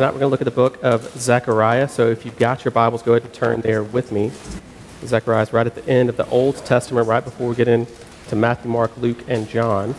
Tonight 0.00 0.14
we're 0.14 0.20
going 0.20 0.30
to 0.30 0.32
look 0.32 0.40
at 0.40 0.46
the 0.46 0.50
book 0.50 0.82
of 0.82 1.02
Zechariah. 1.20 1.86
So 1.86 2.08
if 2.08 2.24
you've 2.24 2.38
got 2.38 2.64
your 2.64 2.72
Bibles, 2.72 3.02
go 3.02 3.12
ahead 3.12 3.22
and 3.22 3.34
turn 3.34 3.60
there 3.60 3.82
with 3.82 4.12
me. 4.12 4.32
Zechariah 5.04 5.42
is 5.42 5.52
right 5.52 5.66
at 5.66 5.74
the 5.74 5.86
end 5.86 6.08
of 6.08 6.16
the 6.16 6.26
Old 6.30 6.56
Testament, 6.64 7.06
right 7.06 7.22
before 7.22 7.50
we 7.50 7.54
get 7.54 7.68
into 7.68 8.34
Matthew, 8.34 8.70
Mark, 8.70 8.96
Luke, 8.96 9.22
and 9.28 9.46
John, 9.46 9.92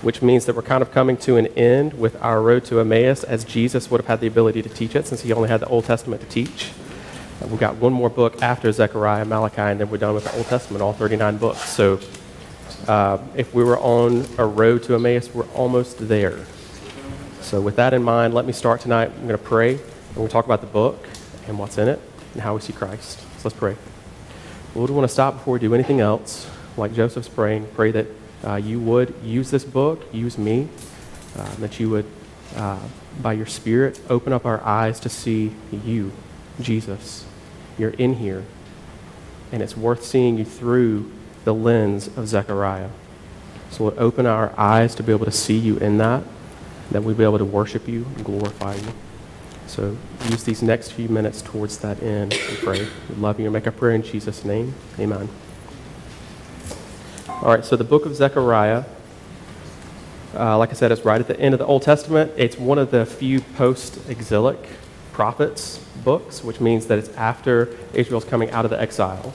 which 0.00 0.22
means 0.22 0.46
that 0.46 0.56
we're 0.56 0.62
kind 0.62 0.80
of 0.80 0.92
coming 0.92 1.18
to 1.18 1.36
an 1.36 1.48
end 1.48 1.92
with 1.92 2.16
our 2.22 2.40
road 2.40 2.64
to 2.64 2.80
Emmaus 2.80 3.22
as 3.22 3.44
Jesus 3.44 3.90
would 3.90 4.00
have 4.00 4.08
had 4.08 4.20
the 4.20 4.26
ability 4.26 4.62
to 4.62 4.70
teach 4.70 4.96
it 4.96 5.06
since 5.06 5.20
he 5.20 5.30
only 5.34 5.50
had 5.50 5.60
the 5.60 5.66
Old 5.66 5.84
Testament 5.84 6.22
to 6.22 6.28
teach. 6.28 6.70
Uh, 7.42 7.46
we've 7.48 7.60
got 7.60 7.76
one 7.76 7.92
more 7.92 8.08
book 8.08 8.42
after 8.42 8.72
Zechariah, 8.72 9.26
Malachi, 9.26 9.60
and 9.60 9.78
then 9.78 9.90
we're 9.90 9.98
done 9.98 10.14
with 10.14 10.24
the 10.24 10.34
Old 10.38 10.46
Testament, 10.46 10.80
all 10.80 10.94
39 10.94 11.36
books. 11.36 11.68
So 11.68 12.00
uh, 12.88 13.18
if 13.36 13.52
we 13.52 13.62
were 13.62 13.78
on 13.78 14.24
a 14.38 14.46
road 14.46 14.84
to 14.84 14.94
Emmaus, 14.94 15.34
we're 15.34 15.44
almost 15.48 16.08
there. 16.08 16.46
So, 17.44 17.60
with 17.60 17.76
that 17.76 17.92
in 17.92 18.02
mind, 18.02 18.32
let 18.32 18.46
me 18.46 18.54
start 18.54 18.80
tonight. 18.80 19.10
I'm 19.14 19.28
going 19.28 19.38
to 19.38 19.38
pray, 19.38 19.72
and 19.72 19.80
we're 20.12 20.14
going 20.14 20.28
to 20.28 20.32
talk 20.32 20.46
about 20.46 20.62
the 20.62 20.66
book 20.66 21.06
and 21.46 21.58
what's 21.58 21.76
in 21.76 21.88
it 21.88 22.00
and 22.32 22.40
how 22.40 22.54
we 22.54 22.62
see 22.62 22.72
Christ. 22.72 23.18
So, 23.20 23.26
let's 23.44 23.56
pray. 23.56 23.76
Lord, 24.74 24.88
we 24.88 24.96
want 24.96 25.06
to 25.06 25.12
stop 25.12 25.34
before 25.34 25.52
we 25.52 25.60
do 25.60 25.74
anything 25.74 26.00
else. 26.00 26.50
Like 26.78 26.94
Joseph's 26.94 27.28
praying, 27.28 27.68
pray 27.74 27.90
that 27.90 28.06
uh, 28.44 28.54
you 28.54 28.80
would 28.80 29.14
use 29.22 29.50
this 29.50 29.62
book, 29.62 30.02
use 30.10 30.38
me, 30.38 30.68
uh, 31.38 31.54
that 31.56 31.78
you 31.78 31.90
would, 31.90 32.06
uh, 32.56 32.80
by 33.20 33.34
your 33.34 33.46
Spirit, 33.46 34.00
open 34.08 34.32
up 34.32 34.46
our 34.46 34.64
eyes 34.64 34.98
to 35.00 35.10
see 35.10 35.54
you, 35.70 36.12
Jesus. 36.62 37.26
You're 37.76 37.90
in 37.90 38.14
here, 38.14 38.42
and 39.52 39.62
it's 39.62 39.76
worth 39.76 40.02
seeing 40.02 40.38
you 40.38 40.46
through 40.46 41.12
the 41.44 41.52
lens 41.52 42.06
of 42.16 42.26
Zechariah. 42.26 42.88
So, 43.70 43.84
Lord, 43.84 43.98
open 43.98 44.24
our 44.24 44.58
eyes 44.58 44.94
to 44.94 45.02
be 45.02 45.12
able 45.12 45.26
to 45.26 45.30
see 45.30 45.58
you 45.58 45.76
in 45.76 45.98
that 45.98 46.22
that 46.90 47.02
we 47.02 47.14
be 47.14 47.24
able 47.24 47.38
to 47.38 47.44
worship 47.44 47.88
you 47.88 48.06
and 48.16 48.24
glorify 48.24 48.74
you. 48.74 48.92
So 49.66 49.96
use 50.28 50.44
these 50.44 50.62
next 50.62 50.92
few 50.92 51.08
minutes 51.08 51.42
towards 51.42 51.78
that 51.78 52.02
end, 52.02 52.32
we 52.50 52.56
pray. 52.56 52.86
We 53.08 53.16
love 53.16 53.38
you 53.40 53.46
and 53.46 53.52
make 53.52 53.66
a 53.66 53.72
prayer 53.72 53.94
in 53.94 54.02
Jesus' 54.02 54.44
name. 54.44 54.74
Amen. 54.98 55.28
All 57.28 57.50
right, 57.50 57.64
so 57.64 57.76
the 57.76 57.84
book 57.84 58.06
of 58.06 58.14
Zechariah, 58.14 58.84
uh, 60.34 60.58
like 60.58 60.70
I 60.70 60.74
said, 60.74 60.92
it's 60.92 61.04
right 61.04 61.20
at 61.20 61.28
the 61.28 61.38
end 61.40 61.54
of 61.54 61.58
the 61.58 61.66
Old 61.66 61.82
Testament. 61.82 62.32
It's 62.36 62.58
one 62.58 62.78
of 62.78 62.90
the 62.90 63.06
few 63.06 63.40
post 63.40 63.98
exilic 64.08 64.58
prophets 65.12 65.78
books, 66.04 66.44
which 66.44 66.60
means 66.60 66.86
that 66.86 66.98
it's 66.98 67.08
after 67.16 67.74
Israel's 67.92 68.24
coming 68.24 68.50
out 68.50 68.64
of 68.64 68.70
the 68.70 68.80
exile. 68.80 69.32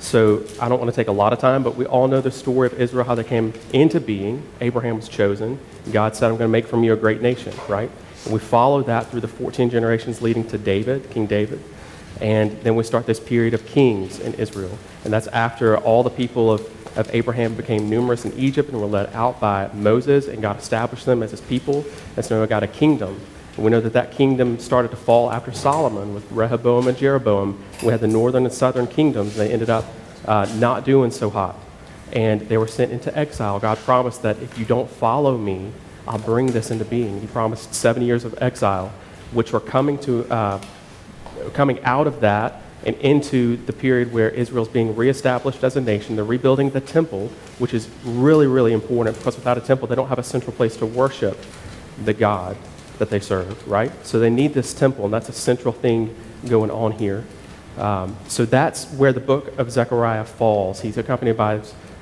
So 0.00 0.44
I 0.60 0.68
don't 0.68 0.78
want 0.78 0.90
to 0.90 0.96
take 0.96 1.08
a 1.08 1.12
lot 1.12 1.32
of 1.32 1.38
time, 1.38 1.62
but 1.62 1.76
we 1.76 1.86
all 1.86 2.08
know 2.08 2.20
the 2.20 2.30
story 2.30 2.66
of 2.66 2.80
Israel, 2.80 3.04
how 3.04 3.14
they 3.14 3.24
came 3.24 3.52
into 3.72 4.00
being. 4.00 4.42
Abraham 4.60 4.96
was 4.96 5.08
chosen. 5.08 5.58
God 5.92 6.16
said, 6.16 6.30
I'm 6.30 6.36
going 6.36 6.48
to 6.48 6.52
make 6.52 6.66
from 6.66 6.84
you 6.84 6.92
a 6.92 6.96
great 6.96 7.22
nation, 7.22 7.52
right? 7.68 7.90
And 8.24 8.34
we 8.34 8.40
follow 8.40 8.82
that 8.82 9.10
through 9.10 9.20
the 9.20 9.28
14 9.28 9.70
generations 9.70 10.20
leading 10.20 10.46
to 10.48 10.58
David, 10.58 11.10
King 11.10 11.26
David. 11.26 11.62
And 12.20 12.52
then 12.62 12.76
we 12.76 12.84
start 12.84 13.06
this 13.06 13.20
period 13.20 13.54
of 13.54 13.64
kings 13.66 14.18
in 14.20 14.34
Israel. 14.34 14.76
And 15.04 15.12
that's 15.12 15.26
after 15.28 15.78
all 15.78 16.02
the 16.02 16.10
people 16.10 16.52
of, 16.52 16.98
of 16.98 17.12
Abraham 17.14 17.54
became 17.54 17.88
numerous 17.88 18.24
in 18.24 18.32
Egypt 18.34 18.68
and 18.68 18.80
were 18.80 18.86
led 18.86 19.14
out 19.14 19.40
by 19.40 19.70
Moses, 19.72 20.28
and 20.28 20.42
God 20.42 20.58
established 20.58 21.06
them 21.06 21.22
as 21.22 21.30
his 21.30 21.40
people. 21.40 21.84
And 22.16 22.24
so 22.24 22.38
now 22.38 22.46
got 22.46 22.62
a 22.62 22.68
kingdom. 22.68 23.18
And 23.56 23.64
we 23.64 23.70
know 23.70 23.80
that 23.80 23.94
that 23.94 24.12
kingdom 24.12 24.58
started 24.58 24.90
to 24.90 24.96
fall 24.96 25.32
after 25.32 25.52
Solomon 25.52 26.14
with 26.14 26.30
Rehoboam 26.30 26.88
and 26.88 26.96
Jeroboam. 26.96 27.62
We 27.82 27.88
had 27.88 28.00
the 28.00 28.08
northern 28.08 28.44
and 28.44 28.52
southern 28.52 28.86
kingdoms. 28.86 29.38
and 29.38 29.48
They 29.48 29.52
ended 29.52 29.70
up 29.70 29.86
uh, 30.26 30.46
not 30.56 30.84
doing 30.84 31.10
so 31.10 31.30
hot. 31.30 31.56
And 32.12 32.42
they 32.42 32.58
were 32.58 32.66
sent 32.66 32.92
into 32.92 33.16
exile. 33.16 33.60
God 33.60 33.78
promised 33.78 34.22
that 34.22 34.40
if 34.42 34.58
you 34.58 34.64
don't 34.64 34.90
follow 34.90 35.36
me, 35.38 35.70
I'll 36.06 36.18
bring 36.18 36.46
this 36.48 36.70
into 36.70 36.84
being. 36.84 37.20
He 37.20 37.26
promised 37.26 37.74
seven 37.74 38.02
years 38.02 38.24
of 38.24 38.40
exile, 38.42 38.92
which 39.32 39.52
were 39.52 39.60
coming, 39.60 39.98
to, 39.98 40.28
uh, 40.32 40.60
coming 41.52 41.82
out 41.84 42.06
of 42.06 42.20
that 42.20 42.62
and 42.84 42.96
into 42.96 43.58
the 43.66 43.72
period 43.72 44.12
where 44.12 44.30
Israel's 44.30 44.68
being 44.68 44.96
reestablished 44.96 45.62
as 45.62 45.76
a 45.76 45.80
nation. 45.80 46.16
They're 46.16 46.24
rebuilding 46.24 46.70
the 46.70 46.80
temple, 46.80 47.28
which 47.58 47.74
is 47.74 47.88
really, 48.04 48.46
really 48.46 48.72
important 48.72 49.18
because 49.18 49.36
without 49.36 49.58
a 49.58 49.60
temple, 49.60 49.86
they 49.86 49.94
don't 49.94 50.08
have 50.08 50.18
a 50.18 50.24
central 50.24 50.52
place 50.52 50.76
to 50.78 50.86
worship 50.86 51.38
the 52.04 52.14
God 52.14 52.56
that 52.98 53.10
they 53.10 53.20
serve, 53.20 53.66
right? 53.68 53.92
So 54.04 54.18
they 54.18 54.30
need 54.30 54.54
this 54.54 54.72
temple, 54.72 55.04
and 55.04 55.12
that's 55.12 55.28
a 55.28 55.32
central 55.32 55.72
thing 55.72 56.14
going 56.48 56.70
on 56.70 56.92
here. 56.92 57.24
Um, 57.78 58.16
so 58.28 58.44
that's 58.44 58.90
where 58.92 59.12
the 59.12 59.20
book 59.20 59.58
of 59.58 59.70
Zechariah 59.70 60.24
falls. 60.24 60.80
He's 60.80 60.98
accompanied 60.98 61.36
by 61.36 61.60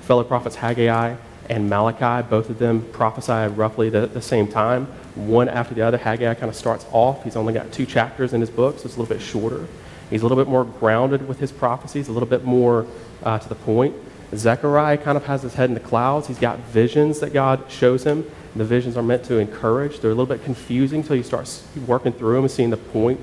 fellow 0.08 0.24
prophets 0.24 0.56
Haggai 0.56 1.16
and 1.50 1.68
Malachi. 1.68 2.26
Both 2.30 2.48
of 2.48 2.58
them 2.58 2.80
prophesy 2.92 3.54
roughly 3.54 3.94
at 3.94 4.14
the 4.14 4.22
same 4.22 4.48
time, 4.48 4.86
one 5.14 5.50
after 5.50 5.74
the 5.74 5.82
other. 5.82 5.98
Haggai 5.98 6.32
kind 6.32 6.48
of 6.48 6.56
starts 6.56 6.86
off. 6.92 7.24
He's 7.24 7.36
only 7.36 7.52
got 7.52 7.72
two 7.72 7.84
chapters 7.84 8.32
in 8.32 8.40
his 8.40 8.48
book, 8.48 8.78
so 8.78 8.86
it's 8.86 8.96
a 8.96 9.00
little 9.00 9.14
bit 9.14 9.22
shorter. 9.22 9.68
He's 10.08 10.22
a 10.22 10.24
little 10.24 10.42
bit 10.42 10.50
more 10.50 10.64
grounded 10.64 11.28
with 11.28 11.40
his 11.40 11.52
prophecies, 11.52 12.08
a 12.08 12.12
little 12.12 12.28
bit 12.28 12.42
more 12.42 12.86
uh, 13.22 13.38
to 13.38 13.48
the 13.50 13.54
point. 13.54 13.94
Zechariah 14.34 14.96
kind 14.96 15.18
of 15.18 15.26
has 15.26 15.42
his 15.42 15.52
head 15.52 15.68
in 15.68 15.74
the 15.74 15.80
clouds. 15.80 16.26
He's 16.26 16.38
got 16.38 16.58
visions 16.60 17.20
that 17.20 17.34
God 17.34 17.70
shows 17.70 18.04
him. 18.04 18.24
The 18.56 18.64
visions 18.64 18.96
are 18.96 19.02
meant 19.02 19.24
to 19.24 19.36
encourage. 19.36 20.00
They're 20.00 20.10
a 20.10 20.14
little 20.14 20.34
bit 20.34 20.42
confusing 20.42 21.00
until 21.02 21.16
you 21.16 21.22
start 21.22 21.62
working 21.86 22.14
through 22.14 22.36
them 22.36 22.44
and 22.44 22.50
seeing 22.50 22.70
the 22.70 22.78
point 22.78 23.20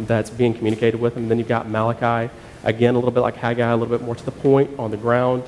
that's 0.00 0.30
being 0.30 0.52
communicated 0.52 1.00
with 1.00 1.16
him. 1.16 1.28
Then 1.28 1.38
you've 1.38 1.46
got 1.46 1.68
Malachi, 1.68 2.32
again, 2.64 2.94
a 2.94 2.98
little 2.98 3.12
bit 3.12 3.20
like 3.20 3.36
Haggai, 3.36 3.70
a 3.70 3.76
little 3.76 3.96
bit 3.96 4.04
more 4.04 4.16
to 4.16 4.24
the 4.24 4.32
point 4.32 4.76
on 4.80 4.90
the 4.90 4.96
ground, 4.96 5.44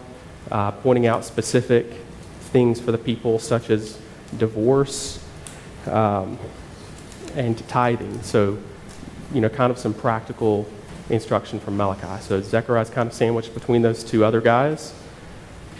uh, 0.50 0.70
pointing 0.72 1.06
out 1.06 1.24
specific 1.24 1.86
things 2.40 2.80
for 2.80 2.92
the 2.92 2.98
people, 2.98 3.38
such 3.38 3.70
as 3.70 3.98
divorce 4.38 5.22
um, 5.86 6.38
and 7.34 7.56
tithing. 7.68 8.22
So, 8.22 8.58
you 9.32 9.40
know, 9.40 9.48
kind 9.48 9.70
of 9.70 9.78
some 9.78 9.94
practical 9.94 10.68
instruction 11.10 11.60
from 11.60 11.76
Malachi. 11.76 12.22
So 12.22 12.40
Zechariah 12.40 12.82
is 12.82 12.90
kind 12.90 13.08
of 13.08 13.14
sandwiched 13.14 13.54
between 13.54 13.82
those 13.82 14.02
two 14.02 14.24
other 14.24 14.40
guys. 14.40 14.94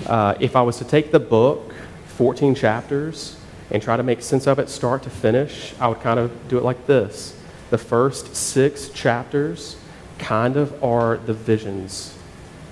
Uh, 0.06 0.34
if 0.40 0.54
I 0.54 0.62
was 0.62 0.78
to 0.78 0.84
take 0.84 1.10
the 1.10 1.20
book, 1.20 1.74
14 2.08 2.54
chapters, 2.54 3.36
and 3.70 3.82
try 3.82 3.96
to 3.96 4.02
make 4.02 4.22
sense 4.22 4.46
of 4.46 4.58
it 4.58 4.68
start 4.68 5.02
to 5.02 5.10
finish, 5.10 5.74
I 5.80 5.88
would 5.88 6.00
kind 6.00 6.20
of 6.20 6.48
do 6.48 6.58
it 6.58 6.64
like 6.64 6.86
this. 6.86 7.36
The 7.70 7.78
first 7.78 8.36
six 8.36 8.88
chapters 8.90 9.76
kind 10.18 10.56
of 10.56 10.82
are 10.84 11.16
the 11.16 11.34
visions. 11.34 12.15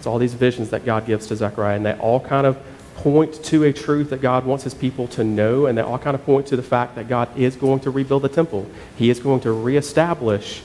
It's 0.04 0.06
all 0.06 0.18
these 0.18 0.34
visions 0.34 0.68
that 0.68 0.84
God 0.84 1.06
gives 1.06 1.28
to 1.28 1.36
Zechariah, 1.36 1.76
and 1.76 1.86
they 1.86 1.94
all 1.94 2.20
kind 2.20 2.46
of 2.46 2.58
point 2.96 3.42
to 3.44 3.64
a 3.64 3.72
truth 3.72 4.10
that 4.10 4.20
God 4.20 4.44
wants 4.44 4.62
his 4.62 4.74
people 4.74 5.08
to 5.08 5.24
know, 5.24 5.64
and 5.64 5.78
they 5.78 5.82
all 5.82 5.98
kind 5.98 6.14
of 6.14 6.22
point 6.26 6.46
to 6.48 6.56
the 6.56 6.62
fact 6.62 6.96
that 6.96 7.08
God 7.08 7.34
is 7.38 7.56
going 7.56 7.80
to 7.80 7.90
rebuild 7.90 8.20
the 8.20 8.28
temple. 8.28 8.70
He 8.96 9.08
is 9.08 9.18
going 9.18 9.40
to 9.40 9.52
reestablish 9.52 10.60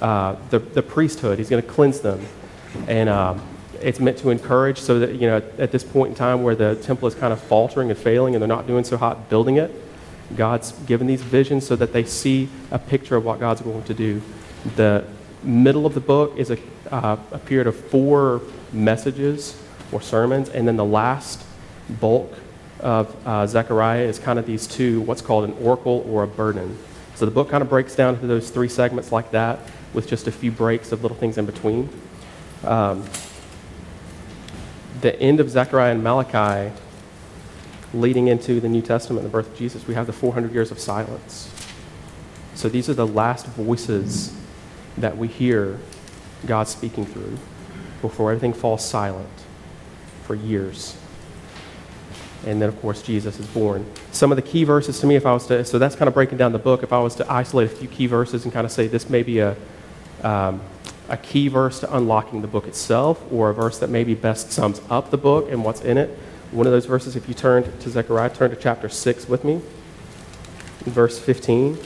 uh, 0.00 0.36
the, 0.48 0.60
the 0.60 0.80
priesthood, 0.80 1.38
He's 1.38 1.50
going 1.50 1.62
to 1.62 1.68
cleanse 1.68 2.00
them. 2.00 2.24
And 2.86 3.10
um, 3.10 3.42
it's 3.82 4.00
meant 4.00 4.16
to 4.20 4.30
encourage 4.30 4.78
so 4.80 5.00
that, 5.00 5.16
you 5.16 5.26
know, 5.26 5.42
at 5.58 5.70
this 5.70 5.84
point 5.84 6.08
in 6.08 6.14
time 6.14 6.42
where 6.42 6.54
the 6.54 6.74
temple 6.76 7.08
is 7.08 7.14
kind 7.14 7.34
of 7.34 7.42
faltering 7.42 7.90
and 7.90 7.98
failing 7.98 8.34
and 8.34 8.40
they're 8.40 8.48
not 8.48 8.66
doing 8.66 8.84
so 8.84 8.96
hot 8.96 9.28
building 9.28 9.58
it, 9.58 9.70
God's 10.34 10.72
given 10.86 11.06
these 11.06 11.20
visions 11.20 11.66
so 11.66 11.76
that 11.76 11.92
they 11.92 12.04
see 12.04 12.48
a 12.70 12.78
picture 12.78 13.16
of 13.16 13.26
what 13.26 13.38
God's 13.38 13.60
going 13.60 13.82
to 13.82 13.92
do. 13.92 14.22
The 14.76 15.04
middle 15.42 15.84
of 15.84 15.92
the 15.92 16.00
book 16.00 16.38
is 16.38 16.50
a, 16.50 16.56
uh, 16.90 17.18
a 17.32 17.38
period 17.38 17.66
of 17.66 17.76
four 17.76 18.40
messages 18.72 19.60
or 19.92 20.00
sermons, 20.00 20.48
and 20.48 20.66
then 20.66 20.76
the 20.76 20.84
last 20.84 21.42
bulk 22.00 22.32
of 22.80 23.14
uh, 23.26 23.46
Zechariah 23.46 24.04
is 24.04 24.18
kind 24.18 24.38
of 24.38 24.46
these 24.46 24.66
two, 24.66 25.00
what's 25.02 25.22
called 25.22 25.44
an 25.44 25.56
oracle 25.62 26.06
or 26.08 26.22
a 26.22 26.26
burden. 26.26 26.78
So 27.14 27.24
the 27.24 27.30
book 27.30 27.48
kind 27.48 27.62
of 27.62 27.68
breaks 27.68 27.96
down 27.96 28.14
into 28.14 28.26
those 28.26 28.50
three 28.50 28.68
segments 28.68 29.10
like 29.10 29.30
that, 29.32 29.58
with 29.94 30.06
just 30.06 30.26
a 30.26 30.32
few 30.32 30.52
breaks 30.52 30.92
of 30.92 31.02
little 31.02 31.16
things 31.16 31.38
in 31.38 31.46
between. 31.46 31.88
Um, 32.64 33.04
the 35.00 35.18
end 35.20 35.40
of 35.40 35.50
Zechariah 35.50 35.92
and 35.92 36.02
Malachi, 36.02 36.72
leading 37.94 38.28
into 38.28 38.60
the 38.60 38.68
New 38.68 38.82
Testament, 38.82 39.24
the 39.24 39.30
birth 39.30 39.48
of 39.48 39.56
Jesus, 39.56 39.86
we 39.86 39.94
have 39.94 40.06
the 40.06 40.12
400 40.12 40.52
years 40.52 40.70
of 40.70 40.78
silence. 40.78 41.52
So 42.54 42.68
these 42.68 42.88
are 42.88 42.94
the 42.94 43.06
last 43.06 43.46
voices 43.46 44.36
that 44.98 45.16
we 45.16 45.28
hear 45.28 45.78
God 46.46 46.68
speaking 46.68 47.06
through 47.06 47.38
before 48.00 48.30
everything 48.30 48.52
falls 48.52 48.84
silent 48.88 49.28
for 50.24 50.34
years. 50.34 50.96
And 52.46 52.62
then, 52.62 52.68
of 52.68 52.80
course, 52.80 53.02
Jesus 53.02 53.40
is 53.40 53.46
born. 53.46 53.84
Some 54.12 54.30
of 54.30 54.36
the 54.36 54.42
key 54.42 54.64
verses 54.64 55.00
to 55.00 55.06
me, 55.06 55.16
if 55.16 55.26
I 55.26 55.32
was 55.32 55.46
to, 55.48 55.64
so 55.64 55.78
that's 55.78 55.96
kind 55.96 56.08
of 56.08 56.14
breaking 56.14 56.38
down 56.38 56.52
the 56.52 56.58
book. 56.58 56.82
If 56.82 56.92
I 56.92 56.98
was 57.00 57.14
to 57.16 57.30
isolate 57.30 57.72
a 57.72 57.74
few 57.74 57.88
key 57.88 58.06
verses 58.06 58.44
and 58.44 58.52
kind 58.52 58.64
of 58.64 58.70
say 58.70 58.86
this 58.86 59.10
may 59.10 59.22
be 59.22 59.40
a, 59.40 59.56
um, 60.22 60.60
a 61.08 61.16
key 61.16 61.48
verse 61.48 61.80
to 61.80 61.96
unlocking 61.96 62.42
the 62.42 62.46
book 62.46 62.66
itself 62.66 63.22
or 63.32 63.50
a 63.50 63.54
verse 63.54 63.78
that 63.78 63.90
maybe 63.90 64.14
best 64.14 64.52
sums 64.52 64.80
up 64.88 65.10
the 65.10 65.18
book 65.18 65.50
and 65.50 65.64
what's 65.64 65.80
in 65.80 65.98
it. 65.98 66.16
One 66.52 66.66
of 66.66 66.72
those 66.72 66.86
verses, 66.86 67.16
if 67.16 67.28
you 67.28 67.34
turn 67.34 67.64
to 67.80 67.90
Zechariah, 67.90 68.30
turn 68.30 68.50
to 68.50 68.56
chapter 68.56 68.88
6 68.88 69.28
with 69.28 69.44
me, 69.44 69.60
verse 70.84 71.18
15. 71.18 71.76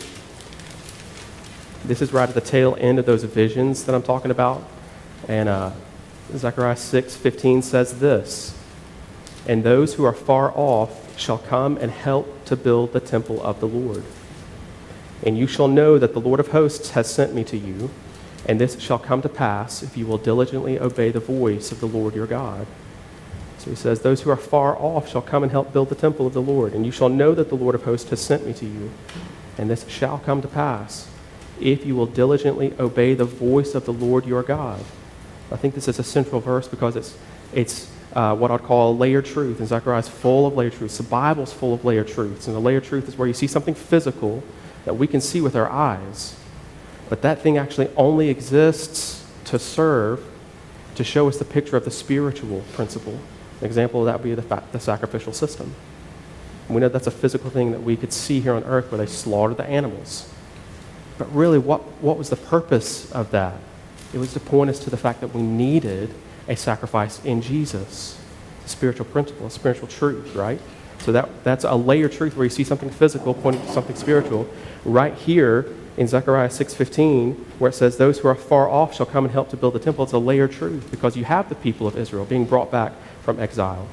This 1.85 2.01
is 2.01 2.13
right 2.13 2.29
at 2.29 2.35
the 2.35 2.41
tail 2.41 2.77
end 2.79 2.99
of 2.99 3.07
those 3.07 3.25
visions 3.25 3.85
that 3.85 3.95
I'm 3.95 4.03
talking 4.03 4.31
about. 4.31 4.63
And 5.27 5.49
uh, 5.49 5.73
Zechariah 6.39 6.77
6 6.77 7.17
15 7.17 7.63
says 7.63 7.99
this 8.01 8.59
And 9.47 9.63
those 9.63 9.95
who 9.95 10.05
are 10.05 10.13
far 10.13 10.53
off 10.57 11.19
shall 11.19 11.39
come 11.39 11.77
and 11.77 11.91
help 11.91 12.45
to 12.47 12.57
build 12.57 12.93
the 12.93 13.01
temple 13.01 13.43
of 13.43 13.61
the 13.61 13.69
Lord. 13.69 14.05
And 15.23 15.39
you 15.39 15.47
shall 15.47 15.69
know 15.69 15.99
that 15.99 16.15
the 16.15 16.21
Lord 16.21 16.41
of 16.41 16.49
hosts 16.49 16.91
has 16.91 17.13
sent 17.13 17.35
me 17.35 17.45
to 17.45 17.57
you, 17.57 17.91
and 18.47 18.61
this 18.61 18.81
shall 18.81 18.99
come 18.99 19.23
to 19.23 19.29
pass 19.29 19.83
if 19.83 19.97
you 19.97 20.07
will 20.07 20.19
diligently 20.19 20.79
obey 20.79 21.11
the 21.11 21.21
voice 21.21 21.71
of 21.71 21.81
the 21.81 21.87
Lord 21.87 22.15
your 22.15 22.27
God. 22.27 22.67
So 23.59 23.71
he 23.71 23.77
says, 23.77 24.01
Those 24.01 24.23
who 24.23 24.31
are 24.31 24.37
far 24.37 24.77
off 24.77 25.09
shall 25.09 25.23
come 25.23 25.45
and 25.45 25.53
help 25.53 25.73
build 25.73 25.89
the 25.89 25.95
temple 25.95 26.27
of 26.27 26.33
the 26.33 26.43
Lord, 26.43 26.73
and 26.73 26.85
you 26.85 26.91
shall 26.91 27.09
know 27.09 27.35
that 27.35 27.49
the 27.49 27.55
Lord 27.55 27.77
of 27.77 27.85
hosts 27.85 28.11
has 28.11 28.21
sent 28.21 28.45
me 28.45 28.53
to 28.55 28.67
you. 28.67 28.91
And 29.57 29.71
this 29.71 29.87
shall 29.89 30.19
come 30.19 30.43
to 30.43 30.49
pass 30.49 31.09
if 31.61 31.87
you 31.87 31.95
will 31.95 32.07
diligently 32.07 32.75
obey 32.81 33.15
the 33.15 33.25
voice 33.25 33.75
of 33.75 33.85
the 33.85 33.93
Lord 33.93 34.27
your 34.27 34.43
God. 34.43 34.83
I 35.53 35.57
think 35.57 35.75
this 35.75 35.89
is 35.89 35.99
a 35.99 36.05
central 36.05 36.41
verse 36.41 36.67
because 36.67 36.97
it's, 36.97 37.17
it's 37.53 37.91
uh, 38.15 38.35
what 38.35 38.51
I'd 38.51 38.63
call 38.63 38.93
a 38.93 38.95
layered 38.95 39.27
truth. 39.27 39.59
And 39.59 39.69
Zechariah 39.69 40.01
is 40.01 40.09
full 40.09 40.47
of 40.47 40.55
layered 40.55 40.73
truths. 40.73 40.97
The 40.97 41.05
Bible's 41.05 41.53
full 41.53 41.75
of 41.75 41.85
layered 41.85 42.09
truths. 42.09 42.47
And 42.47 42.57
the 42.57 42.61
layered 42.61 42.85
truth 42.85 43.09
is 43.09 43.17
where 43.17 43.29
you 43.29 43.35
see 43.35 43.47
something 43.47 43.75
physical 43.75 44.43
that 44.85 44.95
we 44.95 45.07
can 45.07 45.21
see 45.21 45.41
with 45.41 45.55
our 45.55 45.71
eyes, 45.71 46.37
but 47.09 47.23
that 47.23 47.41
thing 47.41 47.57
actually 47.57 47.89
only 47.97 48.29
exists 48.29 49.25
to 49.45 49.59
serve, 49.59 50.25
to 50.97 51.05
show 51.05 51.29
us 51.29 51.39
the 51.39 51.45
picture 51.45 51.77
of 51.77 51.85
the 51.85 51.91
spiritual 51.91 52.65
principle. 52.73 53.19
An 53.61 53.67
example 53.67 54.01
of 54.01 54.07
that 54.07 54.19
would 54.19 54.25
be 54.25 54.35
the, 54.35 54.43
fa- 54.43 54.65
the 54.73 54.81
sacrificial 54.81 55.33
system. 55.33 55.75
And 56.67 56.75
we 56.75 56.81
know 56.81 56.89
that's 56.89 57.07
a 57.07 57.13
physical 57.13 57.51
thing 57.51 57.71
that 57.73 57.83
we 57.83 57.97
could 57.97 58.13
see 58.13 58.41
here 58.41 58.55
on 58.55 58.65
earth 58.65 58.91
where 58.91 58.99
they 58.99 59.07
slaughter 59.07 59.55
the 59.55 59.65
animals. 59.65 60.29
But 61.19 61.33
really, 61.35 61.59
what, 61.59 61.83
what 62.03 62.19
was 62.19 62.31
the 62.31 62.37
purpose 62.37 63.11
of 63.13 63.31
that? 63.31 63.55
It 64.13 64.19
was 64.19 64.33
to 64.35 64.41
point 64.41 64.71
us 64.71 64.79
to 64.81 64.91
the 64.91 64.97
fact 64.97 65.21
that 65.21 65.35
we 65.35 65.43
needed 65.43 66.11
a 66.49 66.57
sacrifice 66.57 67.25
in 67.25 67.41
Jesus. 67.41 68.19
Spiritual 68.67 69.07
principle, 69.07 69.49
spiritual 69.51 69.89
truth, 69.89 70.35
right? 70.35 70.61
So 70.99 71.13
that, 71.13 71.29
that's 71.45 71.65
a 71.65 71.75
layer 71.75 72.09
truth 72.09 72.37
where 72.37 72.45
you 72.45 72.51
see 72.51 72.65
something 72.65 72.91
physical 72.91 73.35
pointing 73.35 73.63
to 73.63 73.73
something 73.73 73.97
spiritual. 73.97 74.49
Right 74.85 75.15
here 75.15 75.67
in 75.97 76.07
Zechariah 76.07 76.49
6.15, 76.49 77.37
where 77.59 77.71
it 77.71 77.75
says, 77.75 77.97
those 77.97 78.21
who 78.21 78.29
are 78.29 78.35
far 78.35 78.69
off 78.69 78.95
shall 78.95 79.07
come 79.07 79.25
and 79.25 79.33
help 79.33 79.51
to 79.51 79.57
build 79.57 79.75
the 79.75 79.79
temple, 79.79 80.05
it's 80.05 80.13
a 80.13 80.19
layer 80.19 80.49
truth 80.49 80.91
because 80.91 81.17
you 81.17 81.25
have 81.25 81.49
the 81.49 81.55
people 81.57 81.87
of 81.87 81.97
Israel 81.97 82.25
being 82.25 82.45
brought 82.45 82.71
back 82.71 82.93
from 83.23 83.41
exile. 83.41 83.89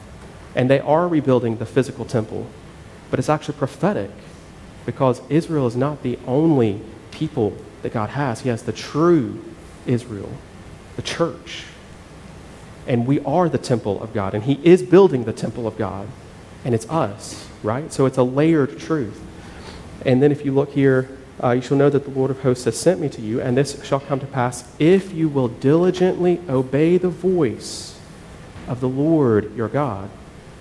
And 0.55 0.69
they 0.69 0.79
are 0.79 1.07
rebuilding 1.07 1.57
the 1.57 1.65
physical 1.65 2.05
temple. 2.05 2.47
But 3.09 3.19
it's 3.19 3.29
actually 3.29 3.57
prophetic 3.57 4.11
because 4.85 5.21
Israel 5.29 5.67
is 5.67 5.75
not 5.75 6.03
the 6.03 6.19
only 6.27 6.81
people 7.11 7.55
that 7.81 7.93
God 7.93 8.09
has. 8.11 8.41
He 8.41 8.49
has 8.49 8.63
the 8.63 8.71
true 8.71 9.43
Israel, 9.85 10.31
the 10.95 11.01
church. 11.01 11.65
And 12.87 13.05
we 13.05 13.19
are 13.21 13.49
the 13.49 13.57
temple 13.57 14.01
of 14.01 14.13
God. 14.13 14.33
And 14.33 14.43
He 14.43 14.59
is 14.63 14.81
building 14.81 15.25
the 15.25 15.33
temple 15.33 15.67
of 15.67 15.77
God. 15.77 16.07
And 16.65 16.73
it's 16.75 16.89
us, 16.89 17.47
right? 17.63 17.91
So 17.93 18.05
it's 18.05 18.17
a 18.17 18.23
layered 18.23 18.79
truth. 18.79 19.21
And 20.05 20.21
then 20.21 20.31
if 20.31 20.45
you 20.45 20.51
look 20.51 20.71
here, 20.71 21.09
uh, 21.43 21.51
you 21.51 21.61
shall 21.61 21.77
know 21.77 21.89
that 21.89 22.03
the 22.03 22.11
Lord 22.11 22.31
of 22.31 22.41
hosts 22.41 22.65
has 22.65 22.77
sent 22.77 22.99
me 22.99 23.07
to 23.09 23.21
you, 23.21 23.39
and 23.39 23.55
this 23.55 23.83
shall 23.85 23.99
come 23.99 24.19
to 24.19 24.25
pass 24.25 24.69
if 24.77 25.13
you 25.13 25.29
will 25.29 25.47
diligently 25.47 26.41
obey 26.49 26.97
the 26.97 27.09
voice 27.09 27.97
of 28.67 28.81
the 28.81 28.89
Lord 28.89 29.55
your 29.55 29.69
God. 29.69 30.09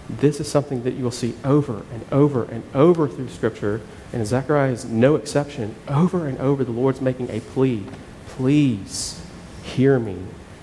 This 0.08 0.40
is 0.40 0.50
something 0.50 0.84
that 0.84 0.94
you 0.94 1.04
will 1.04 1.10
see 1.10 1.34
over 1.44 1.82
and 1.92 2.04
over 2.12 2.44
and 2.44 2.62
over 2.74 3.08
through 3.08 3.28
Scripture, 3.28 3.80
and 4.12 4.26
Zechariah 4.26 4.70
is 4.70 4.84
no 4.84 5.16
exception. 5.16 5.74
Over 5.88 6.26
and 6.26 6.38
over, 6.38 6.64
the 6.64 6.72
Lord's 6.72 7.00
making 7.00 7.30
a 7.30 7.40
plea 7.40 7.84
Please 8.38 9.20
hear 9.64 9.98
me, 9.98 10.16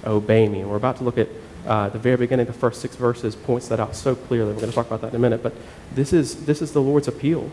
obey 0.06 0.48
me. 0.48 0.62
And 0.62 0.70
we're 0.70 0.78
about 0.78 0.96
to 0.96 1.04
look 1.04 1.18
at 1.18 1.28
uh, 1.68 1.90
the 1.90 2.00
very 2.00 2.16
beginning, 2.16 2.46
the 2.46 2.54
first 2.54 2.80
six 2.80 2.96
verses 2.96 3.36
points 3.36 3.68
that 3.68 3.82
out 3.82 3.98
so 3.98 4.16
clearly. 4.16 4.54
We're 4.54 4.62
going 4.62 4.70
to 4.70 4.76
talk 4.76 4.88
about 4.88 5.02
that 5.02 5.10
in 5.10 5.16
a 5.18 5.20
minute. 5.20 5.44
But 5.44 5.54
this 5.94 6.14
is, 6.14 6.46
this 6.46 6.62
is 6.62 6.72
the 6.72 6.82
Lord's 6.82 7.10
appeal. 7.10 7.52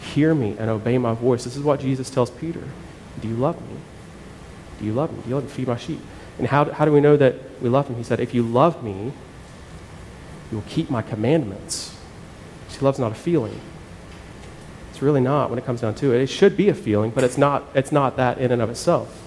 Hear 0.00 0.32
me 0.32 0.54
and 0.60 0.70
obey 0.70 0.96
my 0.96 1.12
voice. 1.12 1.42
This 1.42 1.56
is 1.56 1.64
what 1.64 1.80
Jesus 1.80 2.08
tells 2.08 2.30
Peter. 2.30 2.62
Do 3.20 3.26
you 3.26 3.34
love 3.34 3.60
me? 3.62 3.76
Do 4.78 4.84
you 4.84 4.92
love 4.92 5.12
me? 5.12 5.22
Do 5.24 5.28
you 5.30 5.34
love 5.34 5.44
me? 5.44 5.50
Feed 5.50 5.66
my 5.66 5.76
sheep. 5.76 5.98
And 6.38 6.46
how, 6.46 6.66
how 6.66 6.84
do 6.84 6.92
we 6.92 7.00
know 7.00 7.16
that 7.16 7.34
we 7.60 7.68
love 7.68 7.88
him? 7.88 7.96
He 7.96 8.04
said, 8.04 8.20
If 8.20 8.32
you 8.32 8.44
love 8.44 8.84
me, 8.84 9.12
you 10.52 10.58
will 10.58 10.64
keep 10.68 10.88
my 10.88 11.02
commandments. 11.02 11.96
See, 12.68 12.78
love's 12.78 13.00
not 13.00 13.10
a 13.10 13.16
feeling. 13.16 13.60
It's 14.90 15.02
really 15.02 15.20
not 15.20 15.50
when 15.50 15.58
it 15.58 15.64
comes 15.64 15.80
down 15.80 15.96
to 15.96 16.12
it. 16.14 16.20
It 16.20 16.28
should 16.28 16.56
be 16.56 16.68
a 16.68 16.74
feeling, 16.74 17.10
but 17.10 17.24
it's 17.24 17.36
not, 17.36 17.64
it's 17.74 17.90
not 17.90 18.16
that 18.18 18.38
in 18.38 18.52
and 18.52 18.62
of 18.62 18.70
itself. 18.70 19.23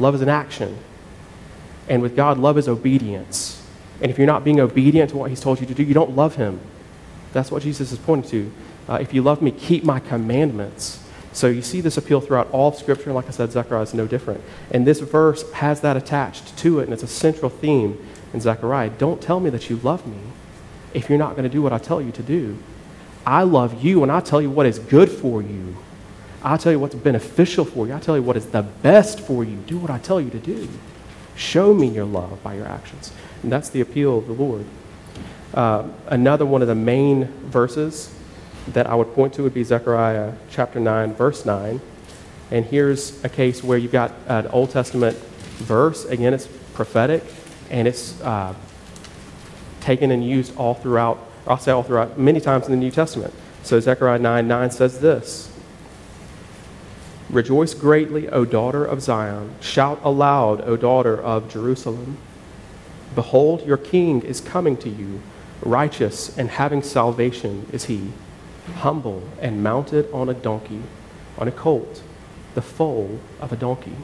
Love 0.00 0.14
is 0.14 0.22
an 0.22 0.28
action. 0.28 0.78
And 1.88 2.02
with 2.02 2.16
God, 2.16 2.38
love 2.38 2.58
is 2.58 2.68
obedience. 2.68 3.62
And 4.00 4.10
if 4.10 4.18
you're 4.18 4.26
not 4.26 4.44
being 4.44 4.58
obedient 4.58 5.10
to 5.10 5.16
what 5.16 5.30
He's 5.30 5.40
told 5.40 5.60
you 5.60 5.66
to 5.66 5.74
do, 5.74 5.82
you 5.82 5.94
don't 5.94 6.16
love 6.16 6.36
Him. 6.36 6.60
That's 7.32 7.50
what 7.50 7.62
Jesus 7.62 7.92
is 7.92 7.98
pointing 7.98 8.30
to. 8.30 8.52
Uh, 8.88 8.94
if 8.94 9.12
you 9.14 9.22
love 9.22 9.42
me, 9.42 9.50
keep 9.50 9.84
my 9.84 10.00
commandments. 10.00 11.04
So 11.32 11.46
you 11.46 11.62
see 11.62 11.80
this 11.80 11.96
appeal 11.96 12.20
throughout 12.20 12.50
all 12.50 12.68
of 12.68 12.74
Scripture. 12.76 13.04
And 13.06 13.14
like 13.14 13.28
I 13.28 13.30
said, 13.30 13.52
Zechariah 13.52 13.82
is 13.82 13.94
no 13.94 14.06
different. 14.06 14.40
And 14.70 14.86
this 14.86 15.00
verse 15.00 15.50
has 15.52 15.80
that 15.82 15.96
attached 15.96 16.56
to 16.58 16.80
it, 16.80 16.84
and 16.84 16.92
it's 16.92 17.02
a 17.02 17.08
central 17.08 17.50
theme 17.50 18.04
in 18.32 18.40
Zechariah. 18.40 18.90
Don't 18.90 19.20
tell 19.20 19.38
me 19.38 19.50
that 19.50 19.70
you 19.70 19.76
love 19.76 20.06
me 20.06 20.18
if 20.94 21.08
you're 21.08 21.18
not 21.18 21.32
going 21.32 21.44
to 21.44 21.50
do 21.50 21.62
what 21.62 21.72
I 21.72 21.78
tell 21.78 22.00
you 22.00 22.10
to 22.12 22.22
do. 22.22 22.58
I 23.26 23.42
love 23.42 23.84
you, 23.84 24.02
and 24.02 24.10
I 24.10 24.20
tell 24.20 24.40
you 24.40 24.50
what 24.50 24.66
is 24.66 24.78
good 24.78 25.10
for 25.10 25.42
you. 25.42 25.76
I'll 26.42 26.58
tell 26.58 26.72
you 26.72 26.78
what's 26.78 26.94
beneficial 26.94 27.64
for 27.64 27.86
you. 27.86 27.92
I'll 27.92 28.00
tell 28.00 28.16
you 28.16 28.22
what 28.22 28.36
is 28.36 28.46
the 28.46 28.62
best 28.62 29.20
for 29.20 29.44
you. 29.44 29.56
Do 29.66 29.78
what 29.78 29.90
I 29.90 29.98
tell 29.98 30.20
you 30.20 30.30
to 30.30 30.38
do. 30.38 30.68
Show 31.36 31.74
me 31.74 31.88
your 31.88 32.04
love 32.04 32.42
by 32.42 32.54
your 32.54 32.66
actions. 32.66 33.12
And 33.42 33.52
that's 33.52 33.68
the 33.70 33.80
appeal 33.80 34.18
of 34.18 34.26
the 34.26 34.32
Lord. 34.32 34.64
Uh, 35.52 35.88
another 36.06 36.46
one 36.46 36.62
of 36.62 36.68
the 36.68 36.74
main 36.74 37.26
verses 37.48 38.14
that 38.68 38.86
I 38.86 38.94
would 38.94 39.14
point 39.14 39.34
to 39.34 39.42
would 39.42 39.54
be 39.54 39.64
Zechariah 39.64 40.34
chapter 40.50 40.80
9, 40.80 41.14
verse 41.14 41.44
9. 41.44 41.80
And 42.50 42.64
here's 42.64 43.22
a 43.24 43.28
case 43.28 43.62
where 43.62 43.78
you've 43.78 43.92
got 43.92 44.12
an 44.26 44.46
Old 44.48 44.70
Testament 44.70 45.16
verse. 45.16 46.04
Again, 46.04 46.34
it's 46.34 46.48
prophetic, 46.74 47.22
and 47.70 47.86
it's 47.86 48.20
uh, 48.22 48.54
taken 49.80 50.10
and 50.10 50.26
used 50.26 50.56
all 50.56 50.74
throughout, 50.74 51.18
I'll 51.46 51.58
say 51.58 51.72
all 51.72 51.82
throughout, 51.82 52.18
many 52.18 52.40
times 52.40 52.66
in 52.66 52.72
the 52.72 52.78
New 52.78 52.90
Testament. 52.90 53.32
So 53.62 53.78
Zechariah 53.78 54.18
9, 54.18 54.48
9 54.48 54.70
says 54.70 55.00
this 55.00 55.49
Rejoice 57.30 57.74
greatly, 57.74 58.28
O 58.28 58.44
daughter 58.44 58.84
of 58.84 59.02
Zion. 59.02 59.54
Shout 59.60 60.00
aloud, 60.02 60.62
O 60.62 60.76
daughter 60.76 61.16
of 61.16 61.48
Jerusalem. 61.48 62.16
Behold, 63.14 63.64
your 63.64 63.76
king 63.76 64.22
is 64.22 64.40
coming 64.40 64.76
to 64.78 64.88
you. 64.88 65.20
Righteous 65.62 66.36
and 66.36 66.50
having 66.50 66.82
salvation 66.82 67.66
is 67.72 67.84
he, 67.84 68.10
humble 68.78 69.22
and 69.40 69.62
mounted 69.62 70.10
on 70.12 70.28
a 70.28 70.34
donkey, 70.34 70.82
on 71.38 71.46
a 71.46 71.52
colt, 71.52 72.02
the 72.54 72.62
foal 72.62 73.20
of 73.40 73.52
a 73.52 73.56
donkey. 73.56 73.96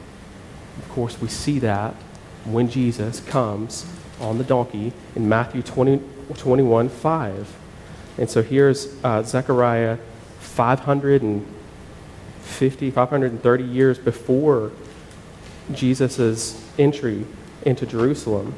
Of 0.77 0.87
course, 0.87 1.19
we 1.19 1.27
see 1.27 1.59
that 1.59 1.95
when 2.45 2.69
Jesus 2.69 3.19
comes 3.19 3.85
on 4.21 4.37
the 4.37 4.43
donkey 4.45 4.93
in 5.15 5.27
Matthew 5.27 5.61
20, 5.63 6.01
21 6.33 6.87
5. 6.87 7.57
And 8.17 8.29
so 8.29 8.41
here's 8.41 8.95
uh, 9.03 9.21
Zechariah 9.23 9.97
500 10.39 11.21
and 11.23 11.56
50, 12.47 12.91
530 12.91 13.63
years 13.63 13.99
before 13.99 14.71
Jesus' 15.73 16.63
entry 16.79 17.25
into 17.63 17.85
Jerusalem. 17.85 18.55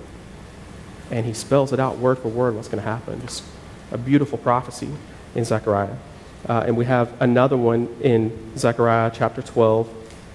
And 1.12 1.26
he 1.26 1.34
spells 1.34 1.74
it 1.74 1.80
out 1.80 1.98
word 1.98 2.20
for 2.20 2.30
word 2.30 2.56
what's 2.56 2.68
going 2.68 2.84
to 2.84 2.90
happen. 2.90 3.22
Just 3.22 3.44
a 3.92 3.98
beautiful 3.98 4.38
prophecy 4.38 4.90
in 5.36 5.44
Zechariah. 5.44 5.96
Uh, 6.48 6.64
and 6.66 6.78
we 6.78 6.86
have 6.86 7.20
another 7.22 7.58
one 7.58 7.88
in 8.02 8.58
Zechariah 8.58 9.12
chapter 9.14 9.42
12, 9.42 9.90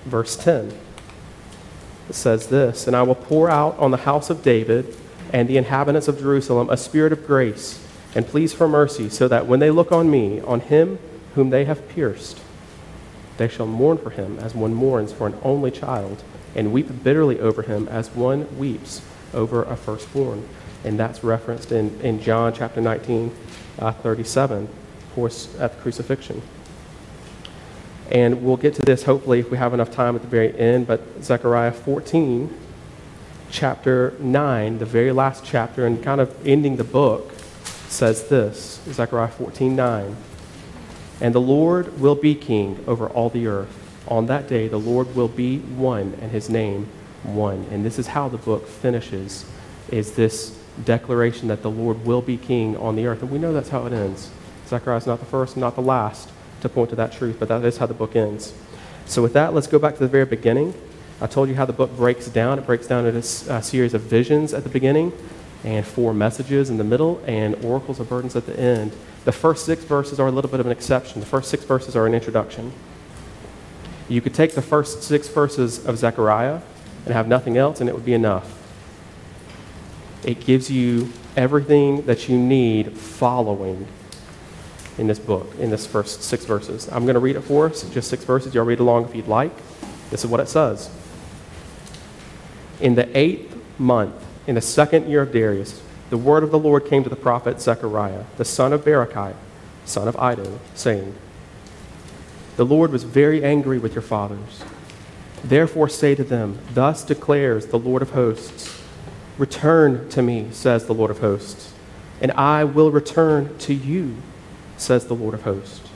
verse 0.05 0.37
10. 0.37 0.73
It 2.09 2.15
says 2.15 2.49
this 2.49 2.87
And 2.87 2.95
I 2.95 3.03
will 3.03 3.15
pour 3.15 3.51
out 3.51 3.79
on 3.79 3.91
the 3.91 3.99
house 3.99 4.31
of 4.31 4.43
David 4.43 4.97
and 5.33 5.49
the 5.49 5.57
inhabitants 5.57 6.09
of 6.09 6.19
Jerusalem 6.19 6.69
a 6.71 6.77
spirit 6.77 7.13
of 7.13 7.27
grace 7.27 7.81
and 8.15 8.27
pleas 8.27 8.53
for 8.53 8.69
mercy, 8.69 9.09
so 9.09 9.27
that 9.27 9.47
when 9.47 9.59
they 9.59 9.71
look 9.71 9.91
on 9.91 10.09
me, 10.09 10.41
on 10.43 10.61
him 10.61 10.99
whom 11.35 11.51
they 11.51 11.65
have 11.65 11.89
pierced, 11.89 12.41
they 13.37 13.49
shall 13.49 13.67
mourn 13.67 13.99
for 13.99 14.11
him 14.11 14.39
as 14.39 14.55
one 14.55 14.75
mourns 14.75 15.13
for 15.13 15.27
an 15.27 15.37
only 15.43 15.71
child, 15.71 16.23
and 16.55 16.73
weep 16.73 17.03
bitterly 17.03 17.41
over 17.41 17.63
him 17.63 17.89
as 17.89 18.11
one 18.11 18.59
weeps 18.59 19.03
over 19.33 19.65
a 19.65 19.77
firstborn. 19.77 20.47
And 20.85 20.99
that's 20.99 21.25
referenced 21.25 21.73
in, 21.73 22.01
in 22.01 22.21
John 22.21 22.53
chapter 22.53 22.81
19, 22.81 23.35
uh, 23.79 23.93
37, 23.93 24.65
of 24.65 25.15
course, 25.15 25.55
at 25.59 25.75
the 25.75 25.83
crucifixion. 25.83 26.43
And 28.11 28.45
we'll 28.45 28.59
get 28.59 28.75
to 28.75 28.83
this 28.83 29.05
hopefully 29.05 29.41
if 29.41 29.51
we 29.51 29.57
have 29.57 29.73
enough 29.73 29.91
time 29.91 30.15
at 30.15 30.23
the 30.23 30.29
very 30.29 30.57
end, 30.59 30.87
but 30.87 31.01
Zechariah 31.23 31.73
14, 31.73 32.55
chapter 33.51 34.15
9, 34.21 34.79
the 34.79 34.87
very 34.87 35.11
last 35.11 35.45
chapter, 35.45 35.87
and 35.87 36.03
kind 36.03 36.21
of 36.21 36.47
ending 36.47 36.77
the 36.77 36.85
book, 36.85 37.33
says 37.89 38.29
this 38.29 38.81
Zechariah 38.93 39.29
14, 39.29 39.75
9. 39.75 40.17
And 41.25 41.35
the 41.35 41.41
Lord 41.41 41.99
will 41.99 42.17
be 42.17 42.35
king 42.35 42.85
over 42.87 43.09
all 43.09 43.31
the 43.31 43.47
earth. 43.47 43.75
On 44.09 44.27
that 44.27 44.47
day, 44.47 44.69
the 44.69 44.77
Lord 44.77 45.17
will 45.17 45.27
be 45.27 45.61
one, 45.61 46.19
and 46.21 46.31
his 46.31 46.51
name 46.51 46.87
one. 47.23 47.67
And 47.71 47.83
this 47.83 47.99
is 47.99 48.09
how 48.09 48.29
the 48.29 48.37
book 48.37 48.69
finishes, 48.69 49.47
is 49.91 50.17
this 50.17 50.55
declaration 50.85 51.49
that 51.49 51.63
the 51.63 51.71
Lord 51.71 52.05
will 52.05 52.21
be 52.21 52.37
king 52.37 52.77
on 52.77 52.95
the 52.95 53.07
earth. 53.07 53.23
And 53.23 53.31
we 53.31 53.39
know 53.39 53.55
that's 53.55 53.71
how 53.71 53.87
it 53.87 53.95
ends. 53.95 54.31
Zechariah 54.67 54.99
is 54.99 55.07
not 55.07 55.19
the 55.19 55.25
first, 55.25 55.57
not 55.57 55.77
the 55.77 55.81
last 55.81 56.29
to 56.61 56.69
point 56.69 56.91
to 56.91 56.97
that 56.97 57.13
truth, 57.13 57.37
but 57.39 57.49
that 57.49 57.65
is 57.65 57.79
how 57.79 57.87
the 57.87 57.95
book 57.95 58.15
ends. 58.15 58.53
So, 59.07 59.23
with 59.23 59.33
that, 59.33 59.55
let's 59.55 59.67
go 59.67 59.79
back 59.79 59.95
to 59.95 60.01
the 60.01 60.09
very 60.09 60.27
beginning. 60.27 60.75
I 61.23 61.27
told 61.27 61.49
you 61.49 61.55
how 61.55 61.65
the 61.65 61.73
book 61.73 61.97
breaks 61.97 62.29
down. 62.29 62.59
It 62.59 62.67
breaks 62.67 62.87
down 62.87 63.07
into 63.07 63.21
a 63.51 63.63
series 63.63 63.95
of 63.95 64.03
visions 64.03 64.53
at 64.53 64.63
the 64.63 64.69
beginning, 64.69 65.11
and 65.65 65.87
four 65.87 66.13
messages 66.13 66.71
in 66.71 66.77
the 66.77 66.85
middle, 66.85 67.23
and 67.27 67.55
oracles 67.65 67.99
of 67.99 68.09
burdens 68.09 68.37
at 68.37 68.47
the 68.47 68.59
end. 68.59 68.95
The 69.25 69.33
first 69.33 69.65
six 69.65 69.83
verses 69.85 70.21
are 70.21 70.27
a 70.27 70.31
little 70.31 70.51
bit 70.51 70.61
of 70.61 70.67
an 70.67 70.73
exception. 70.73 71.21
The 71.21 71.27
first 71.27 71.51
six 71.51 71.65
verses 71.65 71.97
are 71.97 72.07
an 72.07 72.15
introduction. 72.15 72.73
You 74.09 74.21
could 74.21 74.35
take 74.35 74.55
the 74.55 74.63
first 74.63 75.03
six 75.03 75.29
verses 75.29 75.85
of 75.87 75.97
Zechariah 75.97 76.61
and 77.07 77.15
have 77.15 77.27
nothing 77.27 77.57
else, 77.57 77.81
and 77.81 77.89
it 77.89 77.95
would 77.95 78.05
be 78.05 78.13
enough. 78.13 78.61
It 80.23 80.41
gives 80.41 80.71
you 80.71 81.11
everything 81.37 82.03
that 82.03 82.29
you 82.29 82.39
need 82.39 82.93
following 82.93 83.87
in 84.99 85.07
this 85.07 85.19
book, 85.19 85.55
in 85.59 85.71
this 85.71 85.87
first 85.87 86.23
six 86.23 86.45
verses. 86.45 86.89
I'm 86.93 87.05
going 87.05 87.15
to 87.15 87.21
read 87.21 87.37
it 87.37 87.43
for 87.43 87.67
us, 87.67 87.83
just 87.91 88.09
six 88.09 88.25
verses. 88.25 88.55
You'll 88.55 88.65
read 88.65 88.79
along 88.79 89.07
if 89.07 89.15
you'd 89.15 89.27
like. 89.27 89.53
This 90.11 90.25
is 90.25 90.31
what 90.31 90.41
it 90.41 90.49
says. 90.49 90.91
In 92.81 92.95
the 92.95 93.17
eighth 93.17 93.57
month, 93.79 94.24
in 94.47 94.55
the 94.55 94.61
second 94.61 95.09
year 95.09 95.23
of 95.23 95.33
Darius, 95.33 95.81
the 96.11 96.19
word 96.19 96.43
of 96.43 96.51
the 96.51 96.59
Lord 96.59 96.87
came 96.87 97.03
to 97.03 97.11
the 97.11 97.17
prophet 97.17 97.61
Zechariah, 97.61 98.25
the 98.37 98.45
son 98.45 98.73
of 98.73 98.85
Berechiah, 98.85 99.37
son 99.85 100.09
of 100.09 100.17
Iddo, 100.17 100.61
saying, 100.75 101.15
The 102.57 102.67
Lord 102.67 102.93
was 102.93 103.05
very 103.05 103.43
angry 103.43 103.79
with 103.79 103.95
your 103.95 104.03
fathers. 104.03 104.63
Therefore 105.43 105.89
say 105.89 106.15
to 106.15 106.25
them, 106.25 106.59
Thus 106.73 107.05
declares 107.05 107.67
the 107.67 107.79
Lord 107.79 108.03
of 108.03 108.11
hosts, 108.11 108.83
Return 109.37 110.09
to 110.11 110.23
me, 110.23 110.49
says 110.53 110.87
the 110.87 110.95
Lord 110.95 111.11
of 111.11 111.19
hosts, 111.19 111.73
and 112.21 112.31
I 112.33 112.65
will 112.65 112.91
return 112.91 113.57
to 113.59 113.75
you, 113.75 114.17
says 114.77 115.07
the 115.07 115.15
Lord 115.15 115.35
of 115.35 115.43
hosts. 115.43 115.89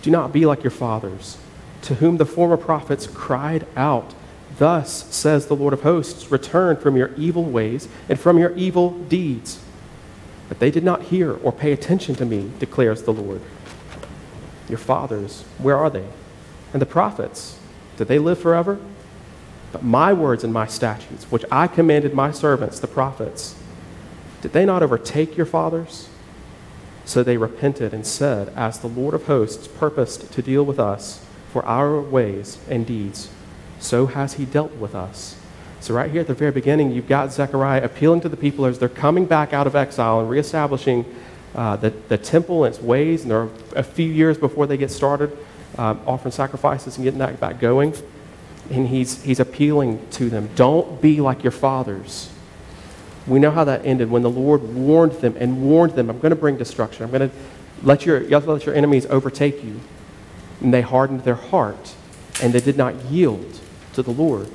Do 0.00 0.10
not 0.10 0.32
be 0.32 0.46
like 0.46 0.64
your 0.64 0.70
fathers, 0.70 1.36
to 1.82 1.96
whom 1.96 2.16
the 2.16 2.26
former 2.26 2.56
prophets 2.56 3.06
cried 3.06 3.66
out, 3.76 4.14
Thus 4.62 5.12
says 5.12 5.46
the 5.46 5.56
Lord 5.56 5.72
of 5.72 5.82
hosts, 5.82 6.30
Return 6.30 6.76
from 6.76 6.96
your 6.96 7.10
evil 7.16 7.42
ways 7.42 7.88
and 8.08 8.16
from 8.16 8.38
your 8.38 8.54
evil 8.54 8.90
deeds. 8.90 9.58
But 10.48 10.60
they 10.60 10.70
did 10.70 10.84
not 10.84 11.02
hear 11.02 11.32
or 11.32 11.50
pay 11.50 11.72
attention 11.72 12.14
to 12.14 12.24
me, 12.24 12.48
declares 12.60 13.02
the 13.02 13.12
Lord. 13.12 13.40
Your 14.68 14.78
fathers, 14.78 15.42
where 15.58 15.76
are 15.76 15.90
they? 15.90 16.06
And 16.72 16.80
the 16.80 16.86
prophets, 16.86 17.58
did 17.96 18.06
they 18.06 18.20
live 18.20 18.38
forever? 18.38 18.78
But 19.72 19.82
my 19.82 20.12
words 20.12 20.44
and 20.44 20.52
my 20.52 20.68
statutes, 20.68 21.24
which 21.24 21.44
I 21.50 21.66
commanded 21.66 22.14
my 22.14 22.30
servants, 22.30 22.78
the 22.78 22.86
prophets, 22.86 23.56
did 24.42 24.52
they 24.52 24.64
not 24.64 24.84
overtake 24.84 25.36
your 25.36 25.46
fathers? 25.46 26.08
So 27.04 27.24
they 27.24 27.36
repented 27.36 27.92
and 27.92 28.06
said, 28.06 28.50
As 28.54 28.78
the 28.78 28.86
Lord 28.86 29.14
of 29.14 29.26
hosts 29.26 29.66
purposed 29.66 30.32
to 30.32 30.40
deal 30.40 30.62
with 30.62 30.78
us 30.78 31.26
for 31.52 31.66
our 31.66 32.00
ways 32.00 32.58
and 32.68 32.86
deeds, 32.86 33.28
so 33.82 34.06
has 34.06 34.34
he 34.34 34.44
dealt 34.44 34.72
with 34.76 34.94
us. 34.94 35.36
So, 35.80 35.94
right 35.94 36.10
here 36.10 36.20
at 36.20 36.28
the 36.28 36.34
very 36.34 36.52
beginning, 36.52 36.92
you've 36.92 37.08
got 37.08 37.32
Zechariah 37.32 37.82
appealing 37.82 38.20
to 38.20 38.28
the 38.28 38.36
people 38.36 38.66
as 38.66 38.78
they're 38.78 38.88
coming 38.88 39.26
back 39.26 39.52
out 39.52 39.66
of 39.66 39.74
exile 39.74 40.20
and 40.20 40.30
reestablishing 40.30 41.04
uh, 41.56 41.74
the, 41.76 41.90
the 42.08 42.16
temple 42.16 42.64
and 42.64 42.72
its 42.72 42.82
ways. 42.82 43.22
And 43.22 43.30
they're 43.32 43.48
a 43.74 43.82
few 43.82 44.06
years 44.06 44.38
before 44.38 44.68
they 44.68 44.76
get 44.76 44.92
started 44.92 45.36
um, 45.76 46.00
offering 46.06 46.30
sacrifices 46.30 46.96
and 46.96 47.04
getting 47.04 47.18
that 47.18 47.40
back 47.40 47.58
going. 47.58 47.94
And 48.70 48.86
he's, 48.86 49.22
he's 49.22 49.40
appealing 49.40 50.06
to 50.12 50.30
them 50.30 50.50
don't 50.54 51.02
be 51.02 51.20
like 51.20 51.42
your 51.42 51.50
fathers. 51.50 52.30
We 53.26 53.40
know 53.40 53.50
how 53.50 53.64
that 53.64 53.84
ended 53.84 54.08
when 54.08 54.22
the 54.22 54.30
Lord 54.30 54.62
warned 54.74 55.12
them 55.14 55.36
and 55.38 55.62
warned 55.62 55.94
them, 55.94 56.10
I'm 56.10 56.20
going 56.20 56.30
to 56.30 56.36
bring 56.36 56.56
destruction. 56.56 57.04
I'm 57.04 57.10
going 57.10 57.28
to 57.28 57.36
let 57.82 58.06
your, 58.06 58.22
you 58.22 58.38
let 58.38 58.66
your 58.66 58.74
enemies 58.76 59.06
overtake 59.06 59.64
you. 59.64 59.80
And 60.60 60.72
they 60.72 60.82
hardened 60.82 61.24
their 61.24 61.34
heart 61.34 61.96
and 62.40 62.52
they 62.52 62.60
did 62.60 62.76
not 62.76 62.94
yield 63.06 63.58
to 63.94 64.02
the 64.02 64.10
Lord. 64.10 64.48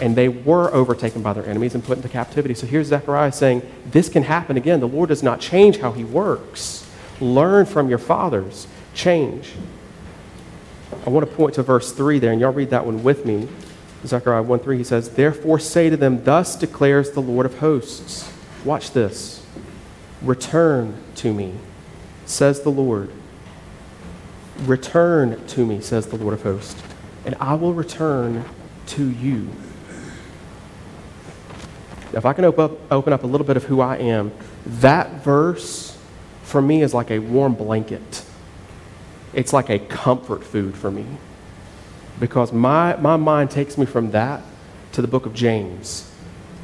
And 0.00 0.16
they 0.16 0.28
were 0.28 0.72
overtaken 0.72 1.22
by 1.22 1.32
their 1.32 1.46
enemies 1.46 1.74
and 1.74 1.84
put 1.84 1.98
into 1.98 2.08
captivity. 2.08 2.54
So 2.54 2.66
here's 2.66 2.88
Zechariah 2.88 3.32
saying, 3.32 3.62
This 3.86 4.08
can 4.08 4.22
happen 4.22 4.56
again. 4.56 4.80
The 4.80 4.88
Lord 4.88 5.10
does 5.10 5.22
not 5.22 5.40
change 5.40 5.78
how 5.78 5.92
he 5.92 6.04
works. 6.04 6.88
Learn 7.20 7.66
from 7.66 7.88
your 7.88 7.98
fathers. 7.98 8.66
Change. 8.94 9.52
I 11.06 11.10
want 11.10 11.28
to 11.28 11.34
point 11.34 11.54
to 11.54 11.62
verse 11.62 11.92
3 11.92 12.18
there, 12.18 12.32
and 12.32 12.40
y'all 12.40 12.52
read 12.52 12.70
that 12.70 12.86
one 12.86 13.02
with 13.02 13.24
me. 13.24 13.48
Zechariah 14.04 14.42
1 14.42 14.58
3, 14.58 14.78
he 14.78 14.84
says, 14.84 15.10
Therefore 15.10 15.58
say 15.58 15.90
to 15.90 15.96
them, 15.96 16.24
Thus 16.24 16.56
declares 16.56 17.12
the 17.12 17.20
Lord 17.20 17.46
of 17.46 17.58
hosts. 17.58 18.32
Watch 18.64 18.92
this. 18.92 19.44
Return 20.22 21.02
to 21.16 21.32
me, 21.32 21.54
says 22.26 22.60
the 22.60 22.70
Lord. 22.70 23.10
Return 24.60 25.44
to 25.48 25.66
me, 25.66 25.80
says 25.80 26.06
the 26.06 26.16
Lord 26.16 26.34
of 26.34 26.42
hosts, 26.42 26.80
and 27.24 27.34
I 27.40 27.54
will 27.54 27.74
return 27.74 28.44
to 28.88 29.08
you. 29.08 29.48
If 32.12 32.26
I 32.26 32.32
can 32.32 32.44
open 32.44 32.64
up, 32.64 32.92
open 32.92 33.12
up 33.12 33.24
a 33.24 33.26
little 33.26 33.46
bit 33.46 33.56
of 33.56 33.64
who 33.64 33.80
I 33.80 33.96
am, 33.96 34.32
that 34.66 35.24
verse 35.24 35.96
for 36.42 36.60
me 36.60 36.82
is 36.82 36.92
like 36.92 37.10
a 37.10 37.18
warm 37.18 37.54
blanket. 37.54 38.24
It's 39.32 39.52
like 39.52 39.70
a 39.70 39.78
comfort 39.78 40.44
food 40.44 40.76
for 40.76 40.90
me 40.90 41.06
because 42.20 42.52
my, 42.52 42.96
my 42.96 43.16
mind 43.16 43.50
takes 43.50 43.78
me 43.78 43.86
from 43.86 44.10
that 44.10 44.42
to 44.92 45.02
the 45.02 45.08
book 45.08 45.26
of 45.26 45.34
James, 45.34 46.10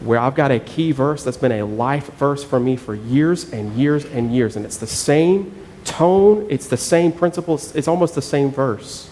where 0.03 0.19
I've 0.19 0.35
got 0.35 0.51
a 0.51 0.61
key 0.61 0.93
verse 0.93 1.25
that's 1.25 1.39
been 1.39 1.53
a 1.53 1.65
life 1.65 2.13
verse 2.15 2.45
for 2.45 2.61
me 2.61 2.77
for 2.77 2.95
years 2.95 3.51
and 3.53 3.75
years 3.75 4.05
and 4.05 4.35
years. 4.35 4.57
And 4.57 4.65
it's 4.65 4.77
the 4.77 4.87
same 4.87 5.55
tone, 5.85 6.47
it's 6.51 6.69
the 6.69 6.77
same 6.77 7.11
principles, 7.11 7.75
it's 7.75 7.89
almost 7.89 8.15
the 8.15 8.23
same 8.23 8.51
verse. 8.51 9.11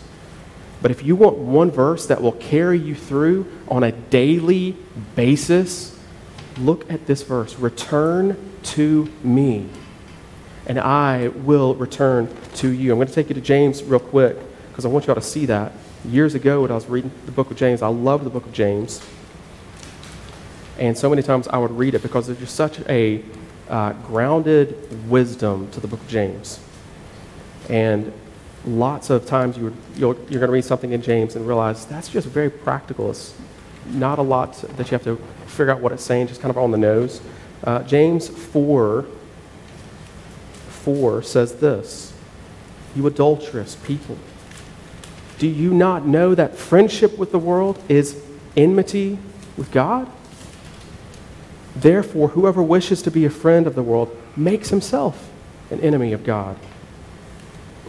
But 0.82 0.90
if 0.90 1.02
you 1.02 1.16
want 1.16 1.38
one 1.38 1.70
verse 1.70 2.06
that 2.06 2.20
will 2.20 2.32
carry 2.32 2.78
you 2.78 2.94
through 2.94 3.50
on 3.68 3.82
a 3.82 3.92
daily 3.92 4.76
basis, 5.14 5.98
look 6.58 6.90
at 6.90 7.06
this 7.06 7.22
verse 7.22 7.58
Return 7.58 8.36
to 8.62 9.08
me, 9.22 9.68
and 10.66 10.78
I 10.78 11.28
will 11.28 11.74
return 11.74 12.28
to 12.56 12.68
you. 12.68 12.92
I'm 12.92 12.98
going 12.98 13.08
to 13.08 13.14
take 13.14 13.28
you 13.28 13.34
to 13.34 13.40
James 13.40 13.82
real 13.82 14.00
quick 14.00 14.36
because 14.68 14.84
I 14.84 14.88
want 14.88 15.06
you 15.06 15.12
all 15.12 15.20
to 15.20 15.26
see 15.26 15.46
that. 15.46 15.72
Years 16.04 16.34
ago, 16.34 16.62
when 16.62 16.70
I 16.70 16.74
was 16.74 16.86
reading 16.86 17.10
the 17.24 17.32
book 17.32 17.50
of 17.50 17.56
James, 17.56 17.82
I 17.82 17.88
love 17.88 18.24
the 18.24 18.30
book 18.30 18.44
of 18.44 18.52
James. 18.52 19.00
And 20.78 20.96
so 20.96 21.08
many 21.08 21.22
times 21.22 21.48
I 21.48 21.58
would 21.58 21.70
read 21.70 21.94
it 21.94 22.02
because 22.02 22.26
there's 22.26 22.38
just 22.38 22.54
such 22.54 22.80
a 22.88 23.24
uh, 23.68 23.92
grounded 23.94 25.08
wisdom 25.08 25.70
to 25.70 25.80
the 25.80 25.88
book 25.88 26.00
of 26.00 26.08
James. 26.08 26.60
And 27.68 28.12
lots 28.66 29.10
of 29.10 29.26
times 29.26 29.56
you 29.56 29.64
would, 29.64 29.76
you're 29.98 30.14
going 30.14 30.40
to 30.40 30.48
read 30.48 30.64
something 30.64 30.92
in 30.92 31.00
James 31.00 31.36
and 31.36 31.46
realize 31.46 31.86
that's 31.86 32.08
just 32.08 32.26
very 32.26 32.50
practical. 32.50 33.10
It's 33.10 33.34
not 33.86 34.18
a 34.18 34.22
lot 34.22 34.54
that 34.54 34.90
you 34.90 34.92
have 34.92 35.04
to 35.04 35.16
figure 35.46 35.70
out 35.70 35.80
what 35.80 35.92
it's 35.92 36.02
saying, 36.02 36.26
just 36.26 36.40
kind 36.40 36.50
of 36.50 36.58
on 36.58 36.72
the 36.72 36.78
nose. 36.78 37.20
Uh, 37.64 37.82
James 37.84 38.28
4 38.28 39.06
4 40.68 41.22
says 41.22 41.56
this 41.56 42.12
You 42.94 43.06
adulterous 43.06 43.76
people, 43.76 44.18
do 45.38 45.46
you 45.46 45.72
not 45.72 46.06
know 46.06 46.34
that 46.34 46.56
friendship 46.56 47.18
with 47.18 47.32
the 47.32 47.38
world 47.38 47.82
is 47.88 48.22
enmity 48.56 49.18
with 49.56 49.70
God? 49.70 50.10
Therefore, 51.74 52.28
whoever 52.28 52.62
wishes 52.62 53.02
to 53.02 53.10
be 53.10 53.24
a 53.24 53.30
friend 53.30 53.66
of 53.66 53.74
the 53.74 53.82
world 53.82 54.16
makes 54.34 54.70
himself 54.70 55.30
an 55.70 55.80
enemy 55.80 56.12
of 56.12 56.24
God. 56.24 56.56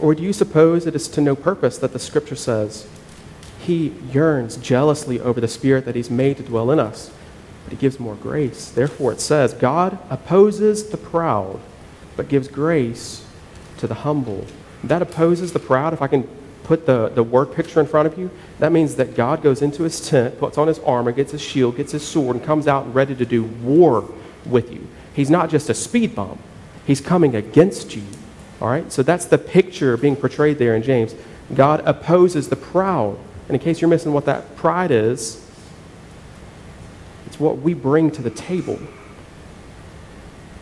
Or 0.00 0.14
do 0.14 0.22
you 0.22 0.32
suppose 0.32 0.86
it 0.86 0.94
is 0.94 1.08
to 1.08 1.20
no 1.20 1.34
purpose 1.34 1.78
that 1.78 1.92
the 1.92 1.98
scripture 1.98 2.36
says, 2.36 2.86
He 3.60 3.94
yearns 4.12 4.56
jealously 4.56 5.20
over 5.20 5.40
the 5.40 5.48
Spirit 5.48 5.84
that 5.84 5.96
He's 5.96 6.10
made 6.10 6.36
to 6.36 6.42
dwell 6.42 6.70
in 6.70 6.78
us, 6.78 7.10
but 7.64 7.72
He 7.72 7.78
gives 7.78 7.98
more 7.98 8.14
grace? 8.14 8.70
Therefore, 8.70 9.12
it 9.12 9.20
says, 9.20 9.54
God 9.54 9.98
opposes 10.08 10.90
the 10.90 10.96
proud, 10.96 11.60
but 12.16 12.28
gives 12.28 12.48
grace 12.48 13.24
to 13.78 13.86
the 13.86 13.94
humble. 13.94 14.46
That 14.84 15.02
opposes 15.02 15.52
the 15.52 15.58
proud, 15.58 15.92
if 15.92 16.02
I 16.02 16.06
can 16.06 16.28
put 16.62 16.84
the, 16.84 17.08
the 17.08 17.22
word 17.22 17.52
picture 17.52 17.80
in 17.80 17.86
front 17.86 18.06
of 18.06 18.18
you, 18.18 18.30
that 18.58 18.70
means 18.70 18.96
that 18.96 19.16
God 19.16 19.42
goes 19.42 19.62
into 19.62 19.84
his 19.84 20.06
tent, 20.06 20.38
puts 20.38 20.58
on 20.58 20.68
his 20.68 20.78
armor, 20.80 21.12
gets 21.12 21.32
his 21.32 21.40
shield, 21.40 21.76
gets 21.76 21.92
his 21.92 22.06
sword, 22.06 22.36
and 22.36 22.44
comes 22.44 22.68
out 22.68 22.92
ready 22.94 23.14
to 23.14 23.24
do 23.24 23.42
war 23.42 24.04
with 24.44 24.70
you. 24.70 24.86
He's 25.14 25.30
not 25.30 25.48
just 25.48 25.70
a 25.70 25.74
speed 25.74 26.14
bump, 26.14 26.40
he's 26.86 27.00
coming 27.00 27.34
against 27.34 27.96
you. 27.96 28.04
All 28.60 28.68
right? 28.68 28.90
So 28.92 29.02
that's 29.02 29.26
the 29.26 29.38
picture 29.38 29.96
being 29.96 30.16
portrayed 30.16 30.58
there 30.58 30.74
in 30.74 30.82
James. 30.82 31.14
God 31.54 31.82
opposes 31.86 32.48
the 32.48 32.56
proud. 32.56 33.18
And 33.48 33.56
in 33.56 33.62
case 33.62 33.80
you're 33.80 33.88
missing 33.88 34.12
what 34.12 34.26
that 34.26 34.56
pride 34.56 34.90
is, 34.90 35.44
it's 37.26 37.40
what 37.40 37.58
we 37.58 37.74
bring 37.74 38.10
to 38.12 38.22
the 38.22 38.30
table. 38.30 38.78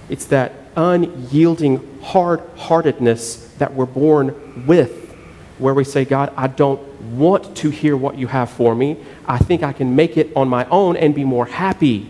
It's 0.08 0.26
that 0.26 0.52
unyielding 0.76 2.00
hard 2.02 2.40
heartedness 2.56 3.52
that 3.58 3.74
we're 3.74 3.86
born 3.86 4.64
with, 4.66 5.14
where 5.58 5.74
we 5.74 5.84
say, 5.84 6.04
God, 6.04 6.32
I 6.36 6.46
don't 6.46 6.80
want 7.16 7.56
to 7.58 7.70
hear 7.70 7.96
what 7.96 8.18
you 8.18 8.26
have 8.26 8.50
for 8.50 8.74
me. 8.74 8.98
I 9.26 9.38
think 9.38 9.62
I 9.62 9.72
can 9.72 9.96
make 9.96 10.16
it 10.16 10.30
on 10.36 10.48
my 10.48 10.64
own 10.66 10.96
and 10.96 11.14
be 11.14 11.24
more 11.24 11.46
happy. 11.46 12.08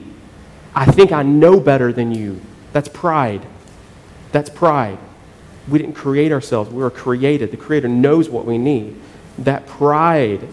I 0.75 0.85
think 0.85 1.13
I 1.13 1.23
know 1.23 1.61
better 1.61 1.93
than 1.93 2.13
you. 2.13 2.41
That's 2.73 2.89
pride. 2.89 3.47
That's 4.33 4.51
pride. 4.51 4.99
We 5.69 5.79
didn't 5.79 5.95
create 5.95 6.33
ourselves, 6.33 6.71
we 6.71 6.83
were 6.83 6.91
created. 6.91 7.51
The 7.51 7.57
Creator 7.57 7.89
knows 7.89 8.29
what 8.29 8.45
we 8.45 8.59
need. 8.59 8.97
That 9.39 9.67
pride 9.67 10.47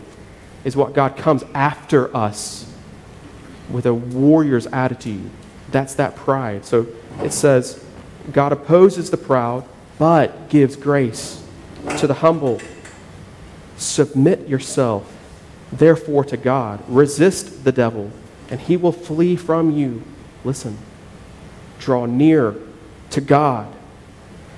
is 0.63 0.75
what 0.75 0.93
God 0.93 1.17
comes 1.17 1.43
after 1.53 2.15
us 2.15 2.71
with 3.69 3.85
a 3.85 3.93
warrior's 3.93 4.67
attitude. 4.67 5.29
That's 5.71 5.95
that 5.95 6.15
pride. 6.15 6.65
So 6.65 6.87
it 7.21 7.33
says, 7.33 7.83
God 8.31 8.51
opposes 8.51 9.11
the 9.11 9.17
proud, 9.17 9.65
but 9.99 10.49
gives 10.49 10.75
grace 10.75 11.43
to 11.97 12.07
the 12.07 12.15
humble. 12.15 12.61
Submit 13.77 14.47
yourself, 14.47 15.11
therefore, 15.71 16.23
to 16.25 16.37
God. 16.37 16.83
Resist 16.87 17.63
the 17.63 17.71
devil, 17.71 18.11
and 18.49 18.59
he 18.59 18.77
will 18.77 18.91
flee 18.91 19.35
from 19.35 19.71
you. 19.71 20.03
Listen, 20.43 20.77
draw 21.79 22.05
near 22.05 22.55
to 23.11 23.21
God, 23.21 23.73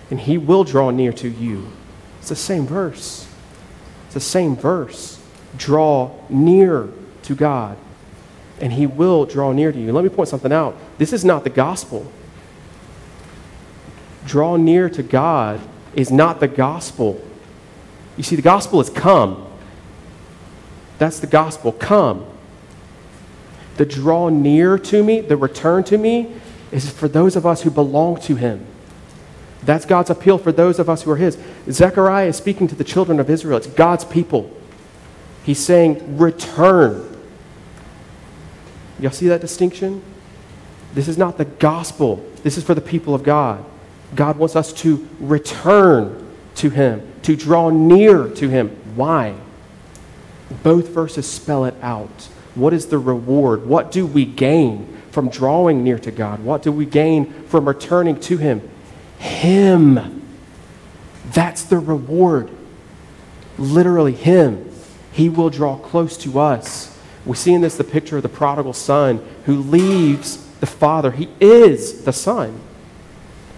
and 0.10 0.20
he 0.20 0.38
will 0.38 0.64
draw 0.64 0.90
near 0.92 1.14
to 1.14 1.28
you. 1.28 1.68
It's 2.20 2.30
the 2.30 2.36
same 2.36 2.66
verse. 2.66 3.28
It's 4.06 4.14
the 4.14 4.20
same 4.20 4.56
verse. 4.56 5.22
Draw 5.58 6.12
near 6.30 6.90
to 7.24 7.36
God, 7.36 7.78
and 8.60 8.74
he 8.74 8.86
will 8.86 9.26
draw 9.26 9.52
near 9.52 9.72
to 9.72 9.80
you. 9.80 9.92
Let 9.92 10.04
me 10.04 10.10
point 10.10 10.30
something 10.30 10.52
out. 10.52 10.78
This 10.98 11.14
is 11.14 11.26
not 11.26 11.44
the 11.44 11.50
gospel. 11.50 12.12
Draw 14.26 14.58
near 14.58 14.90
to 14.90 15.04
God 15.04 15.62
is 15.94 16.12
not 16.12 16.40
the 16.40 16.48
gospel. 16.48 17.22
You 18.18 18.24
see, 18.24 18.36
the 18.36 18.42
gospel 18.42 18.82
is 18.82 18.90
come. 18.90 19.46
That's 20.98 21.20
the 21.20 21.28
gospel. 21.28 21.72
Come. 21.72 22.26
The 23.78 23.86
draw 23.86 24.30
near 24.30 24.78
to 24.78 25.04
me, 25.04 25.22
the 25.22 25.38
return 25.38 25.84
to 25.86 25.98
me, 25.98 26.34
is 26.72 26.90
for 26.90 27.08
those 27.08 27.36
of 27.36 27.46
us 27.46 27.62
who 27.62 27.70
belong 27.70 28.20
to 28.22 28.36
him. 28.36 28.66
That's 29.66 29.86
God's 29.86 30.10
appeal 30.10 30.38
for 30.38 30.52
those 30.52 30.80
of 30.80 30.90
us 30.90 31.02
who 31.02 31.12
are 31.12 31.18
his. 31.18 31.38
Zechariah 31.70 32.28
is 32.28 32.38
speaking 32.38 32.68
to 32.68 32.76
the 32.76 32.84
children 32.84 33.20
of 33.20 33.30
Israel. 33.30 33.58
It's 33.58 33.68
God's 33.68 34.06
people. 34.06 34.52
He's 35.44 35.60
saying, 35.60 36.18
return. 36.18 37.18
Y'all 39.00 39.12
see 39.12 39.28
that 39.28 39.42
distinction? 39.42 40.02
This 40.94 41.08
is 41.08 41.18
not 41.18 41.38
the 41.38 41.46
gospel. 41.46 42.26
This 42.44 42.58
is 42.58 42.64
for 42.64 42.74
the 42.74 42.82
people 42.82 43.14
of 43.14 43.24
God. 43.24 43.66
God 44.16 44.38
wants 44.38 44.56
us 44.56 44.72
to 44.74 45.08
return 45.20 46.32
to 46.56 46.70
him, 46.70 47.02
to 47.24 47.36
draw 47.36 47.70
near 47.70 48.30
to 48.30 48.48
him. 48.48 48.70
Why? 48.96 49.36
Both 50.64 50.90
verses 50.90 51.30
spell 51.30 51.66
it 51.66 51.76
out. 51.82 52.30
What 52.54 52.72
is 52.72 52.86
the 52.88 52.98
reward? 52.98 53.66
What 53.66 53.92
do 53.92 54.06
we 54.06 54.26
gain 54.26 54.88
from 55.12 55.30
drawing 55.30 55.84
near 55.84 56.00
to 56.00 56.12
God? 56.12 56.40
What 56.44 56.62
do 56.62 56.72
we 56.72 56.86
gain 56.86 57.34
from 57.48 57.68
returning 57.68 58.20
to 58.22 58.38
him? 58.38 58.70
Him. 59.20 60.22
That's 61.32 61.64
the 61.64 61.80
reward. 61.80 62.50
Literally, 63.58 64.14
Him. 64.14 64.72
He 65.12 65.30
will 65.30 65.50
draw 65.50 65.78
close 65.78 66.18
to 66.18 66.40
us. 66.40 66.98
We 67.26 67.36
see 67.36 67.54
in 67.54 67.62
this 67.62 67.78
the 67.78 67.84
picture 67.84 68.18
of 68.18 68.24
the 68.24 68.30
prodigal 68.30 68.74
son 68.74 69.26
who 69.46 69.56
leaves 69.56 70.46
the 70.60 70.66
father. 70.66 71.12
He 71.12 71.30
is 71.40 72.04
the 72.04 72.14
son. 72.14 72.60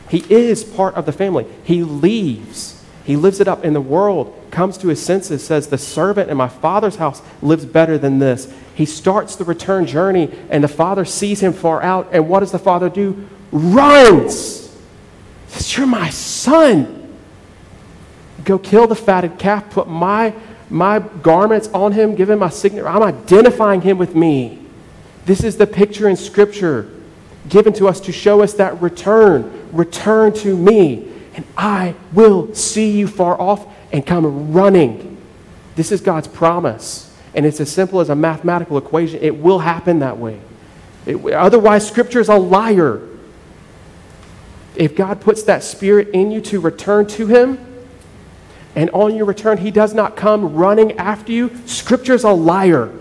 He 0.09 0.23
is 0.29 0.63
part 0.63 0.95
of 0.95 1.05
the 1.05 1.11
family. 1.11 1.45
He 1.63 1.83
leaves. 1.83 2.83
He 3.03 3.15
lives 3.15 3.39
it 3.39 3.47
up 3.47 3.63
in 3.63 3.73
the 3.73 3.81
world, 3.81 4.37
comes 4.51 4.77
to 4.79 4.89
his 4.89 5.01
senses, 5.01 5.43
says, 5.43 5.67
The 5.67 5.77
servant 5.77 6.29
in 6.29 6.37
my 6.37 6.49
father's 6.49 6.97
house 6.97 7.21
lives 7.41 7.65
better 7.65 7.97
than 7.97 8.19
this. 8.19 8.53
He 8.75 8.85
starts 8.85 9.35
the 9.35 9.45
return 9.45 9.85
journey, 9.85 10.29
and 10.49 10.63
the 10.63 10.67
father 10.67 11.05
sees 11.05 11.39
him 11.39 11.53
far 11.53 11.81
out. 11.81 12.09
And 12.11 12.27
what 12.29 12.41
does 12.41 12.51
the 12.51 12.59
father 12.59 12.89
do? 12.89 13.27
Runs. 13.51 14.66
Says, 15.47 15.77
You're 15.77 15.87
my 15.87 16.09
son. 16.09 17.15
Go 18.43 18.57
kill 18.57 18.87
the 18.87 18.95
fatted 18.95 19.37
calf, 19.39 19.69
put 19.69 19.87
my, 19.87 20.33
my 20.69 20.99
garments 20.99 21.67
on 21.69 21.91
him, 21.91 22.15
give 22.15 22.29
him 22.29 22.39
my 22.39 22.49
signature. 22.49 22.87
I'm 22.87 23.03
identifying 23.03 23.81
him 23.81 23.97
with 23.97 24.15
me. 24.15 24.59
This 25.25 25.43
is 25.43 25.57
the 25.57 25.67
picture 25.67 26.07
in 26.07 26.15
Scripture 26.15 26.89
given 27.49 27.73
to 27.73 27.87
us 27.87 27.99
to 28.01 28.11
show 28.11 28.41
us 28.41 28.53
that 28.53 28.81
return. 28.81 29.69
Return 29.71 30.33
to 30.33 30.55
me, 30.55 31.11
and 31.35 31.45
I 31.57 31.95
will 32.13 32.53
see 32.55 32.91
you 32.91 33.07
far 33.07 33.39
off 33.39 33.65
and 33.91 34.05
come 34.05 34.53
running. 34.53 35.17
This 35.75 35.91
is 35.91 36.01
God's 36.01 36.27
promise. 36.27 37.13
And 37.33 37.45
it's 37.45 37.59
as 37.59 37.71
simple 37.71 37.99
as 37.99 38.09
a 38.09 38.15
mathematical 38.15 38.77
equation. 38.77 39.19
It 39.21 39.37
will 39.37 39.59
happen 39.59 39.99
that 39.99 40.17
way. 40.17 40.39
It, 41.05 41.23
otherwise, 41.33 41.87
Scripture 41.87 42.19
is 42.19 42.29
a 42.29 42.35
liar. 42.35 43.01
If 44.77 44.95
God 44.95 45.21
puts 45.21 45.43
that 45.43 45.63
spirit 45.63 46.09
in 46.09 46.31
you 46.31 46.39
to 46.41 46.59
return 46.59 47.07
to 47.07 47.25
Him, 47.25 47.57
and 48.75 48.91
on 48.91 49.15
your 49.15 49.25
return 49.25 49.57
He 49.57 49.71
does 49.71 49.93
not 49.93 50.15
come 50.15 50.53
running 50.53 50.93
after 50.93 51.31
you, 51.31 51.51
Scripture 51.65 52.13
is 52.13 52.23
a 52.23 52.31
liar. 52.31 52.91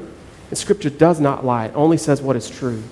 And 0.48 0.58
Scripture 0.58 0.90
does 0.90 1.20
not 1.20 1.44
lie, 1.44 1.66
it 1.66 1.72
only 1.74 1.98
says 1.98 2.22
what 2.22 2.34
is 2.34 2.48
true. 2.48 2.82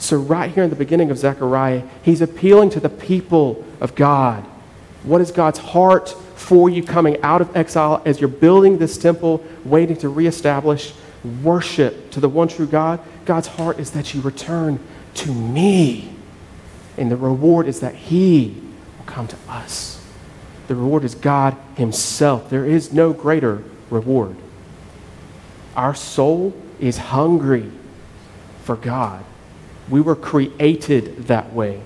So, 0.00 0.16
right 0.16 0.50
here 0.50 0.64
in 0.64 0.70
the 0.70 0.76
beginning 0.76 1.10
of 1.10 1.18
Zechariah, 1.18 1.82
he's 2.02 2.22
appealing 2.22 2.70
to 2.70 2.80
the 2.80 2.88
people 2.88 3.64
of 3.80 3.94
God. 3.94 4.42
What 5.02 5.20
is 5.20 5.30
God's 5.30 5.58
heart 5.58 6.08
for 6.34 6.70
you 6.70 6.82
coming 6.82 7.20
out 7.22 7.42
of 7.42 7.54
exile 7.54 8.02
as 8.06 8.18
you're 8.18 8.28
building 8.28 8.78
this 8.78 8.96
temple, 8.96 9.44
waiting 9.64 9.96
to 9.98 10.08
reestablish 10.08 10.94
worship 11.42 12.10
to 12.12 12.20
the 12.20 12.30
one 12.30 12.48
true 12.48 12.66
God? 12.66 12.98
God's 13.26 13.46
heart 13.46 13.78
is 13.78 13.90
that 13.90 14.14
you 14.14 14.22
return 14.22 14.80
to 15.14 15.32
me. 15.32 16.10
And 17.00 17.10
the 17.10 17.16
reward 17.16 17.66
is 17.66 17.80
that 17.80 17.94
He 17.94 18.54
will 18.98 19.06
come 19.06 19.26
to 19.26 19.36
us. 19.48 20.04
The 20.68 20.76
reward 20.76 21.02
is 21.02 21.14
God 21.14 21.56
Himself. 21.76 22.50
There 22.50 22.66
is 22.66 22.92
no 22.92 23.14
greater 23.14 23.64
reward. 23.88 24.36
Our 25.74 25.94
soul 25.94 26.54
is 26.78 26.98
hungry 26.98 27.70
for 28.64 28.76
God. 28.76 29.24
We 29.88 30.02
were 30.02 30.14
created 30.14 31.26
that 31.28 31.54
way. 31.54 31.80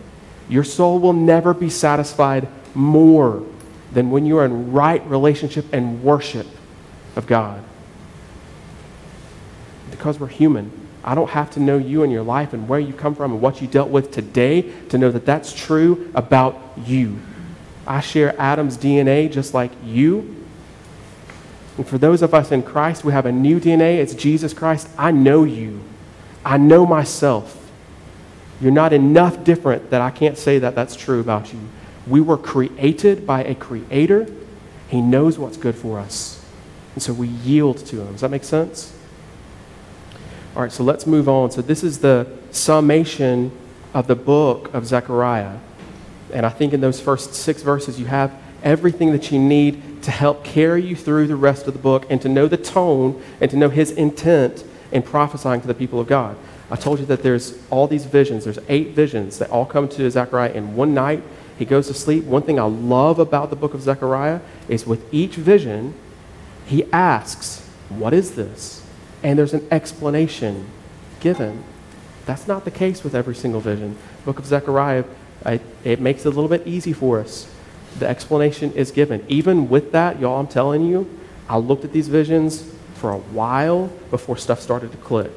Your 0.49 0.65
soul 0.65 0.99
will 0.99 1.13
never 1.13 1.55
be 1.55 1.71
satisfied 1.71 2.49
more 2.75 3.45
than 3.93 4.11
when 4.11 4.27
you 4.27 4.39
are 4.39 4.45
in 4.45 4.73
right 4.73 5.07
relationship 5.07 5.65
and 5.73 6.03
worship 6.03 6.49
of 7.15 7.29
God. 7.29 7.63
Because 9.93 10.19
we're 10.19 10.27
human. 10.27 10.84
I 11.05 11.15
don't 11.15 11.31
have 11.31 11.51
to 11.53 11.61
know 11.61 11.77
you 11.77 12.03
and 12.03 12.11
your 12.11 12.23
life 12.23 12.55
and 12.55 12.67
where 12.67 12.81
you 12.81 12.95
come 12.95 13.15
from 13.15 13.33
and 13.33 13.41
what 13.41 13.61
you 13.61 13.69
dealt 13.69 13.91
with 13.91 14.11
today 14.11 14.63
to 14.89 14.97
know 14.97 15.11
that 15.11 15.27
that's 15.27 15.53
true 15.53 16.11
about 16.15 16.59
you. 16.87 17.21
I 17.87 18.01
share 18.01 18.35
Adam's 18.41 18.79
DNA 18.79 19.31
just 19.31 19.53
like 19.53 19.71
you. 19.85 20.45
And 21.77 21.87
for 21.87 21.99
those 21.99 22.23
of 22.23 22.33
us 22.33 22.51
in 22.51 22.63
Christ, 22.63 23.05
we 23.05 23.13
have 23.13 23.27
a 23.27 23.33
new 23.33 23.61
DNA. 23.61 23.99
It's 23.99 24.15
Jesus 24.15 24.55
Christ. 24.55 24.89
I 24.97 25.11
know 25.11 25.45
you. 25.45 25.81
I 26.43 26.57
know 26.57 26.87
myself. 26.87 27.71
You're 28.61 28.73
not 28.73 28.95
enough 28.95 29.45
different 29.45 29.91
that 29.91 30.01
I 30.01 30.11
can't 30.11 30.39
say 30.39 30.59
that 30.61 30.75
that's 30.75 30.97
true 30.97 31.21
about 31.21 31.53
you. 31.53 31.61
We 32.07 32.23
were 32.23 32.39
created 32.39 33.27
by 33.27 33.45
a 33.45 33.55
creator. 33.55 34.27
He 34.89 35.03
knows 35.03 35.39
what's 35.39 35.59
good 35.59 35.75
for 35.75 35.99
us. 35.99 36.43
And 36.95 37.03
so 37.03 37.13
we 37.13 37.29
yield 37.29 37.79
to 37.87 38.01
him. 38.01 38.13
Does 38.13 38.23
that 38.23 38.31
make 38.31 38.45
sense? 38.45 38.97
All 40.57 40.63
right, 40.63 40.71
so 40.71 40.85
let's 40.85 41.05
move 41.05 41.29
on. 41.29 41.51
So 41.51 41.63
this 41.63 41.83
is 41.83 41.99
the 41.99 42.29
summation 42.53 43.51
of 43.93 44.07
the 44.07 44.15
book 44.15 44.73
of 44.73 44.87
Zechariah. 44.87 45.59
And 46.33 46.47
I 46.47 46.49
think 46.49 46.73
in 46.73 46.81
those 46.81 47.01
first 47.01 47.35
six 47.35 47.63
verses, 47.63 47.99
you 47.99 48.07
have 48.07 48.33
everything 48.63 49.11
that 49.13 49.33
you 49.33 49.41
need 49.41 50.03
to 50.05 50.13
help 50.13 50.45
carry 50.45 50.85
you 50.85 50.95
through 50.95 51.27
the 51.27 51.35
rest 51.35 51.67
of 51.67 51.73
the 51.73 51.79
book 51.81 52.07
and 52.09 52.23
to 52.23 52.29
know 52.29 52.47
the 52.47 52.57
tone 52.57 53.21
and 53.41 53.51
to 53.51 53.57
know 53.57 53.69
his 53.69 53.91
intent 53.91 54.65
in 54.93 55.03
prophesying 55.03 55.61
to 55.61 55.67
the 55.67 55.75
people 55.75 55.99
of 55.99 56.07
God. 56.07 56.37
I 56.71 56.77
told 56.77 57.01
you 57.01 57.07
that 57.07 57.25
there's 57.25 57.59
all 57.69 57.89
these 57.89 58.05
visions. 58.05 58.45
There's 58.45 58.61
eight 58.69 58.91
visions 58.91 59.39
that 59.39 59.51
all 59.51 59.67
come 59.67 59.89
to 59.89 60.09
Zechariah 60.09 60.53
in 60.53 60.77
one 60.77 60.95
night. 60.95 61.23
He 61.59 61.65
goes 61.65 61.89
to 61.89 61.95
sleep. 61.95 62.25
One 62.25 62.43
thing 62.43 62.61
I 62.61 62.65
love 62.65 63.19
about 63.19 63.51
the 63.51 63.57
book 63.57 63.75
of 63.75 63.83
Zechariah 63.83 64.41
is 64.69 64.87
with 64.87 65.13
each 65.13 65.35
vision, 65.35 65.95
he 66.65 66.85
asks, 66.93 67.69
What 67.89 68.15
is 68.15 68.37
this? 68.37 68.84
And 69.25 69.39
there's 69.39 69.55
an 69.55 69.67
explanation 69.73 70.67
given. 71.19 71.65
That's 72.27 72.47
not 72.47 72.65
the 72.65 72.71
case 72.71 73.03
with 73.03 73.15
every 73.15 73.35
single 73.35 73.61
vision. 73.61 73.97
The 74.19 74.23
book 74.27 74.39
of 74.39 74.47
Zechariah, 74.47 75.05
I, 75.45 75.61
it 75.83 76.01
makes 76.01 76.25
it 76.25 76.29
a 76.29 76.31
little 76.31 76.49
bit 76.49 76.67
easy 76.67 76.93
for 76.93 77.19
us. 77.19 77.51
The 77.99 78.07
explanation 78.07 78.73
is 78.75 78.91
given. 78.91 79.25
Even 79.29 79.69
with 79.69 79.93
that, 79.93 80.21
y'all, 80.21 80.39
I'm 80.39 80.47
telling 80.47 80.85
you, 80.85 81.09
I 81.49 81.57
looked 81.57 81.85
at 81.85 81.93
these 81.93 82.09
visions 82.09 82.71
for 82.95 83.11
a 83.11 83.19
while 83.19 83.87
before 84.11 84.37
stuff 84.37 84.61
started 84.61 84.93
to 84.93 84.99
click. 84.99 85.33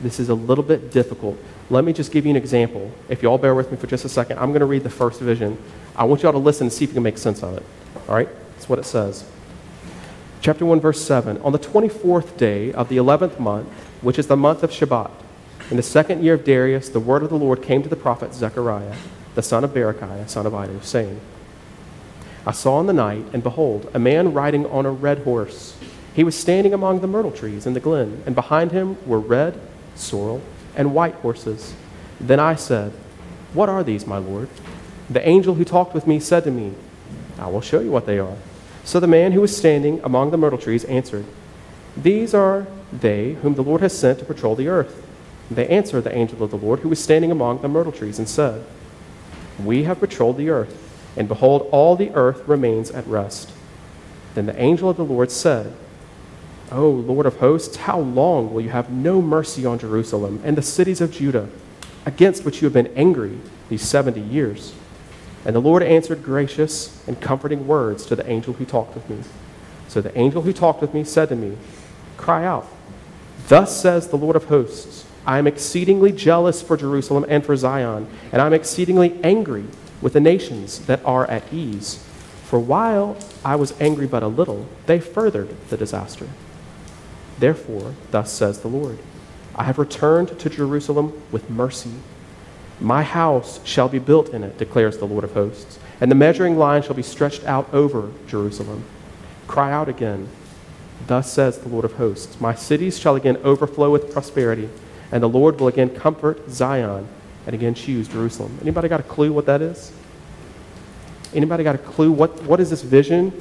This 0.00 0.18
is 0.18 0.28
a 0.28 0.34
little 0.34 0.64
bit 0.64 0.90
difficult. 0.90 1.38
Let 1.70 1.84
me 1.84 1.92
just 1.92 2.12
give 2.12 2.26
you 2.26 2.30
an 2.30 2.36
example. 2.36 2.90
If 3.08 3.22
you 3.22 3.30
all 3.30 3.38
bear 3.38 3.54
with 3.54 3.70
me 3.70 3.76
for 3.76 3.86
just 3.86 4.04
a 4.04 4.08
second, 4.08 4.38
I'm 4.38 4.50
going 4.50 4.60
to 4.60 4.66
read 4.66 4.82
the 4.82 4.90
first 4.90 5.20
vision. 5.20 5.56
I 5.96 6.04
want 6.04 6.22
you 6.22 6.28
all 6.28 6.32
to 6.32 6.38
listen 6.38 6.66
and 6.66 6.72
see 6.72 6.84
if 6.84 6.90
you 6.90 6.94
can 6.94 7.02
make 7.02 7.18
sense 7.18 7.42
of 7.42 7.56
it. 7.56 7.62
All 8.08 8.14
right? 8.14 8.28
That's 8.54 8.68
what 8.68 8.78
it 8.78 8.84
says. 8.84 9.24
Chapter 10.44 10.66
1, 10.66 10.78
verse 10.78 11.02
7. 11.02 11.40
On 11.40 11.52
the 11.52 11.58
24th 11.58 12.36
day 12.36 12.70
of 12.74 12.90
the 12.90 12.98
11th 12.98 13.40
month, 13.40 13.66
which 14.02 14.18
is 14.18 14.26
the 14.26 14.36
month 14.36 14.62
of 14.62 14.70
Shebat, 14.70 15.10
in 15.70 15.78
the 15.78 15.82
second 15.82 16.22
year 16.22 16.34
of 16.34 16.44
Darius, 16.44 16.90
the 16.90 17.00
word 17.00 17.22
of 17.22 17.30
the 17.30 17.38
Lord 17.38 17.62
came 17.62 17.82
to 17.82 17.88
the 17.88 17.96
prophet 17.96 18.34
Zechariah, 18.34 18.94
the 19.36 19.40
son 19.40 19.64
of 19.64 19.70
Berechiah, 19.70 20.28
son 20.28 20.44
of 20.44 20.52
Iddo, 20.52 20.80
saying, 20.80 21.18
I 22.46 22.52
saw 22.52 22.78
in 22.80 22.86
the 22.86 22.92
night, 22.92 23.24
and 23.32 23.42
behold, 23.42 23.90
a 23.94 23.98
man 23.98 24.34
riding 24.34 24.66
on 24.66 24.84
a 24.84 24.90
red 24.90 25.20
horse, 25.20 25.78
He 26.12 26.22
was 26.22 26.36
standing 26.36 26.74
among 26.74 27.00
the 27.00 27.06
myrtle 27.06 27.32
trees 27.32 27.64
in 27.64 27.72
the 27.72 27.80
glen, 27.80 28.22
and 28.26 28.34
behind 28.34 28.70
him 28.70 28.98
were 29.08 29.20
red, 29.20 29.58
sorrel, 29.94 30.42
and 30.76 30.94
white 30.94 31.14
horses. 31.14 31.72
Then 32.20 32.38
I 32.38 32.54
said, 32.54 32.92
What 33.54 33.70
are 33.70 33.82
these, 33.82 34.06
my 34.06 34.18
Lord? 34.18 34.50
The 35.08 35.26
angel 35.26 35.54
who 35.54 35.64
talked 35.64 35.94
with 35.94 36.06
me 36.06 36.20
said 36.20 36.44
to 36.44 36.50
me, 36.50 36.74
I 37.38 37.46
will 37.46 37.62
show 37.62 37.80
you 37.80 37.90
what 37.90 38.04
they 38.04 38.18
are. 38.18 38.36
So 38.84 39.00
the 39.00 39.06
man 39.06 39.32
who 39.32 39.40
was 39.40 39.56
standing 39.56 40.00
among 40.04 40.30
the 40.30 40.36
myrtle 40.36 40.58
trees 40.58 40.84
answered, 40.84 41.24
These 41.96 42.34
are 42.34 42.66
they 42.92 43.34
whom 43.34 43.54
the 43.54 43.62
Lord 43.62 43.80
has 43.80 43.96
sent 43.96 44.18
to 44.18 44.24
patrol 44.24 44.54
the 44.54 44.68
earth. 44.68 45.06
They 45.50 45.66
answered 45.68 46.04
the 46.04 46.14
angel 46.14 46.42
of 46.42 46.50
the 46.50 46.58
Lord 46.58 46.80
who 46.80 46.88
was 46.88 47.02
standing 47.02 47.30
among 47.30 47.62
the 47.62 47.68
myrtle 47.68 47.92
trees 47.92 48.18
and 48.18 48.28
said, 48.28 48.64
We 49.62 49.84
have 49.84 50.00
patrolled 50.00 50.36
the 50.36 50.50
earth, 50.50 50.76
and 51.16 51.28
behold, 51.28 51.68
all 51.72 51.96
the 51.96 52.10
earth 52.10 52.46
remains 52.46 52.90
at 52.90 53.06
rest. 53.06 53.52
Then 54.34 54.46
the 54.46 54.60
angel 54.60 54.90
of 54.90 54.96
the 54.96 55.04
Lord 55.04 55.30
said, 55.30 55.74
O 56.70 56.88
Lord 56.88 57.26
of 57.26 57.36
hosts, 57.36 57.76
how 57.76 58.00
long 58.00 58.52
will 58.52 58.60
you 58.60 58.70
have 58.70 58.90
no 58.90 59.22
mercy 59.22 59.64
on 59.64 59.78
Jerusalem 59.78 60.40
and 60.44 60.56
the 60.56 60.62
cities 60.62 61.00
of 61.00 61.12
Judah, 61.12 61.48
against 62.04 62.44
which 62.44 62.60
you 62.60 62.66
have 62.66 62.72
been 62.72 62.92
angry 62.96 63.38
these 63.68 63.82
seventy 63.82 64.20
years? 64.20 64.74
And 65.44 65.54
the 65.54 65.60
Lord 65.60 65.82
answered 65.82 66.22
gracious 66.22 67.06
and 67.06 67.20
comforting 67.20 67.66
words 67.66 68.06
to 68.06 68.16
the 68.16 68.28
angel 68.28 68.54
who 68.54 68.64
talked 68.64 68.94
with 68.94 69.08
me. 69.10 69.18
So 69.88 70.00
the 70.00 70.16
angel 70.18 70.42
who 70.42 70.52
talked 70.52 70.80
with 70.80 70.94
me 70.94 71.04
said 71.04 71.28
to 71.28 71.36
me, 71.36 71.56
Cry 72.16 72.44
out, 72.44 72.66
Thus 73.48 73.80
says 73.80 74.08
the 74.08 74.16
Lord 74.16 74.36
of 74.36 74.44
hosts, 74.44 75.04
I 75.26 75.38
am 75.38 75.46
exceedingly 75.46 76.12
jealous 76.12 76.62
for 76.62 76.76
Jerusalem 76.76 77.24
and 77.28 77.44
for 77.44 77.56
Zion, 77.56 78.06
and 78.32 78.40
I 78.40 78.46
am 78.46 78.52
exceedingly 78.52 79.18
angry 79.22 79.64
with 80.00 80.14
the 80.14 80.20
nations 80.20 80.80
that 80.86 81.04
are 81.04 81.26
at 81.30 81.52
ease. 81.52 82.04
For 82.44 82.58
while 82.58 83.16
I 83.44 83.56
was 83.56 83.78
angry 83.80 84.06
but 84.06 84.22
a 84.22 84.28
little, 84.28 84.66
they 84.86 85.00
furthered 85.00 85.54
the 85.68 85.76
disaster. 85.76 86.28
Therefore, 87.38 87.94
thus 88.10 88.32
says 88.32 88.60
the 88.60 88.68
Lord 88.68 88.98
I 89.56 89.64
have 89.64 89.78
returned 89.78 90.38
to 90.38 90.50
Jerusalem 90.50 91.22
with 91.30 91.48
mercy. 91.48 91.92
My 92.80 93.02
house 93.02 93.60
shall 93.64 93.88
be 93.88 93.98
built 93.98 94.30
in 94.30 94.42
it, 94.42 94.58
declares 94.58 94.98
the 94.98 95.06
Lord 95.06 95.24
of 95.24 95.32
hosts, 95.32 95.78
and 96.00 96.10
the 96.10 96.16
measuring 96.16 96.58
line 96.58 96.82
shall 96.82 96.94
be 96.94 97.02
stretched 97.02 97.44
out 97.44 97.72
over 97.72 98.10
Jerusalem. 98.26 98.84
Cry 99.46 99.72
out 99.72 99.88
again. 99.88 100.28
Thus 101.06 101.32
says 101.32 101.58
the 101.58 101.68
Lord 101.68 101.84
of 101.84 101.94
hosts 101.94 102.40
My 102.40 102.54
cities 102.54 102.98
shall 102.98 103.14
again 103.14 103.36
overflow 103.44 103.90
with 103.90 104.12
prosperity, 104.12 104.68
and 105.12 105.22
the 105.22 105.28
Lord 105.28 105.60
will 105.60 105.68
again 105.68 105.90
comfort 105.90 106.50
Zion 106.50 107.06
and 107.46 107.54
again 107.54 107.74
choose 107.74 108.08
Jerusalem. 108.08 108.58
Anybody 108.60 108.88
got 108.88 109.00
a 109.00 109.04
clue 109.04 109.32
what 109.32 109.46
that 109.46 109.60
is? 109.62 109.92
Anybody 111.34 111.64
got 111.64 111.74
a 111.74 111.78
clue 111.78 112.12
what, 112.12 112.42
what 112.42 112.60
is 112.60 112.70
this 112.70 112.82
vision? 112.82 113.32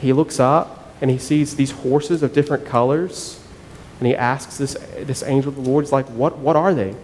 He 0.00 0.12
looks 0.12 0.40
up 0.40 0.94
and 1.00 1.10
he 1.10 1.18
sees 1.18 1.56
these 1.56 1.70
horses 1.70 2.22
of 2.22 2.32
different 2.32 2.64
colors. 2.64 3.40
And 3.98 4.06
he 4.06 4.16
asks 4.16 4.56
this, 4.56 4.74
this 5.00 5.22
angel 5.22 5.50
of 5.50 5.56
the 5.56 5.68
Lord, 5.68 5.84
he's 5.84 5.92
like, 5.92 6.06
what, 6.06 6.38
what 6.38 6.56
are 6.56 6.72
they? 6.72 6.94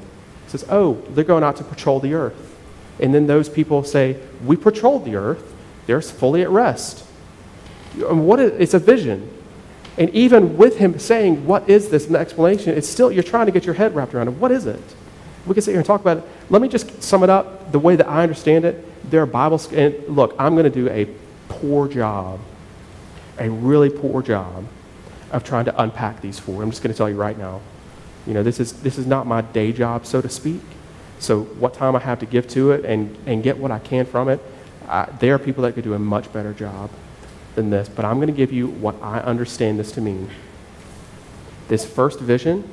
Says, 0.56 0.68
Oh, 0.70 0.94
they're 1.10 1.24
going 1.24 1.44
out 1.44 1.56
to 1.56 1.64
patrol 1.64 2.00
the 2.00 2.14
earth. 2.14 2.54
And 2.98 3.14
then 3.14 3.26
those 3.26 3.48
people 3.48 3.84
say, 3.84 4.16
We 4.44 4.56
patrolled 4.56 5.04
the 5.04 5.16
earth. 5.16 5.54
They're 5.86 6.00
fully 6.00 6.42
at 6.42 6.50
rest. 6.50 7.04
And 7.94 8.26
what 8.26 8.40
is, 8.40 8.52
it's 8.60 8.74
a 8.74 8.78
vision. 8.78 9.32
And 9.98 10.10
even 10.10 10.56
with 10.56 10.78
him 10.78 10.98
saying, 10.98 11.46
What 11.46 11.68
is 11.68 11.88
this? 11.88 12.08
an 12.08 12.16
explanation, 12.16 12.76
it's 12.76 12.88
still, 12.88 13.10
you're 13.10 13.22
trying 13.22 13.46
to 13.46 13.52
get 13.52 13.64
your 13.64 13.74
head 13.74 13.94
wrapped 13.94 14.14
around 14.14 14.28
it. 14.28 14.32
What 14.32 14.50
is 14.50 14.66
it? 14.66 14.82
We 15.46 15.54
can 15.54 15.62
sit 15.62 15.70
here 15.70 15.80
and 15.80 15.86
talk 15.86 16.00
about 16.00 16.18
it. 16.18 16.24
Let 16.50 16.60
me 16.60 16.68
just 16.68 17.02
sum 17.02 17.22
it 17.22 17.30
up 17.30 17.70
the 17.70 17.78
way 17.78 17.96
that 17.96 18.08
I 18.08 18.22
understand 18.22 18.64
it. 18.64 18.84
There 19.10 19.22
are 19.22 19.26
Bibles, 19.26 19.72
and 19.72 19.94
look, 20.08 20.34
I'm 20.38 20.54
going 20.54 20.64
to 20.64 20.70
do 20.70 20.88
a 20.88 21.08
poor 21.48 21.86
job 21.86 22.40
a 23.38 23.50
really 23.50 23.90
poor 23.90 24.22
job 24.22 24.64
of 25.30 25.44
trying 25.44 25.64
to 25.66 25.82
unpack 25.82 26.20
these 26.20 26.38
four. 26.38 26.62
I'm 26.62 26.70
just 26.70 26.82
going 26.82 26.92
to 26.92 26.96
tell 26.96 27.08
you 27.08 27.16
right 27.16 27.36
now. 27.36 27.60
You 28.26 28.34
know, 28.34 28.42
this 28.42 28.60
is, 28.60 28.72
this 28.82 28.98
is 28.98 29.06
not 29.06 29.26
my 29.26 29.40
day 29.40 29.72
job, 29.72 30.06
so 30.06 30.20
to 30.20 30.28
speak. 30.28 30.62
So, 31.18 31.42
what 31.42 31.74
time 31.74 31.96
I 31.96 32.00
have 32.00 32.18
to 32.20 32.26
give 32.26 32.46
to 32.48 32.72
it 32.72 32.84
and, 32.84 33.16
and 33.26 33.42
get 33.42 33.58
what 33.58 33.70
I 33.70 33.78
can 33.78 34.04
from 34.04 34.28
it, 34.28 34.40
I, 34.88 35.08
there 35.20 35.34
are 35.34 35.38
people 35.38 35.62
that 35.62 35.74
could 35.74 35.84
do 35.84 35.94
a 35.94 35.98
much 35.98 36.32
better 36.32 36.52
job 36.52 36.90
than 37.54 37.70
this. 37.70 37.88
But 37.88 38.04
I'm 38.04 38.16
going 38.16 38.28
to 38.28 38.34
give 38.34 38.52
you 38.52 38.68
what 38.68 39.00
I 39.02 39.20
understand 39.20 39.78
this 39.78 39.92
to 39.92 40.00
mean. 40.00 40.28
This 41.68 41.84
first 41.84 42.20
vision 42.20 42.68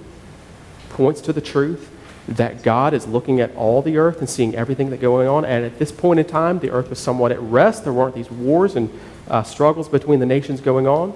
points 0.90 1.22
to 1.22 1.34
the 1.34 1.42
truth 1.42 1.90
that 2.28 2.64
God 2.64 2.94
is 2.94 3.08
looking 3.08 3.42
at 3.42 3.54
all 3.56 3.82
the 3.82 3.98
earth 3.98 4.20
and 4.20 4.30
seeing 4.30 4.56
everything 4.56 4.90
that's 4.90 5.02
going 5.02 5.28
on. 5.28 5.46
And 5.46 5.66
at 5.66 5.80
this 5.80 5.92
point 5.92 6.20
in 6.20 6.26
time, 6.26 6.60
the 6.60 6.72
earth 6.72 6.90
was 6.90 7.00
somewhat 7.00 7.32
at 7.32 7.40
rest. 7.42 7.84
There 7.84 7.94
weren't 7.94 8.16
these 8.16 8.32
wars 8.32 8.76
and 8.76 8.90
uh, 9.28 9.44
struggles 9.44 9.90
between 9.90 10.20
the 10.20 10.26
nations 10.26 10.62
going 10.62 10.88
on. 10.88 11.14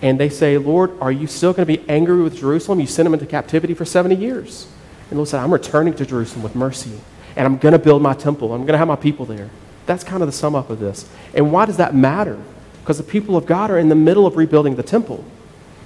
And 0.00 0.18
they 0.18 0.28
say, 0.28 0.58
Lord, 0.58 0.92
are 1.00 1.10
you 1.10 1.26
still 1.26 1.52
going 1.52 1.66
to 1.66 1.78
be 1.78 1.88
angry 1.88 2.22
with 2.22 2.36
Jerusalem? 2.36 2.80
You 2.80 2.86
sent 2.86 3.06
them 3.06 3.14
into 3.14 3.26
captivity 3.26 3.74
for 3.74 3.84
70 3.84 4.14
years. 4.14 4.68
And 5.02 5.12
the 5.12 5.16
Lord 5.16 5.28
said, 5.28 5.40
I'm 5.40 5.52
returning 5.52 5.94
to 5.94 6.06
Jerusalem 6.06 6.42
with 6.42 6.54
mercy. 6.54 7.00
And 7.34 7.46
I'm 7.46 7.56
going 7.58 7.72
to 7.72 7.78
build 7.78 8.02
my 8.02 8.14
temple. 8.14 8.52
I'm 8.52 8.60
going 8.60 8.72
to 8.72 8.78
have 8.78 8.88
my 8.88 8.96
people 8.96 9.24
there. 9.24 9.50
That's 9.86 10.04
kind 10.04 10.22
of 10.22 10.28
the 10.28 10.32
sum 10.32 10.54
up 10.54 10.70
of 10.70 10.80
this. 10.80 11.08
And 11.34 11.50
why 11.50 11.66
does 11.66 11.78
that 11.78 11.94
matter? 11.94 12.38
Because 12.80 12.98
the 12.98 13.04
people 13.04 13.36
of 13.36 13.46
God 13.46 13.70
are 13.70 13.78
in 13.78 13.88
the 13.88 13.94
middle 13.94 14.26
of 14.26 14.36
rebuilding 14.36 14.76
the 14.76 14.82
temple. 14.82 15.24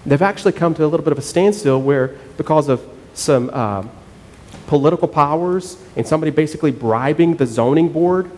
They've 0.04 0.20
actually 0.20 0.52
come 0.52 0.74
to 0.74 0.84
a 0.84 0.86
little 0.86 1.04
bit 1.04 1.12
of 1.12 1.18
a 1.18 1.22
standstill 1.22 1.80
where, 1.80 2.08
because 2.36 2.68
of 2.68 2.84
some 3.14 3.50
uh, 3.52 3.84
political 4.66 5.06
powers 5.06 5.80
and 5.96 6.06
somebody 6.06 6.30
basically 6.30 6.72
bribing 6.72 7.36
the 7.36 7.46
zoning 7.46 7.88
board, 7.88 8.30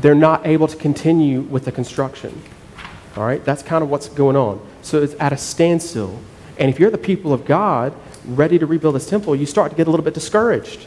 they're 0.00 0.14
not 0.14 0.46
able 0.46 0.66
to 0.68 0.76
continue 0.76 1.42
with 1.42 1.64
the 1.66 1.72
construction. 1.72 2.40
All 3.16 3.24
right, 3.24 3.44
that's 3.44 3.62
kind 3.62 3.82
of 3.82 3.90
what's 3.90 4.08
going 4.08 4.36
on. 4.36 4.66
So 4.82 5.02
it's 5.02 5.14
at 5.20 5.32
a 5.32 5.36
standstill. 5.36 6.18
And 6.58 6.70
if 6.70 6.78
you're 6.78 6.90
the 6.90 6.98
people 6.98 7.32
of 7.32 7.44
God, 7.44 7.94
ready 8.24 8.58
to 8.58 8.66
rebuild 8.66 8.94
this 8.94 9.08
temple, 9.08 9.34
you 9.34 9.46
start 9.46 9.70
to 9.70 9.76
get 9.76 9.86
a 9.86 9.90
little 9.90 10.04
bit 10.04 10.14
discouraged. 10.14 10.86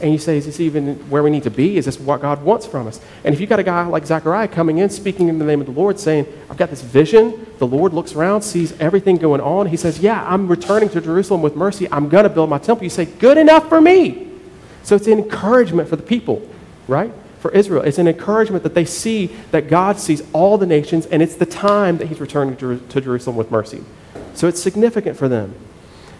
And 0.00 0.12
you 0.12 0.18
say, 0.18 0.38
is 0.38 0.46
this 0.46 0.60
even 0.60 0.94
where 1.10 1.24
we 1.24 1.30
need 1.30 1.42
to 1.42 1.50
be? 1.50 1.76
Is 1.76 1.86
this 1.86 1.98
what 1.98 2.22
God 2.22 2.42
wants 2.42 2.66
from 2.66 2.86
us? 2.86 3.00
And 3.24 3.34
if 3.34 3.40
you've 3.40 3.50
got 3.50 3.58
a 3.58 3.64
guy 3.64 3.84
like 3.86 4.06
Zechariah 4.06 4.46
coming 4.46 4.78
in, 4.78 4.90
speaking 4.90 5.28
in 5.28 5.40
the 5.40 5.44
name 5.44 5.60
of 5.60 5.66
the 5.66 5.72
Lord, 5.72 5.98
saying, 5.98 6.26
I've 6.48 6.56
got 6.56 6.70
this 6.70 6.82
vision, 6.82 7.46
the 7.58 7.66
Lord 7.66 7.92
looks 7.92 8.14
around, 8.14 8.42
sees 8.42 8.78
everything 8.80 9.16
going 9.16 9.40
on. 9.40 9.66
He 9.66 9.76
says, 9.76 9.98
Yeah, 9.98 10.24
I'm 10.24 10.46
returning 10.46 10.88
to 10.90 11.00
Jerusalem 11.00 11.42
with 11.42 11.56
mercy. 11.56 11.90
I'm 11.90 12.08
going 12.08 12.22
to 12.22 12.30
build 12.30 12.48
my 12.48 12.58
temple. 12.58 12.84
You 12.84 12.90
say, 12.90 13.06
Good 13.06 13.38
enough 13.38 13.68
for 13.68 13.80
me. 13.80 14.30
So 14.84 14.94
it's 14.94 15.08
an 15.08 15.18
encouragement 15.18 15.88
for 15.88 15.96
the 15.96 16.02
people, 16.04 16.48
right? 16.86 17.12
For 17.40 17.50
Israel. 17.52 17.82
It's 17.82 17.98
an 17.98 18.08
encouragement 18.08 18.62
that 18.62 18.74
they 18.74 18.84
see 18.84 19.26
that 19.50 19.68
God 19.68 19.98
sees 19.98 20.22
all 20.32 20.58
the 20.58 20.66
nations, 20.66 21.06
and 21.06 21.22
it's 21.22 21.36
the 21.36 21.46
time 21.46 21.98
that 21.98 22.06
He's 22.06 22.20
returning 22.20 22.56
to 22.56 23.00
Jerusalem 23.00 23.36
with 23.36 23.50
mercy. 23.50 23.84
So 24.34 24.48
it's 24.48 24.62
significant 24.62 25.16
for 25.16 25.28
them. 25.28 25.54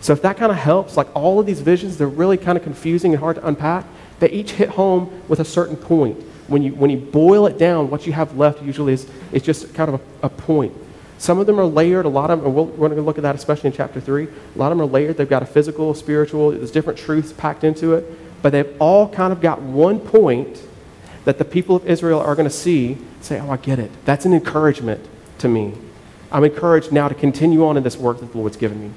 So 0.00 0.12
if 0.12 0.22
that 0.22 0.36
kind 0.36 0.52
of 0.52 0.58
helps, 0.58 0.96
like 0.96 1.14
all 1.14 1.40
of 1.40 1.46
these 1.46 1.60
visions, 1.60 1.98
they're 1.98 2.06
really 2.06 2.36
kind 2.36 2.56
of 2.56 2.64
confusing 2.64 3.12
and 3.12 3.20
hard 3.20 3.36
to 3.36 3.46
unpack. 3.46 3.84
They 4.20 4.30
each 4.30 4.52
hit 4.52 4.70
home 4.70 5.22
with 5.28 5.40
a 5.40 5.44
certain 5.44 5.76
point. 5.76 6.22
When 6.46 6.62
you, 6.62 6.74
when 6.74 6.90
you 6.90 6.98
boil 6.98 7.46
it 7.46 7.58
down, 7.58 7.90
what 7.90 8.06
you 8.06 8.12
have 8.12 8.36
left 8.36 8.62
usually 8.62 8.94
is, 8.94 9.08
is 9.32 9.42
just 9.42 9.74
kind 9.74 9.92
of 9.92 10.00
a, 10.22 10.26
a 10.26 10.28
point. 10.28 10.72
Some 11.18 11.38
of 11.40 11.46
them 11.46 11.58
are 11.58 11.66
layered. 11.66 12.06
A 12.06 12.08
lot 12.08 12.30
of 12.30 12.38
them, 12.38 12.46
and 12.46 12.56
we 12.56 12.62
we 12.62 12.86
are 12.86 12.88
going 12.88 12.96
to 12.96 13.02
look 13.02 13.18
at 13.18 13.22
that 13.22 13.34
especially 13.34 13.70
in 13.70 13.76
chapter 13.76 14.00
3. 14.00 14.24
A 14.24 14.58
lot 14.58 14.70
of 14.70 14.78
them 14.78 14.86
are 14.86 14.90
layered. 14.90 15.16
They've 15.16 15.28
got 15.28 15.42
a 15.42 15.46
physical, 15.46 15.92
spiritual, 15.94 16.52
there's 16.52 16.70
different 16.70 16.98
truths 16.98 17.32
packed 17.32 17.64
into 17.64 17.94
it. 17.94 18.06
But 18.40 18.50
they've 18.50 18.76
all 18.80 19.08
kind 19.08 19.32
of 19.32 19.40
got 19.40 19.60
one 19.60 19.98
point 19.98 20.62
that 21.24 21.38
the 21.38 21.44
people 21.44 21.76
of 21.76 21.86
Israel 21.86 22.20
are 22.20 22.34
going 22.34 22.48
to 22.48 22.54
see, 22.54 22.98
say, 23.20 23.40
Oh, 23.40 23.50
I 23.50 23.56
get 23.56 23.78
it. 23.78 23.90
That's 24.04 24.24
an 24.24 24.32
encouragement 24.32 25.06
to 25.38 25.48
me. 25.48 25.74
I'm 26.30 26.44
encouraged 26.44 26.92
now 26.92 27.08
to 27.08 27.14
continue 27.14 27.66
on 27.66 27.76
in 27.76 27.82
this 27.82 27.96
work 27.96 28.20
that 28.20 28.32
the 28.32 28.38
Lord's 28.38 28.56
given 28.56 28.80
me. 28.80 28.90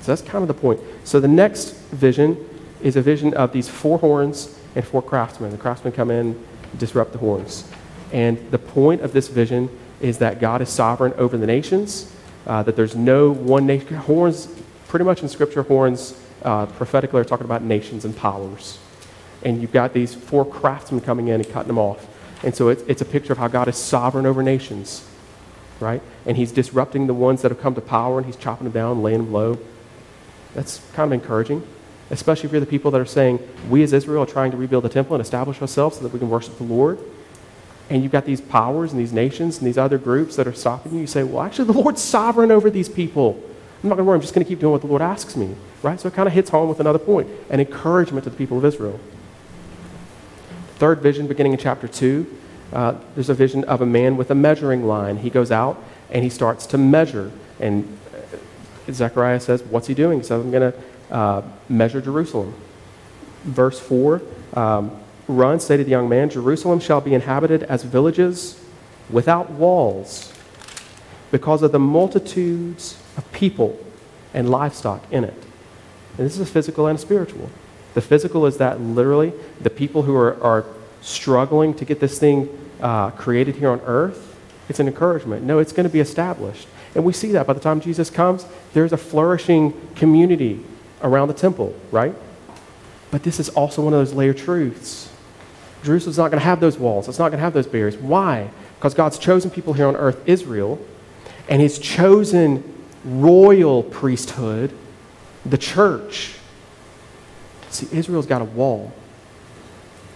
So 0.00 0.12
that's 0.12 0.22
kind 0.22 0.42
of 0.42 0.48
the 0.48 0.54
point. 0.54 0.80
So 1.04 1.20
the 1.20 1.28
next 1.28 1.72
vision 1.90 2.36
is 2.82 2.96
a 2.96 3.02
vision 3.02 3.34
of 3.34 3.52
these 3.52 3.68
four 3.68 3.98
horns 3.98 4.58
and 4.74 4.84
four 4.84 5.02
craftsmen. 5.02 5.50
The 5.50 5.58
craftsmen 5.58 5.92
come 5.92 6.10
in, 6.10 6.42
disrupt 6.78 7.12
the 7.12 7.18
horns. 7.18 7.68
And 8.12 8.50
the 8.50 8.58
point 8.58 9.00
of 9.00 9.12
this 9.12 9.28
vision 9.28 9.68
is 10.00 10.18
that 10.18 10.40
God 10.40 10.60
is 10.60 10.68
sovereign 10.68 11.12
over 11.14 11.36
the 11.36 11.46
nations, 11.46 12.12
uh, 12.46 12.62
that 12.64 12.76
there's 12.76 12.96
no 12.96 13.30
one 13.30 13.66
nation. 13.66 13.94
Horns, 13.94 14.48
pretty 14.88 15.04
much 15.04 15.22
in 15.22 15.28
Scripture, 15.28 15.62
horns 15.62 16.20
uh, 16.42 16.66
prophetically 16.66 17.20
are 17.20 17.24
talking 17.24 17.44
about 17.44 17.62
nations 17.62 18.04
and 18.04 18.16
powers 18.16 18.78
and 19.44 19.60
you've 19.60 19.72
got 19.72 19.92
these 19.92 20.14
four 20.14 20.44
craftsmen 20.44 21.00
coming 21.00 21.28
in 21.28 21.40
and 21.40 21.50
cutting 21.50 21.68
them 21.68 21.78
off. 21.78 22.06
And 22.42 22.54
so 22.54 22.68
it's, 22.68 22.82
it's 22.82 23.02
a 23.02 23.04
picture 23.04 23.32
of 23.32 23.38
how 23.38 23.48
God 23.48 23.68
is 23.68 23.76
sovereign 23.76 24.26
over 24.26 24.42
nations, 24.42 25.08
right? 25.80 26.02
And 26.26 26.36
he's 26.36 26.52
disrupting 26.52 27.06
the 27.06 27.14
ones 27.14 27.42
that 27.42 27.50
have 27.50 27.60
come 27.60 27.74
to 27.74 27.80
power 27.80 28.18
and 28.18 28.26
he's 28.26 28.36
chopping 28.36 28.64
them 28.64 28.72
down, 28.72 29.02
laying 29.02 29.18
them 29.18 29.32
low. 29.32 29.58
That's 30.54 30.80
kind 30.92 31.12
of 31.12 31.20
encouraging, 31.20 31.66
especially 32.10 32.46
if 32.46 32.52
you're 32.52 32.60
the 32.60 32.66
people 32.66 32.90
that 32.90 33.00
are 33.00 33.06
saying, 33.06 33.38
we 33.70 33.82
as 33.82 33.92
Israel 33.92 34.24
are 34.24 34.26
trying 34.26 34.50
to 34.50 34.56
rebuild 34.56 34.84
the 34.84 34.88
temple 34.88 35.14
and 35.14 35.22
establish 35.22 35.60
ourselves 35.60 35.96
so 35.96 36.02
that 36.02 36.12
we 36.12 36.18
can 36.18 36.28
worship 36.28 36.58
the 36.58 36.64
Lord. 36.64 36.98
And 37.88 38.02
you've 38.02 38.12
got 38.12 38.24
these 38.24 38.40
powers 38.40 38.92
and 38.92 39.00
these 39.00 39.12
nations 39.12 39.58
and 39.58 39.66
these 39.66 39.78
other 39.78 39.98
groups 39.98 40.36
that 40.36 40.46
are 40.46 40.52
stopping 40.52 40.94
you. 40.94 41.00
You 41.00 41.06
say, 41.06 41.22
well, 41.22 41.42
actually, 41.42 41.66
the 41.66 41.72
Lord's 41.72 42.02
sovereign 42.02 42.50
over 42.50 42.70
these 42.70 42.88
people. 42.88 43.42
I'm 43.82 43.88
not 43.88 43.96
going 43.96 44.04
to 44.04 44.08
worry. 44.08 44.14
I'm 44.14 44.20
just 44.20 44.34
going 44.34 44.44
to 44.44 44.48
keep 44.48 44.60
doing 44.60 44.72
what 44.72 44.80
the 44.80 44.86
Lord 44.86 45.02
asks 45.02 45.36
me, 45.36 45.54
right? 45.82 45.98
So 46.00 46.08
it 46.08 46.14
kind 46.14 46.28
of 46.28 46.32
hits 46.32 46.50
home 46.50 46.68
with 46.68 46.80
another 46.80 46.98
point 46.98 47.28
an 47.50 47.60
encouragement 47.60 48.24
to 48.24 48.30
the 48.30 48.36
people 48.36 48.58
of 48.58 48.64
Israel 48.64 48.98
third 50.76 51.00
vision, 51.00 51.26
beginning 51.26 51.52
in 51.52 51.58
chapter 51.58 51.88
2, 51.88 52.38
uh, 52.72 52.94
there's 53.14 53.28
a 53.28 53.34
vision 53.34 53.64
of 53.64 53.80
a 53.80 53.86
man 53.86 54.16
with 54.16 54.30
a 54.30 54.34
measuring 54.34 54.86
line. 54.86 55.18
He 55.18 55.30
goes 55.30 55.50
out 55.50 55.82
and 56.10 56.24
he 56.24 56.30
starts 56.30 56.66
to 56.66 56.78
measure. 56.78 57.30
And 57.60 57.98
Zechariah 58.90 59.40
says, 59.40 59.62
What's 59.62 59.86
he 59.86 59.94
doing? 59.94 60.18
He 60.18 60.24
says, 60.24 60.42
I'm 60.44 60.50
going 60.50 60.72
to 60.72 61.14
uh, 61.14 61.42
measure 61.68 62.00
Jerusalem. 62.00 62.54
Verse 63.44 63.78
4 63.78 64.22
um, 64.54 64.98
Run, 65.28 65.60
say 65.60 65.76
to 65.76 65.84
the 65.84 65.90
young 65.90 66.08
man, 66.08 66.30
Jerusalem 66.30 66.80
shall 66.80 67.00
be 67.00 67.14
inhabited 67.14 67.62
as 67.64 67.84
villages 67.84 68.62
without 69.08 69.50
walls 69.50 70.32
because 71.30 71.62
of 71.62 71.72
the 71.72 71.78
multitudes 71.78 72.98
of 73.16 73.30
people 73.32 73.78
and 74.34 74.50
livestock 74.50 75.00
in 75.12 75.24
it. 75.24 75.34
And 76.18 76.26
this 76.26 76.34
is 76.34 76.40
a 76.40 76.46
physical 76.46 76.86
and 76.86 76.98
a 76.98 77.00
spiritual. 77.00 77.50
The 77.94 78.00
physical 78.00 78.46
is 78.46 78.58
that 78.58 78.80
literally 78.80 79.32
the 79.60 79.70
people 79.70 80.02
who 80.02 80.16
are, 80.16 80.42
are 80.42 80.64
struggling 81.00 81.74
to 81.74 81.84
get 81.84 82.00
this 82.00 82.18
thing 82.18 82.48
uh, 82.80 83.10
created 83.10 83.56
here 83.56 83.70
on 83.70 83.80
earth, 83.82 84.38
it's 84.68 84.80
an 84.80 84.86
encouragement. 84.86 85.44
No, 85.44 85.58
it's 85.58 85.72
going 85.72 85.84
to 85.84 85.92
be 85.92 86.00
established. 86.00 86.66
And 86.94 87.04
we 87.04 87.12
see 87.12 87.32
that 87.32 87.46
by 87.46 87.52
the 87.52 87.60
time 87.60 87.80
Jesus 87.80 88.10
comes, 88.10 88.46
there's 88.74 88.92
a 88.92 88.96
flourishing 88.96 89.72
community 89.94 90.64
around 91.02 91.28
the 91.28 91.34
temple, 91.34 91.74
right? 91.90 92.14
But 93.10 93.22
this 93.22 93.40
is 93.40 93.48
also 93.50 93.82
one 93.82 93.92
of 93.92 93.98
those 93.98 94.12
layer 94.12 94.34
truths. 94.34 95.10
Jerusalem's 95.82 96.18
not 96.18 96.30
going 96.30 96.40
to 96.40 96.44
have 96.44 96.60
those 96.60 96.78
walls, 96.78 97.08
it's 97.08 97.18
not 97.18 97.28
going 97.28 97.38
to 97.38 97.44
have 97.44 97.52
those 97.52 97.66
barriers. 97.66 97.96
Why? 97.96 98.50
Because 98.78 98.94
God's 98.94 99.18
chosen 99.18 99.50
people 99.50 99.72
here 99.72 99.86
on 99.86 99.96
earth, 99.96 100.20
Israel, 100.26 100.84
and 101.48 101.60
His 101.60 101.78
chosen 101.78 102.62
royal 103.04 103.82
priesthood, 103.82 104.72
the 105.44 105.58
church. 105.58 106.36
See, 107.72 107.88
Israel's 107.96 108.26
got 108.26 108.42
a 108.42 108.44
wall, 108.44 108.92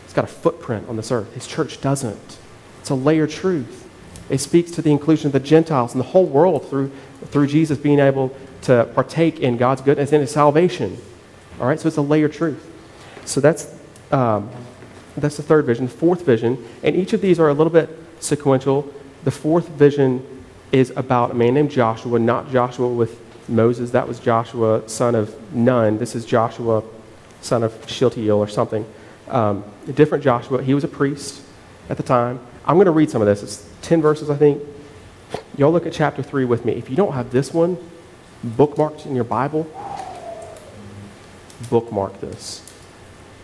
it's 0.05 0.13
got 0.13 0.25
a 0.25 0.29
footprint 0.29 0.89
on 0.89 0.97
this 0.97 1.11
earth. 1.11 1.33
His 1.35 1.47
church 1.47 1.81
doesn't. 1.81 2.39
It's 2.81 2.91
a 2.91 2.95
layer 2.95 3.27
truth. 3.27 3.89
It 4.29 4.39
speaks 4.39 4.71
to 4.73 4.83
the 4.83 4.91
inclusion 4.91 5.29
of 5.29 5.33
the 5.33 5.41
Gentiles 5.41 5.93
and 5.93 6.01
the 6.01 6.07
whole 6.07 6.27
world 6.27 6.69
through, 6.69 6.93
through 7.27 7.47
Jesus 7.47 7.79
being 7.79 7.99
able 7.99 8.37
to 8.63 8.89
partake 8.95 9.41
in 9.41 9.57
God's 9.57 9.81
goodness 9.81 10.13
and 10.13 10.21
his 10.21 10.31
salvation. 10.31 10.99
All 11.61 11.67
right, 11.67 11.81
so 11.81 11.89
it's 11.89 11.97
a 11.97 12.03
layered 12.03 12.33
truth. 12.33 12.65
So 13.25 13.41
that's, 13.41 13.75
um, 14.13 14.51
that's 15.17 15.37
the 15.37 15.43
third 15.43 15.65
vision. 15.65 15.87
The 15.87 15.93
fourth 15.93 16.27
vision, 16.27 16.65
and 16.83 16.95
each 16.95 17.13
of 17.13 17.21
these 17.21 17.41
are 17.41 17.49
a 17.49 17.55
little 17.55 17.73
bit 17.73 17.89
sequential. 18.21 18.93
The 19.25 19.31
fourth 19.31 19.69
vision 19.69 20.45
is 20.73 20.91
about 20.97 21.31
a 21.31 21.35
man 21.35 21.55
named 21.55 21.71
Joshua, 21.71 22.19
not 22.19 22.51
Joshua 22.51 22.89
with 22.89 23.21
Moses. 23.49 23.93
That 23.93 24.07
was 24.07 24.19
Joshua, 24.21 24.89
son 24.89 25.15
of 25.15 25.55
Nun. 25.55 25.99
This 25.99 26.15
is 26.15 26.25
Joshua, 26.27 26.83
son 27.47 27.63
of 27.63 27.73
Shealtiel 27.89 28.39
or 28.39 28.49
something. 28.49 28.85
Um, 29.29 29.65
a 29.89 29.93
different 29.93 30.23
Joshua. 30.23 30.63
He 30.63 30.75
was 30.75 30.85
a 30.85 30.89
priest 30.89 31.43
at 31.89 31.97
the 31.97 32.03
time. 32.03 32.41
I'm 32.65 32.77
going 32.77 32.87
to 32.87 32.93
read 32.93 33.11
some 33.11 33.23
of 33.23 33.27
this. 33.27 33.43
It's 33.43 33.69
10 33.83 34.03
verses, 34.03 34.29
I 34.29 34.37
think. 34.37 34.63
Y'all 35.57 35.73
look 35.73 35.87
at 35.87 35.93
chapter 35.93 36.23
3 36.23 36.45
with 36.45 36.65
me. 36.65 36.73
If 36.75 36.91
you 36.91 36.97
don't 36.97 37.13
have 37.13 37.31
this 37.31 37.53
one 37.53 37.79
bookmarked 38.45 39.07
in 39.07 39.15
your 39.15 39.25
Bible, 39.25 39.65
bookmark 41.71 42.21
this. 42.21 42.63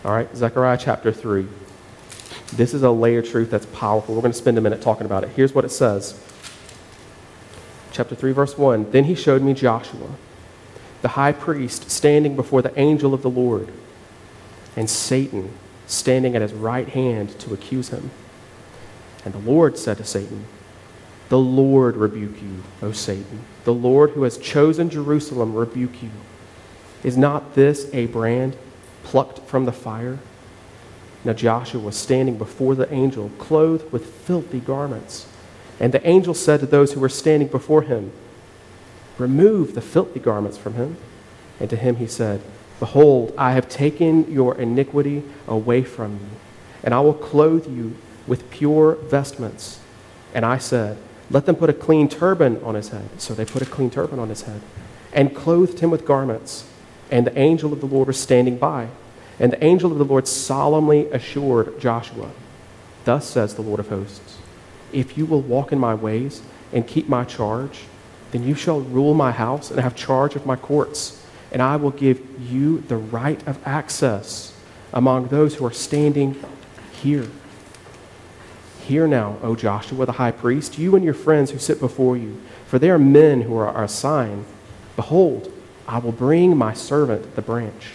All 0.05 0.11
right, 0.11 0.33
Zechariah 0.35 0.77
chapter 0.77 1.11
3. 1.11 1.47
This 2.53 2.73
is 2.73 2.83
a 2.83 2.91
layered 2.91 3.25
truth 3.25 3.49
that's 3.49 3.65
powerful. 3.67 4.15
We're 4.15 4.21
going 4.21 4.33
to 4.33 4.37
spend 4.37 4.57
a 4.57 4.61
minute 4.61 4.81
talking 4.81 5.05
about 5.05 5.23
it. 5.23 5.29
Here's 5.29 5.53
what 5.53 5.65
it 5.65 5.69
says. 5.69 6.19
Chapter 7.91 8.15
3, 8.15 8.31
verse 8.31 8.57
1. 8.57 8.91
Then 8.91 9.05
he 9.05 9.15
showed 9.15 9.41
me 9.41 9.53
Joshua, 9.53 10.09
the 11.01 11.09
high 11.09 11.31
priest, 11.31 11.89
standing 11.89 12.35
before 12.35 12.61
the 12.61 12.77
angel 12.79 13.13
of 13.13 13.21
the 13.21 13.29
Lord, 13.29 13.71
and 14.75 14.89
Satan 14.89 15.51
standing 15.87 16.35
at 16.35 16.41
his 16.41 16.53
right 16.53 16.87
hand 16.87 17.37
to 17.39 17.53
accuse 17.53 17.89
him. 17.89 18.11
And 19.25 19.33
the 19.33 19.39
Lord 19.39 19.77
said 19.77 19.97
to 19.97 20.03
Satan, 20.03 20.45
The 21.29 21.39
Lord 21.39 21.95
rebuke 21.95 22.41
you, 22.41 22.63
O 22.81 22.91
Satan. 22.91 23.41
The 23.63 23.73
Lord 23.73 24.11
who 24.11 24.23
has 24.23 24.37
chosen 24.37 24.89
Jerusalem 24.89 25.53
rebuke 25.53 26.01
you. 26.01 26.11
Is 27.03 27.17
not 27.17 27.55
this 27.55 27.93
a 27.93 28.07
brand 28.07 28.55
plucked 29.03 29.39
from 29.47 29.65
the 29.65 29.71
fire? 29.71 30.19
Now 31.25 31.33
Joshua 31.33 31.79
was 31.79 31.95
standing 31.95 32.37
before 32.37 32.75
the 32.75 32.91
angel, 32.93 33.29
clothed 33.37 33.91
with 33.91 34.05
filthy 34.05 34.59
garments. 34.59 35.27
And 35.79 35.93
the 35.93 36.05
angel 36.07 36.33
said 36.33 36.59
to 36.59 36.65
those 36.65 36.93
who 36.93 36.99
were 36.99 37.09
standing 37.09 37.47
before 37.47 37.83
him, 37.83 38.11
Remove 39.17 39.75
the 39.75 39.81
filthy 39.81 40.19
garments 40.19 40.57
from 40.57 40.73
him. 40.73 40.97
And 41.59 41.69
to 41.69 41.75
him 41.75 41.97
he 41.97 42.07
said, 42.07 42.41
Behold, 42.83 43.33
I 43.37 43.53
have 43.53 43.69
taken 43.69 44.29
your 44.29 44.59
iniquity 44.59 45.23
away 45.47 45.83
from 45.83 46.15
you, 46.15 46.27
and 46.83 46.93
I 46.93 46.99
will 46.99 47.13
clothe 47.13 47.65
you 47.65 47.95
with 48.27 48.51
pure 48.51 48.95
vestments. 48.95 49.79
And 50.33 50.45
I 50.45 50.57
said, 50.57 50.97
Let 51.31 51.45
them 51.45 51.55
put 51.55 51.69
a 51.69 51.73
clean 51.73 52.09
turban 52.09 52.61
on 52.61 52.75
his 52.75 52.89
head. 52.89 53.21
So 53.21 53.33
they 53.33 53.45
put 53.45 53.61
a 53.61 53.65
clean 53.65 53.89
turban 53.89 54.19
on 54.19 54.27
his 54.27 54.41
head 54.41 54.59
and 55.13 55.33
clothed 55.33 55.79
him 55.79 55.91
with 55.91 56.05
garments. 56.05 56.65
And 57.09 57.25
the 57.25 57.39
angel 57.39 57.71
of 57.71 57.79
the 57.79 57.85
Lord 57.85 58.07
was 58.07 58.19
standing 58.19 58.57
by. 58.57 58.89
And 59.39 59.53
the 59.53 59.63
angel 59.63 59.93
of 59.93 59.97
the 59.97 60.03
Lord 60.03 60.27
solemnly 60.27 61.09
assured 61.09 61.79
Joshua, 61.79 62.31
Thus 63.05 63.25
says 63.25 63.55
the 63.55 63.61
Lord 63.61 63.79
of 63.79 63.87
hosts, 63.87 64.39
If 64.91 65.17
you 65.17 65.25
will 65.25 65.39
walk 65.39 65.71
in 65.71 65.79
my 65.79 65.95
ways 65.95 66.41
and 66.73 66.85
keep 66.85 67.07
my 67.07 67.23
charge, 67.23 67.85
then 68.31 68.43
you 68.43 68.55
shall 68.55 68.81
rule 68.81 69.13
my 69.13 69.31
house 69.31 69.71
and 69.71 69.79
have 69.79 69.95
charge 69.95 70.35
of 70.35 70.45
my 70.45 70.57
courts, 70.57 71.22
and 71.53 71.61
I 71.61 71.75
will 71.75 71.91
give 71.91 72.19
you 72.51 72.79
the 72.79 72.97
right 72.97 73.45
of 73.47 73.65
access 73.65 74.53
among 74.91 75.27
those 75.27 75.55
who 75.55 75.65
are 75.65 75.71
standing 75.71 76.35
here. 76.91 77.27
Hear 78.81 79.07
now, 79.07 79.37
O 79.41 79.55
Joshua 79.55 80.05
the 80.05 80.13
high 80.13 80.31
priest, 80.31 80.77
you 80.77 80.95
and 80.95 81.05
your 81.05 81.13
friends 81.13 81.51
who 81.51 81.59
sit 81.59 81.79
before 81.79 82.17
you, 82.17 82.41
for 82.65 82.79
they 82.79 82.89
are 82.89 82.99
men 82.99 83.41
who 83.41 83.55
are 83.55 83.83
a 83.83 83.87
sign. 83.87 84.45
Behold, 84.95 85.53
I 85.87 85.99
will 85.99 86.11
bring 86.11 86.57
my 86.57 86.73
servant 86.73 87.35
the 87.35 87.41
branch. 87.41 87.93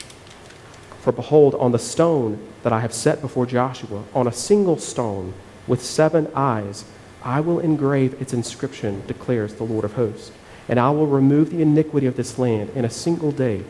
For 1.00 1.12
behold, 1.12 1.54
on 1.56 1.72
the 1.72 1.78
stone 1.78 2.38
that 2.62 2.72
I 2.72 2.80
have 2.80 2.92
set 2.92 3.20
before 3.20 3.44
Joshua, 3.44 4.04
on 4.14 4.26
a 4.26 4.32
single 4.32 4.78
stone 4.78 5.34
with 5.66 5.82
seven 5.82 6.30
eyes, 6.34 6.84
I 7.22 7.40
will 7.40 7.60
engrave 7.60 8.20
its 8.20 8.32
inscription, 8.32 9.02
declares 9.06 9.54
the 9.54 9.64
Lord 9.64 9.84
of 9.84 9.94
hosts. 9.94 10.30
And 10.68 10.78
I 10.78 10.90
will 10.90 11.06
remove 11.06 11.50
the 11.50 11.62
iniquity 11.62 12.06
of 12.06 12.16
this 12.16 12.38
land 12.38 12.70
in 12.74 12.84
a 12.84 12.90
single 12.90 13.32
day. 13.32 13.64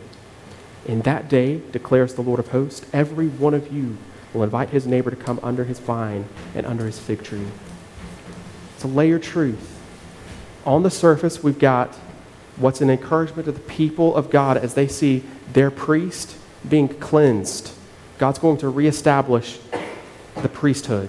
In 0.87 1.03
that 1.03 1.29
day, 1.29 1.61
declares 1.71 2.15
the 2.15 2.23
Lord 2.23 2.41
of 2.41 2.49
hosts, 2.49 2.85
every 2.93 3.29
one 3.29 3.55
of 3.55 3.73
you 3.73 3.97
will 4.33 4.43
invite 4.43 4.71
his 4.71 4.87
neighbor 4.87 5.11
to 5.11 5.17
come 5.17 5.41
under 5.43 5.65
his 5.65 5.79
vine 5.79 6.27
and 6.55 6.67
under 6.67 6.87
his 6.87 6.99
fig 6.99 7.23
tree. 7.23 7.47
It's 8.75 8.85
a 8.85 9.19
truth. 9.19 9.79
On 10.65 10.83
the 10.83 10.91
surface, 10.91 11.43
we've 11.43 11.59
got 11.59 11.95
what's 12.57 12.81
an 12.81 12.91
encouragement 12.91 13.47
to 13.47 13.53
the 13.53 13.61
people 13.61 14.15
of 14.15 14.31
God 14.31 14.57
as 14.57 14.75
they 14.75 14.89
see 14.89 15.25
their 15.53 15.71
priest 15.71 16.37
being 16.69 16.89
cleansed. 16.89 17.73
God's 18.19 18.39
going 18.39 18.59
to 18.59 18.69
reestablish 18.69 19.59
the 20.37 20.49
priesthood, 20.49 21.09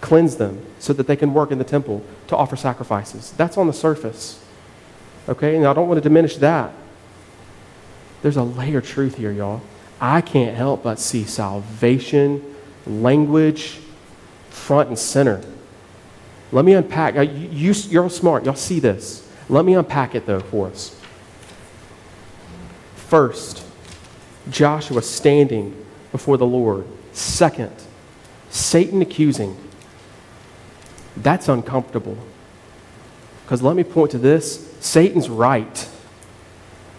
cleanse 0.00 0.36
them 0.36 0.64
so 0.78 0.92
that 0.92 1.06
they 1.06 1.16
can 1.16 1.34
work 1.34 1.50
in 1.50 1.58
the 1.58 1.64
temple 1.64 2.04
to 2.28 2.36
offer 2.36 2.56
sacrifices. 2.56 3.32
That's 3.36 3.56
on 3.56 3.66
the 3.66 3.72
surface. 3.72 4.44
Okay? 5.28 5.56
And 5.56 5.66
I 5.66 5.72
don't 5.72 5.88
want 5.88 5.98
to 5.98 6.08
diminish 6.08 6.36
that. 6.38 6.72
There's 8.22 8.36
a 8.36 8.42
layer 8.42 8.78
of 8.78 8.86
truth 8.86 9.16
here, 9.16 9.30
y'all. 9.30 9.60
I 10.00 10.20
can't 10.20 10.56
help 10.56 10.82
but 10.82 10.98
see 10.98 11.24
salvation, 11.24 12.42
language, 12.86 13.78
front 14.50 14.88
and 14.88 14.98
center. 14.98 15.42
Let 16.50 16.64
me 16.64 16.72
unpack. 16.74 17.16
Uh, 17.16 17.22
you, 17.22 17.72
you're 17.72 18.10
smart. 18.10 18.44
Y'all 18.44 18.54
see 18.54 18.80
this. 18.80 19.28
Let 19.48 19.64
me 19.64 19.74
unpack 19.74 20.14
it, 20.14 20.26
though, 20.26 20.40
for 20.40 20.68
us. 20.68 20.98
First, 22.96 23.64
Joshua 24.50 25.02
standing 25.02 25.84
before 26.12 26.36
the 26.36 26.46
Lord. 26.46 26.86
Second, 27.12 27.72
Satan 28.50 29.02
accusing. 29.02 29.56
That's 31.16 31.48
uncomfortable. 31.48 32.16
Because 33.44 33.62
let 33.62 33.76
me 33.76 33.84
point 33.84 34.10
to 34.12 34.18
this 34.18 34.67
Satan's 34.80 35.28
right. 35.28 35.88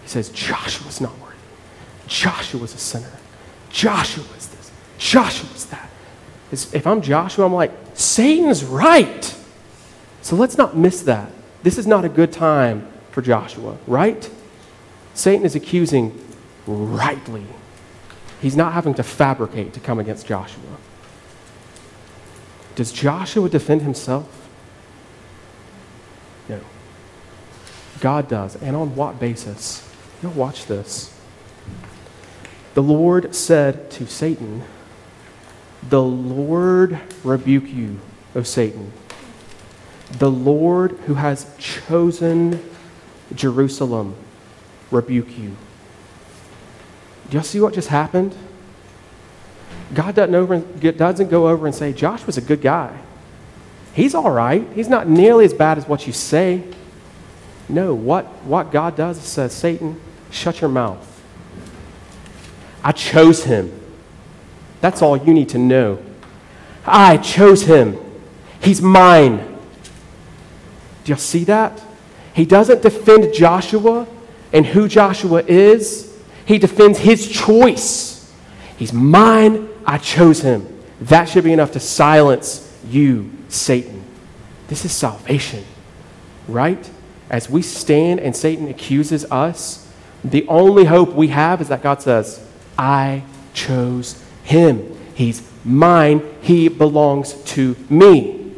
He 0.02 0.08
says, 0.08 0.28
Joshua's 0.30 1.00
not 1.00 1.18
worthy. 1.18 1.36
Joshua's 2.06 2.74
a 2.74 2.78
sinner. 2.78 3.12
Joshua's 3.70 4.48
this. 4.48 4.70
Joshua's 4.98 5.66
that. 5.66 5.88
If 6.52 6.86
I'm 6.86 7.00
Joshua, 7.00 7.46
I'm 7.46 7.54
like, 7.54 7.72
Satan's 7.94 8.64
right. 8.64 9.36
So 10.22 10.36
let's 10.36 10.58
not 10.58 10.76
miss 10.76 11.02
that. 11.02 11.30
This 11.62 11.78
is 11.78 11.86
not 11.86 12.04
a 12.04 12.08
good 12.08 12.32
time 12.32 12.86
for 13.10 13.22
Joshua, 13.22 13.76
right? 13.86 14.28
Satan 15.14 15.44
is 15.44 15.54
accusing 15.54 16.18
rightly. 16.66 17.44
He's 18.40 18.56
not 18.56 18.72
having 18.72 18.94
to 18.94 19.02
fabricate 19.02 19.72
to 19.74 19.80
come 19.80 19.98
against 19.98 20.26
Joshua. 20.26 20.62
Does 22.74 22.92
Joshua 22.92 23.48
defend 23.48 23.82
himself? 23.82 24.39
God 28.00 28.28
does. 28.28 28.56
And 28.56 28.74
on 28.76 28.96
what 28.96 29.20
basis? 29.20 29.88
You'll 30.22 30.32
watch 30.32 30.66
this. 30.66 31.16
The 32.74 32.82
Lord 32.82 33.34
said 33.34 33.90
to 33.92 34.06
Satan, 34.06 34.62
The 35.88 36.02
Lord 36.02 36.98
rebuke 37.24 37.68
you, 37.68 38.00
O 38.34 38.42
Satan. 38.42 38.92
The 40.18 40.30
Lord 40.30 40.92
who 41.06 41.14
has 41.14 41.52
chosen 41.58 42.62
Jerusalem 43.34 44.14
rebuke 44.90 45.38
you. 45.38 45.56
Do 47.28 47.36
y'all 47.36 47.44
see 47.44 47.60
what 47.60 47.74
just 47.74 47.88
happened? 47.88 48.34
God 49.94 50.14
doesn't, 50.14 50.34
over, 50.34 50.58
doesn't 50.58 51.28
go 51.28 51.48
over 51.48 51.66
and 51.66 51.74
say, 51.74 51.92
Josh 51.92 52.26
was 52.26 52.36
a 52.36 52.40
good 52.40 52.60
guy. 52.60 52.96
He's 53.92 54.14
all 54.14 54.30
right. 54.30 54.66
He's 54.74 54.88
not 54.88 55.08
nearly 55.08 55.44
as 55.44 55.54
bad 55.54 55.78
as 55.78 55.86
what 55.86 56.06
you 56.06 56.12
say. 56.12 56.62
No, 57.72 57.94
what, 57.94 58.26
what 58.44 58.72
God 58.72 58.96
does 58.96 59.18
is 59.18 59.24
says, 59.24 59.54
Satan, 59.54 60.00
shut 60.30 60.60
your 60.60 60.70
mouth. 60.70 61.06
I 62.82 62.92
chose 62.92 63.44
him. 63.44 63.72
That's 64.80 65.02
all 65.02 65.16
you 65.16 65.34
need 65.34 65.50
to 65.50 65.58
know. 65.58 66.02
I 66.84 67.18
chose 67.18 67.62
him. 67.62 67.98
He's 68.60 68.80
mine. 68.80 69.38
Do 71.04 71.12
y'all 71.12 71.18
see 71.18 71.44
that? 71.44 71.80
He 72.34 72.44
doesn't 72.44 72.82
defend 72.82 73.32
Joshua 73.34 74.06
and 74.52 74.66
who 74.66 74.88
Joshua 74.88 75.42
is, 75.44 76.18
he 76.44 76.58
defends 76.58 76.98
his 76.98 77.28
choice. 77.28 78.32
He's 78.76 78.92
mine. 78.92 79.68
I 79.86 79.98
chose 79.98 80.40
him. 80.40 80.66
That 81.02 81.28
should 81.28 81.44
be 81.44 81.52
enough 81.52 81.72
to 81.72 81.80
silence 81.80 82.66
you, 82.88 83.30
Satan. 83.48 84.02
This 84.68 84.84
is 84.84 84.92
salvation, 84.92 85.64
right? 86.48 86.90
As 87.30 87.48
we 87.48 87.62
stand 87.62 88.20
and 88.20 88.34
Satan 88.34 88.68
accuses 88.68 89.24
us, 89.30 89.88
the 90.24 90.46
only 90.48 90.84
hope 90.84 91.14
we 91.14 91.28
have 91.28 91.60
is 91.60 91.68
that 91.68 91.82
God 91.82 92.02
says, 92.02 92.44
I 92.76 93.22
chose 93.54 94.22
him. 94.42 94.98
He's 95.14 95.48
mine. 95.64 96.22
He 96.42 96.68
belongs 96.68 97.34
to 97.52 97.76
me. 97.88 98.52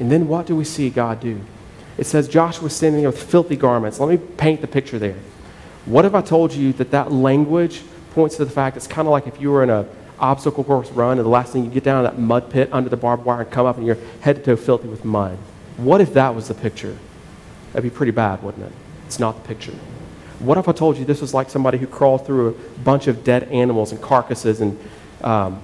And 0.00 0.10
then 0.10 0.28
what 0.28 0.46
do 0.46 0.56
we 0.56 0.64
see 0.64 0.88
God 0.90 1.20
do? 1.20 1.40
It 1.98 2.06
says 2.06 2.26
Joshua 2.26 2.70
standing 2.70 3.02
there 3.02 3.10
with 3.10 3.22
filthy 3.22 3.56
garments. 3.56 4.00
Let 4.00 4.08
me 4.08 4.16
paint 4.36 4.60
the 4.60 4.66
picture 4.66 4.98
there. 4.98 5.16
What 5.84 6.04
if 6.04 6.14
I 6.14 6.22
told 6.22 6.52
you 6.52 6.72
that 6.74 6.90
that 6.90 7.12
language 7.12 7.82
points 8.12 8.36
to 8.36 8.44
the 8.44 8.50
fact 8.50 8.76
it's 8.76 8.86
kind 8.86 9.06
of 9.06 9.12
like 9.12 9.26
if 9.26 9.40
you 9.40 9.50
were 9.50 9.62
in 9.62 9.70
a 9.70 9.86
obstacle 10.18 10.64
course 10.64 10.90
run 10.92 11.18
and 11.18 11.26
the 11.26 11.30
last 11.30 11.52
thing 11.52 11.64
you 11.64 11.70
get 11.70 11.84
down 11.84 12.02
that 12.02 12.18
mud 12.18 12.50
pit 12.50 12.70
under 12.72 12.88
the 12.88 12.96
barbed 12.96 13.24
wire 13.24 13.42
and 13.42 13.50
come 13.50 13.66
up 13.66 13.76
and 13.76 13.86
you're 13.86 13.98
head 14.20 14.36
to 14.36 14.42
toe 14.42 14.56
filthy 14.56 14.88
with 14.88 15.04
mud. 15.04 15.36
What 15.76 16.00
if 16.00 16.14
that 16.14 16.34
was 16.34 16.48
the 16.48 16.54
picture? 16.54 16.96
That'd 17.72 17.90
be 17.90 17.94
pretty 17.94 18.12
bad, 18.12 18.42
wouldn't 18.42 18.66
it? 18.66 18.72
It's 19.06 19.18
not 19.18 19.42
the 19.42 19.48
picture. 19.48 19.74
What 20.38 20.58
if 20.58 20.68
I 20.68 20.72
told 20.72 20.98
you 20.98 21.04
this 21.04 21.20
was 21.20 21.32
like 21.32 21.48
somebody 21.48 21.78
who 21.78 21.86
crawled 21.86 22.26
through 22.26 22.48
a 22.48 22.78
bunch 22.80 23.06
of 23.06 23.24
dead 23.24 23.44
animals 23.44 23.92
and 23.92 24.00
carcasses 24.00 24.60
and 24.60 24.78
um, 25.22 25.60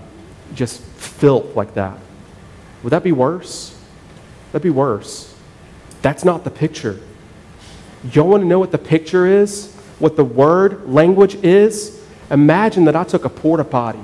just 0.55 0.81
filth 0.81 1.55
like 1.57 1.75
that? 1.75 1.99
Would 2.83 2.91
that 2.91 3.03
be 3.03 3.13
worse? 3.13 3.79
That'd 4.51 4.63
be 4.63 4.71
worse. 4.71 5.35
That's 6.01 6.25
not 6.25 6.45
the 6.45 6.51
picture. 6.51 7.01
You 8.13 8.25
want 8.25 8.43
to 8.43 8.47
know 8.47 8.59
what 8.59 8.73
the 8.73 8.79
picture 8.79 9.27
is? 9.27 9.73
What 9.99 10.17
the 10.17 10.25
word 10.25 10.89
language 10.89 11.37
is? 11.37 12.03
Imagine 12.31 12.85
that 12.87 12.97
I 12.97 13.05
took 13.05 13.25
a 13.25 13.29
porta 13.29 13.65
potty 13.65 14.01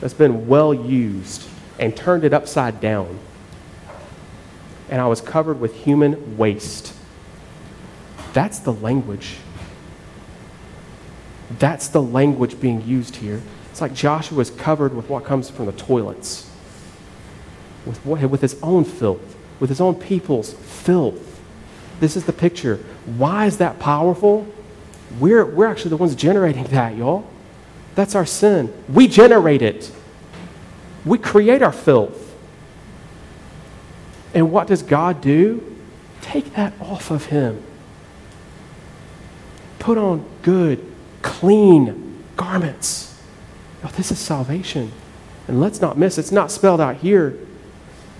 that's 0.00 0.14
been 0.14 0.46
well 0.46 0.72
used 0.72 1.48
and 1.78 1.96
turned 1.96 2.24
it 2.24 2.32
upside 2.32 2.80
down, 2.80 3.18
and 4.92 5.00
I 5.00 5.06
was 5.06 5.22
covered 5.22 5.58
with 5.58 5.74
human 5.74 6.36
waste. 6.36 6.92
That's 8.34 8.58
the 8.58 8.74
language. 8.74 9.36
That's 11.58 11.88
the 11.88 12.02
language 12.02 12.60
being 12.60 12.82
used 12.82 13.16
here. 13.16 13.40
It's 13.70 13.80
like 13.80 13.94
Joshua 13.94 14.40
is 14.40 14.50
covered 14.50 14.94
with 14.94 15.08
what 15.08 15.24
comes 15.24 15.48
from 15.48 15.64
the 15.64 15.72
toilets, 15.72 16.50
with, 17.86 18.04
what, 18.04 18.20
with 18.28 18.42
his 18.42 18.62
own 18.62 18.84
filth, 18.84 19.34
with 19.60 19.70
his 19.70 19.80
own 19.80 19.94
people's 19.94 20.52
filth. 20.52 21.40
This 21.98 22.14
is 22.14 22.26
the 22.26 22.32
picture. 22.34 22.76
Why 23.16 23.46
is 23.46 23.56
that 23.58 23.78
powerful? 23.78 24.46
We're, 25.18 25.46
we're 25.46 25.68
actually 25.68 25.88
the 25.88 25.96
ones 25.96 26.14
generating 26.14 26.64
that, 26.76 26.96
y'all. 26.96 27.26
That's 27.94 28.14
our 28.14 28.26
sin. 28.26 28.70
We 28.90 29.08
generate 29.08 29.62
it, 29.62 29.90
we 31.06 31.16
create 31.16 31.62
our 31.62 31.72
filth. 31.72 32.21
And 34.34 34.50
what 34.50 34.66
does 34.66 34.82
God 34.82 35.20
do? 35.20 35.76
Take 36.22 36.54
that 36.54 36.72
off 36.80 37.10
of 37.10 37.26
him. 37.26 37.62
Put 39.78 39.98
on 39.98 40.24
good, 40.42 40.84
clean 41.22 42.24
garments. 42.36 43.20
This 43.96 44.12
is 44.12 44.18
salvation. 44.18 44.92
And 45.48 45.60
let's 45.60 45.80
not 45.80 45.98
miss, 45.98 46.18
it's 46.18 46.32
not 46.32 46.50
spelled 46.50 46.80
out 46.80 46.96
here, 46.96 47.36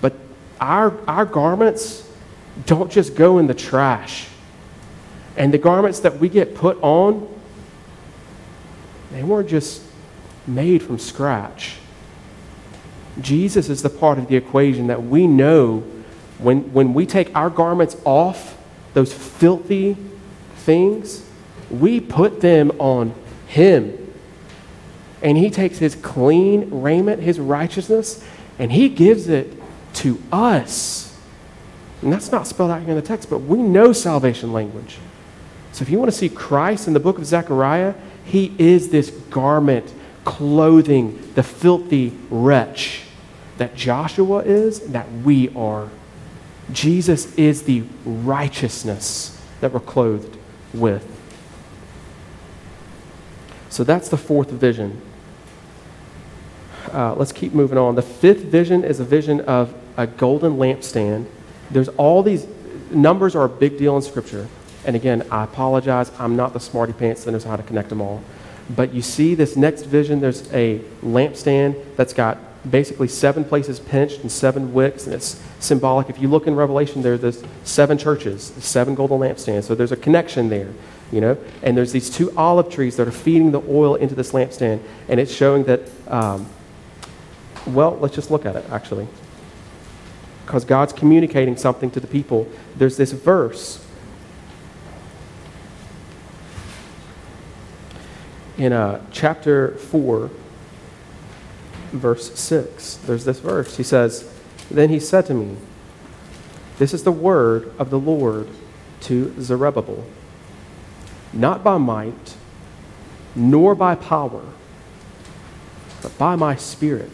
but 0.01 0.13
our, 0.59 0.93
our 1.07 1.25
garments 1.25 2.09
don't 2.65 2.91
just 2.91 3.15
go 3.15 3.39
in 3.39 3.47
the 3.47 3.53
trash. 3.53 4.27
And 5.37 5.53
the 5.53 5.57
garments 5.57 6.01
that 6.01 6.19
we 6.19 6.29
get 6.29 6.53
put 6.53 6.77
on, 6.81 7.27
they 9.11 9.23
weren't 9.23 9.49
just 9.49 9.81
made 10.45 10.83
from 10.83 10.99
scratch. 10.99 11.77
Jesus 13.21 13.69
is 13.69 13.81
the 13.81 13.89
part 13.89 14.17
of 14.17 14.27
the 14.27 14.35
equation 14.35 14.87
that 14.87 15.03
we 15.03 15.27
know 15.27 15.83
when, 16.43 16.73
when 16.73 16.93
we 16.93 17.05
take 17.05 17.35
our 17.35 17.49
garments 17.49 17.95
off, 18.05 18.57
those 18.93 19.13
filthy 19.13 19.97
things, 20.57 21.27
we 21.69 21.99
put 21.99 22.41
them 22.41 22.71
on 22.79 23.13
Him. 23.47 23.97
And 25.21 25.37
He 25.37 25.49
takes 25.49 25.77
His 25.77 25.95
clean 25.95 26.69
raiment, 26.69 27.21
His 27.21 27.39
righteousness, 27.39 28.23
and 28.59 28.71
He 28.71 28.89
gives 28.89 29.27
it 29.27 29.53
to 29.95 30.21
us. 30.31 31.17
And 32.01 32.11
that's 32.11 32.31
not 32.31 32.47
spelled 32.47 32.71
out 32.71 32.81
here 32.81 32.89
in 32.89 32.95
the 32.95 33.01
text, 33.01 33.29
but 33.29 33.39
we 33.39 33.59
know 33.59 33.93
salvation 33.93 34.51
language. 34.51 34.97
So 35.71 35.81
if 35.81 35.89
you 35.89 35.97
want 35.97 36.11
to 36.11 36.17
see 36.17 36.29
Christ 36.29 36.87
in 36.87 36.93
the 36.93 36.99
book 36.99 37.17
of 37.17 37.25
Zechariah, 37.25 37.95
he 38.25 38.53
is 38.57 38.89
this 38.89 39.09
garment 39.09 39.93
clothing 40.23 41.31
the 41.35 41.43
filthy 41.43 42.13
wretch 42.29 43.01
that 43.57 43.75
Joshua 43.75 44.39
is, 44.39 44.81
that 44.91 45.11
we 45.11 45.49
are. 45.55 45.89
Jesus 46.71 47.33
is 47.35 47.63
the 47.63 47.83
righteousness 48.05 49.39
that 49.61 49.71
we're 49.71 49.79
clothed 49.79 50.37
with. 50.73 51.09
So 53.69 53.83
that's 53.83 54.09
the 54.09 54.17
fourth 54.17 54.51
vision. 54.51 55.01
Uh, 56.91 57.15
let's 57.15 57.31
keep 57.31 57.53
moving 57.53 57.77
on. 57.77 57.95
The 57.95 58.01
fifth 58.01 58.43
vision 58.43 58.83
is 58.83 58.99
a 58.99 59.03
vision 59.03 59.41
of 59.41 59.73
a 59.97 60.05
golden 60.05 60.57
lampstand. 60.57 61.25
There's 61.71 61.89
all 61.89 62.21
these 62.21 62.45
numbers 62.91 63.35
are 63.35 63.45
a 63.45 63.49
big 63.49 63.77
deal 63.77 63.95
in 63.95 64.01
Scripture. 64.01 64.47
And 64.85 64.95
again, 64.95 65.25
I 65.31 65.43
apologize. 65.43 66.11
I'm 66.19 66.35
not 66.35 66.53
the 66.53 66.59
smarty 66.59 66.93
pants 66.93 67.23
that 67.23 67.31
knows 67.31 67.45
how 67.45 67.55
to 67.55 67.63
connect 67.63 67.89
them 67.89 68.01
all. 68.01 68.21
But 68.69 68.93
you 68.93 69.01
see 69.01 69.35
this 69.35 69.55
next 69.55 69.83
vision, 69.83 70.19
there's 70.19 70.51
a 70.53 70.79
lampstand 71.01 71.83
that's 71.95 72.13
got 72.13 72.37
basically 72.69 73.07
seven 73.07 73.43
places 73.43 73.79
pinched 73.79 74.21
and 74.21 74.31
seven 74.31 74.73
wicks, 74.73 75.05
and 75.05 75.13
it's 75.13 75.41
symbolic. 75.59 76.09
If 76.09 76.19
you 76.19 76.27
look 76.27 76.47
in 76.47 76.55
Revelation, 76.55 77.01
there 77.01 77.13
are 77.13 77.33
seven 77.63 77.97
churches, 77.97 78.43
seven 78.43 78.95
golden 78.95 79.19
lampstands. 79.19 79.63
So 79.63 79.75
there's 79.75 79.91
a 79.91 79.97
connection 79.97 80.49
there, 80.49 80.69
you 81.11 81.21
know. 81.21 81.37
And 81.61 81.75
there's 81.75 81.91
these 81.91 82.09
two 82.09 82.31
olive 82.37 82.69
trees 82.69 82.95
that 82.97 83.07
are 83.07 83.11
feeding 83.11 83.51
the 83.51 83.61
oil 83.69 83.95
into 83.95 84.15
this 84.15 84.31
lampstand, 84.31 84.79
and 85.07 85.19
it's 85.19 85.33
showing 85.33 85.63
that. 85.65 85.81
Um, 86.07 86.47
well, 87.65 87.97
let's 87.99 88.13
just 88.13 88.29
look 88.29 88.45
at 88.45 88.57
it 88.57 88.65
actually, 88.69 89.07
because 90.45 90.65
God's 90.65 90.91
communicating 90.91 91.55
something 91.55 91.89
to 91.91 91.99
the 91.99 92.07
people. 92.07 92.49
There's 92.75 92.97
this 92.97 93.13
verse 93.13 93.85
in 98.57 98.73
uh, 98.73 99.01
chapter 99.11 99.75
4, 99.75 100.29
verse 101.93 102.37
6. 102.37 102.95
There's 103.05 103.25
this 103.25 103.39
verse. 103.39 103.77
He 103.77 103.83
says, 103.83 104.31
Then 104.69 104.89
he 104.89 104.99
said 104.99 105.25
to 105.27 105.33
me, 105.33 105.57
This 106.77 106.93
is 106.93 107.03
the 107.03 107.11
word 107.11 107.71
of 107.77 107.89
the 107.89 107.99
Lord 107.99 108.47
to 109.01 109.33
Zerubbabel, 109.41 110.05
not 111.31 111.63
by 111.63 111.77
might, 111.77 112.35
nor 113.35 113.75
by 113.75 113.95
power, 113.95 114.43
but 116.01 116.17
by 116.17 116.35
my 116.35 116.55
spirit, 116.55 117.11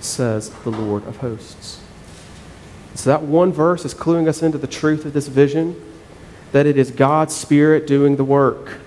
says 0.00 0.50
the 0.50 0.70
Lord 0.70 1.06
of 1.06 1.18
hosts. 1.18 1.80
So 2.94 3.10
that 3.10 3.22
one 3.22 3.52
verse 3.52 3.84
is 3.84 3.94
cluing 3.94 4.28
us 4.28 4.42
into 4.42 4.58
the 4.58 4.66
truth 4.66 5.04
of 5.04 5.12
this 5.12 5.28
vision 5.28 5.80
that 6.52 6.66
it 6.66 6.76
is 6.76 6.90
God's 6.90 7.34
Spirit 7.34 7.86
doing 7.86 8.16
the 8.16 8.24
work. 8.24 8.78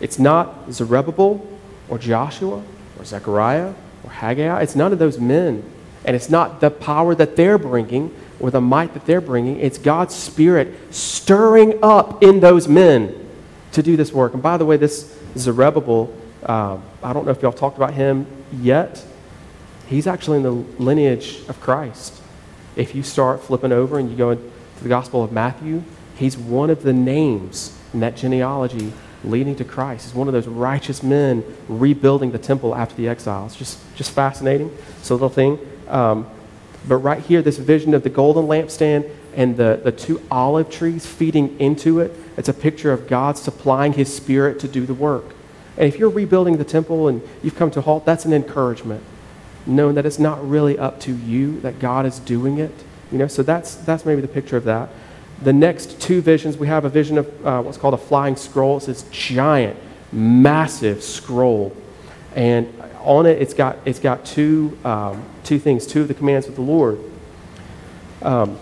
It's 0.00 0.18
not 0.18 0.72
Zerubbabel 0.72 1.46
or 1.88 1.98
Joshua 1.98 2.62
or 2.98 3.04
Zechariah 3.04 3.74
or 4.04 4.10
Haggai. 4.10 4.62
It's 4.62 4.76
none 4.76 4.92
of 4.92 4.98
those 4.98 5.18
men. 5.18 5.62
And 6.04 6.16
it's 6.16 6.28
not 6.28 6.60
the 6.60 6.70
power 6.70 7.14
that 7.14 7.36
they're 7.36 7.58
bringing 7.58 8.14
or 8.40 8.50
the 8.50 8.60
might 8.60 8.92
that 8.94 9.06
they're 9.06 9.20
bringing. 9.20 9.60
It's 9.60 9.78
God's 9.78 10.14
Spirit 10.14 10.74
stirring 10.92 11.78
up 11.82 12.22
in 12.22 12.40
those 12.40 12.66
men 12.66 13.14
to 13.72 13.82
do 13.82 13.96
this 13.96 14.12
work. 14.12 14.34
And 14.34 14.42
by 14.42 14.56
the 14.56 14.64
way, 14.64 14.76
this 14.76 15.16
Zerubbabel, 15.36 16.12
uh, 16.42 16.78
I 17.02 17.12
don't 17.12 17.24
know 17.24 17.30
if 17.30 17.40
y'all 17.40 17.52
talked 17.52 17.76
about 17.76 17.94
him 17.94 18.26
yet. 18.52 19.04
He's 19.86 20.06
actually 20.06 20.38
in 20.38 20.42
the 20.42 20.52
lineage 20.52 21.40
of 21.48 21.60
Christ. 21.60 22.20
If 22.74 22.94
you 22.94 23.02
start 23.02 23.42
flipping 23.42 23.72
over 23.72 23.98
and 23.98 24.10
you 24.10 24.16
go 24.16 24.30
into 24.30 24.50
the 24.82 24.88
Gospel 24.88 25.22
of 25.22 25.30
Matthew, 25.30 25.84
he's 26.16 26.36
one 26.36 26.70
of 26.70 26.82
the 26.82 26.92
names 26.92 27.78
in 27.94 28.00
that 28.00 28.16
genealogy 28.16 28.92
leading 29.24 29.56
to 29.56 29.64
Christ. 29.64 30.06
He's 30.06 30.14
one 30.14 30.28
of 30.28 30.34
those 30.34 30.46
righteous 30.46 31.02
men 31.02 31.44
rebuilding 31.68 32.32
the 32.32 32.38
temple 32.38 32.74
after 32.74 32.94
the 32.94 33.08
exile. 33.08 33.46
It's 33.46 33.56
just, 33.56 33.78
just 33.94 34.10
fascinating. 34.10 34.76
It's 34.98 35.10
a 35.10 35.14
little 35.14 35.28
thing. 35.28 35.58
Um, 35.88 36.26
but 36.86 36.96
right 36.96 37.20
here, 37.20 37.42
this 37.42 37.58
vision 37.58 37.94
of 37.94 38.02
the 38.02 38.10
golden 38.10 38.46
lampstand 38.46 39.08
and 39.34 39.56
the, 39.56 39.80
the 39.82 39.92
two 39.92 40.20
olive 40.30 40.70
trees 40.70 41.06
feeding 41.06 41.58
into 41.60 42.00
it, 42.00 42.12
it's 42.36 42.48
a 42.48 42.54
picture 42.54 42.92
of 42.92 43.06
God 43.06 43.38
supplying 43.38 43.92
his 43.92 44.12
spirit 44.14 44.58
to 44.60 44.68
do 44.68 44.84
the 44.84 44.94
work. 44.94 45.34
And 45.76 45.86
if 45.86 45.98
you're 45.98 46.10
rebuilding 46.10 46.58
the 46.58 46.64
temple 46.64 47.08
and 47.08 47.22
you've 47.42 47.56
come 47.56 47.70
to 47.70 47.78
a 47.78 47.82
halt, 47.82 48.04
that's 48.04 48.24
an 48.24 48.32
encouragement, 48.32 49.02
knowing 49.64 49.94
that 49.94 50.04
it's 50.04 50.18
not 50.18 50.46
really 50.46 50.78
up 50.78 51.00
to 51.00 51.14
you, 51.14 51.60
that 51.60 51.78
God 51.78 52.04
is 52.04 52.18
doing 52.18 52.58
it. 52.58 52.74
You 53.10 53.18
know, 53.18 53.26
so 53.26 53.42
that's, 53.42 53.74
that's 53.76 54.04
maybe 54.04 54.20
the 54.20 54.28
picture 54.28 54.56
of 54.56 54.64
that. 54.64 54.88
The 55.42 55.52
next 55.52 56.00
two 56.00 56.20
visions, 56.20 56.56
we 56.56 56.68
have 56.68 56.84
a 56.84 56.88
vision 56.88 57.18
of 57.18 57.46
uh, 57.46 57.62
what's 57.62 57.78
called 57.78 57.94
a 57.94 57.98
flying 57.98 58.36
scroll. 58.36 58.76
It's 58.76 58.86
this 58.86 59.02
giant, 59.10 59.76
massive 60.12 61.02
scroll. 61.02 61.76
And 62.36 62.72
on 63.00 63.26
it, 63.26 63.42
it's 63.42 63.54
got, 63.54 63.78
it's 63.84 63.98
got 63.98 64.24
two, 64.24 64.78
um, 64.84 65.24
two 65.42 65.58
things, 65.58 65.86
two 65.86 66.02
of 66.02 66.08
the 66.08 66.14
commands 66.14 66.46
of 66.46 66.54
the 66.54 66.62
Lord. 66.62 67.00
Um, 68.22 68.58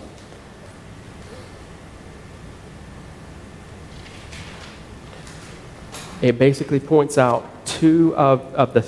it 6.21 6.39
basically 6.39 6.79
points 6.79 7.17
out 7.17 7.47
two 7.65 8.15
of, 8.15 8.41
of 8.55 8.73
the 8.73 8.87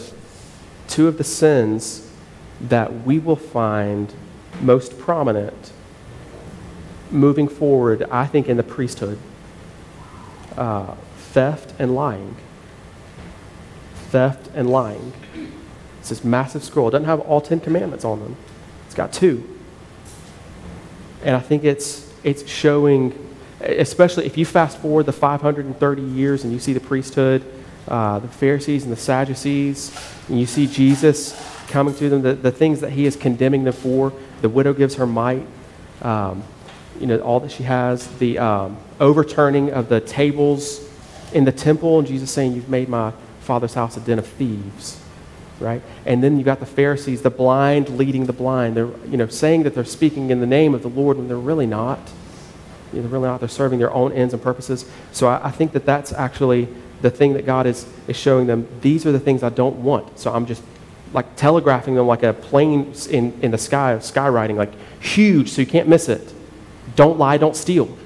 two 0.88 1.08
of 1.08 1.18
the 1.18 1.24
sins 1.24 2.10
that 2.62 3.06
we 3.06 3.20
will 3.20 3.36
find 3.36 4.14
most 4.62 5.00
prominent 5.00 5.73
moving 7.14 7.48
forward, 7.48 8.04
I 8.12 8.26
think, 8.26 8.50
in 8.50 8.58
the 8.58 8.64
priesthood 8.64 9.20
uh, 10.58 10.96
theft 11.18 11.74
and 11.80 11.96
lying. 11.96 12.36
Theft 14.10 14.50
and 14.54 14.70
lying. 14.70 15.14
It's 16.00 16.10
this 16.10 16.24
massive 16.24 16.64
scroll. 16.64 16.90
It 16.90 16.92
doesn't 16.92 17.06
have 17.06 17.22
all 17.22 17.42
Ten 17.42 17.60
Commandments 17.60 18.04
on 18.04 18.20
them, 18.20 18.36
it's 18.86 18.96
got 18.96 19.14
two. 19.14 19.50
And 21.24 21.36
I 21.36 21.40
think 21.40 21.64
it's, 21.64 22.12
it's 22.24 22.46
showing, 22.50 23.18
especially 23.62 24.26
if 24.26 24.38
you 24.38 24.46
fast 24.46 24.78
forward 24.80 25.06
the 25.06 25.14
530 25.14 26.02
years 26.02 26.44
and 26.44 26.52
you 26.52 26.60
see 26.60 26.74
the 26.74 26.82
priesthood, 26.82 27.46
uh, 27.88 28.20
the 28.20 28.28
Pharisees 28.28 28.84
and 28.84 28.92
the 28.92 28.98
Sadducees, 28.98 29.98
and 30.28 30.38
you 30.38 30.46
see 30.46 30.68
Jesus 30.68 31.34
coming 31.70 31.96
to 31.96 32.10
them, 32.10 32.22
the, 32.22 32.34
the 32.34 32.52
things 32.52 32.82
that 32.82 32.92
he 32.92 33.06
is 33.06 33.16
condemning 33.16 33.64
them 33.64 33.74
for. 33.74 34.12
The 34.42 34.50
widow 34.50 34.74
gives 34.74 34.96
her 34.96 35.08
mite. 35.08 35.48
Um, 36.02 36.44
you 37.00 37.08
know, 37.08 37.20
all 37.20 37.40
that 37.40 37.52
she 37.52 37.64
has, 37.64 38.08
the 38.18 38.38
um, 38.40 38.78
overturning 39.00 39.72
of 39.72 39.90
the 39.90 40.00
tables 40.00 40.90
in 41.34 41.46
the 41.46 41.52
temple, 41.52 42.00
and 42.00 42.08
Jesus 42.08 42.32
saying, 42.32 42.54
You've 42.54 42.70
made 42.70 42.90
my 42.90 43.12
father's 43.42 43.74
house 43.74 43.98
a 43.98 44.00
den 44.00 44.20
of 44.20 44.28
thieves, 44.28 45.00
right? 45.60 45.82
And 46.06 46.24
then 46.24 46.38
you've 46.38 46.46
got 46.46 46.60
the 46.60 46.66
Pharisees, 46.66 47.22
the 47.22 47.30
blind 47.30 47.90
leading 47.98 48.26
the 48.26 48.34
blind. 48.34 48.76
They're, 48.76 48.90
you 49.10 49.18
know, 49.18 49.28
saying 49.28 49.64
that 49.64 49.76
they're 49.76 49.84
speaking 49.84 50.30
in 50.30 50.40
the 50.40 50.48
name 50.48 50.74
of 50.74 50.82
the 50.82 50.90
Lord 50.90 51.18
when 51.18 51.28
they're 51.28 51.38
really 51.38 51.68
not. 51.68 52.00
You 52.92 53.00
know, 53.00 53.04
they're 53.04 53.12
really 53.12 53.28
not. 53.28 53.40
They're 53.40 53.50
serving 53.50 53.80
their 53.80 53.92
own 53.92 54.14
ends 54.14 54.34
and 54.34 54.42
purposes. 54.42 54.86
So 55.12 55.28
I, 55.28 55.48
I 55.48 55.52
think 55.52 55.74
that 55.74 55.86
that's 55.86 56.14
actually 56.14 56.68
the 57.02 57.10
thing 57.10 57.34
that 57.34 57.46
God 57.46 57.66
is, 57.66 57.86
is 58.08 58.16
showing 58.16 58.48
them. 58.48 58.68
These 58.82 59.06
are 59.06 59.12
the 59.12 59.20
things 59.20 59.44
I 59.44 59.50
don't 59.50 59.84
want. 59.84 60.20
So 60.20 60.34
I'm 60.34 60.46
just 60.46 60.64
like 61.12 61.36
telegraphing 61.36 61.96
them 61.96 62.08
like 62.08 62.24
a 62.24 62.34
plane 62.34 62.94
in, 63.10 63.40
in 63.42 63.52
the 63.52 63.58
sky, 63.58 63.96
skywriting, 63.98 64.56
like 64.56 64.72
huge, 65.02 65.50
so 65.50 65.62
you 65.62 65.68
can't 65.68 65.88
miss 65.88 66.10
it. 66.10 66.34
Don't 66.96 67.18
lie, 67.18 67.38
don't 67.38 67.56
steal. 67.56 67.98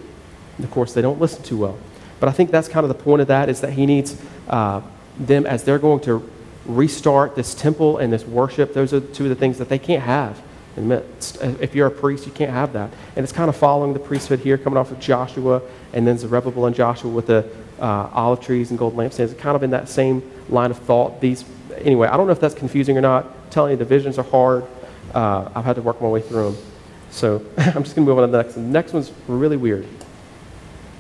And 0.58 0.66
of 0.66 0.72
course, 0.72 0.94
they 0.94 1.02
don't 1.02 1.20
listen 1.20 1.44
too 1.44 1.58
well. 1.58 1.78
But 2.20 2.30
I 2.30 2.32
think 2.32 2.52
that's 2.52 2.68
kind 2.68 2.84
of 2.84 2.90
the 2.90 3.04
point 3.04 3.22
of 3.22 3.28
that 3.28 3.50
is 3.50 3.62
that 3.62 3.74
he 3.74 3.86
needs 3.86 4.20
uh, 4.48 4.82
them 5.20 5.46
as 5.46 5.64
they're 5.64 5.80
going 5.80 6.00
to 6.02 6.28
restart 6.66 7.36
this 7.36 7.54
temple 7.54 7.98
and 7.98 8.12
this 8.12 8.26
worship. 8.26 8.74
Those 8.74 8.94
are 8.94 9.00
two 9.00 9.24
of 9.24 9.30
the 9.30 9.36
things 9.36 9.58
that 9.60 9.70
they 9.70 9.80
can't 9.80 10.04
have. 10.04 10.42
If 10.78 11.74
you're 11.74 11.88
a 11.88 11.92
priest, 11.92 12.28
you 12.28 12.32
can't 12.32 12.52
have 12.52 12.74
that. 12.74 12.92
And 13.16 13.24
it's 13.24 13.34
kind 13.34 13.50
of 13.50 13.56
following 13.56 13.94
the 13.94 14.00
priesthood 14.00 14.40
here, 14.40 14.58
coming 14.58 14.78
off 14.78 14.92
of 14.92 15.00
Joshua, 15.00 15.62
and 15.94 16.06
then 16.06 16.18
Zerubbabel 16.18 16.68
and 16.68 16.76
Joshua 16.76 17.10
with 17.10 17.28
the 17.28 17.50
uh, 17.80 18.10
olive 18.14 18.42
trees 18.42 18.70
and 18.70 18.78
gold 18.78 18.96
lampstands. 18.96 19.32
It's 19.32 19.42
kind 19.42 19.56
of 19.56 19.64
in 19.64 19.72
that 19.72 19.90
same 19.90 20.22
line 20.50 20.70
of 20.70 20.78
thought. 20.78 21.20
These, 21.20 21.46
anyway, 21.78 22.08
I 22.08 22.18
don't 22.18 22.28
know 22.28 22.34
if 22.34 22.40
that's 22.40 22.54
confusing 22.54 22.98
or 22.98 23.02
not. 23.02 23.26
I'm 23.26 23.50
telling 23.50 23.72
you, 23.72 23.78
the 23.78 23.86
visions 23.86 24.20
are 24.20 24.24
hard. 24.24 24.66
Uh, 25.14 25.50
I've 25.56 25.66
had 25.66 25.78
to 25.78 25.82
work 25.82 26.00
my 26.02 26.08
way 26.08 26.22
through 26.22 26.52
them. 26.52 26.64
So 27.12 27.46
I'm 27.58 27.84
just 27.84 27.96
going 27.96 28.06
to 28.06 28.12
move 28.12 28.20
on 28.20 28.28
to 28.28 28.32
the 28.32 28.44
next. 28.44 28.56
one. 28.56 28.66
The 28.66 28.72
next 28.72 28.94
one's 28.94 29.12
really 29.28 29.58
weird. 29.58 29.88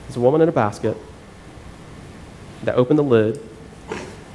There's 0.03 0.17
a 0.17 0.19
woman 0.19 0.41
in 0.41 0.49
a 0.49 0.53
basket. 0.53 0.97
They 2.63 2.71
open 2.71 2.95
the 2.95 3.03
lid. 3.03 3.39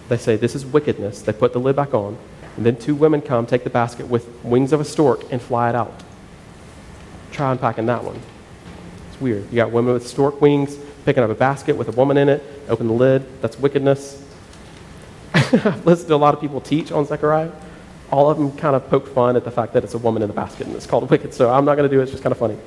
They 0.09 0.17
say, 0.17 0.37
This 0.37 0.55
is 0.55 0.65
wickedness. 0.67 1.23
They 1.23 1.33
put 1.33 1.53
the 1.53 1.61
lid 1.61 1.77
back 1.77 1.95
on. 1.95 2.19
And 2.57 2.67
then 2.67 2.77
two 2.77 2.95
women 2.95 3.23
come, 3.23 3.47
take 3.47 3.65
the 3.65 3.71
basket 3.71 4.09
with 4.09 4.29
wings 4.45 4.73
of 4.73 4.81
a 4.81 4.85
stork, 4.85 5.25
and 5.33 5.41
fly 5.41 5.71
it 5.71 5.75
out. 5.75 6.03
Try 7.31 7.51
unpacking 7.51 7.87
that 7.87 8.05
one. 8.05 8.21
It's 9.11 9.21
weird. 9.21 9.49
You 9.51 9.57
got 9.57 9.73
women 9.73 9.95
with 9.95 10.07
stork 10.07 10.41
wings 10.41 10.77
picking 11.05 11.23
up 11.23 11.31
a 11.31 11.35
basket 11.35 11.77
with 11.77 11.89
a 11.89 11.93
woman 11.93 12.17
in 12.17 12.29
it, 12.29 12.43
open 12.69 12.87
the 12.87 12.93
lid. 12.93 13.25
That's 13.41 13.59
wickedness. 13.59 14.23
I've 15.35 15.85
listened 15.87 16.09
to 16.09 16.15
a 16.15 16.17
lot 16.17 16.35
of 16.35 16.41
people 16.41 16.61
teach 16.61 16.93
on 16.93 17.07
Zechariah 17.07 17.51
all 18.13 18.31
of 18.31 18.37
them 18.37 18.55
kind 18.59 18.77
of 18.77 18.89
poke 18.91 19.09
fun 19.09 19.37
at 19.37 19.45
the 19.45 19.51
fact 19.51 19.73
that 19.73 19.83
it's 19.83 19.95
a 19.95 19.99
woman 19.99 20.23
in 20.23 20.29
the 20.29 20.35
basket 20.35 20.67
and 20.67 20.77
it's 20.77 20.87
called 20.87 21.09
wicked. 21.11 21.33
So 21.33 21.51
I'm 21.51 21.65
not 21.65 21.77
going 21.77 21.89
to 21.89 21.95
do 21.95 22.01
it. 22.01 22.05
It's 22.05 22.13
just 22.13 22.23
kind 22.23 22.33
of 22.33 22.39
funny. 22.39 22.59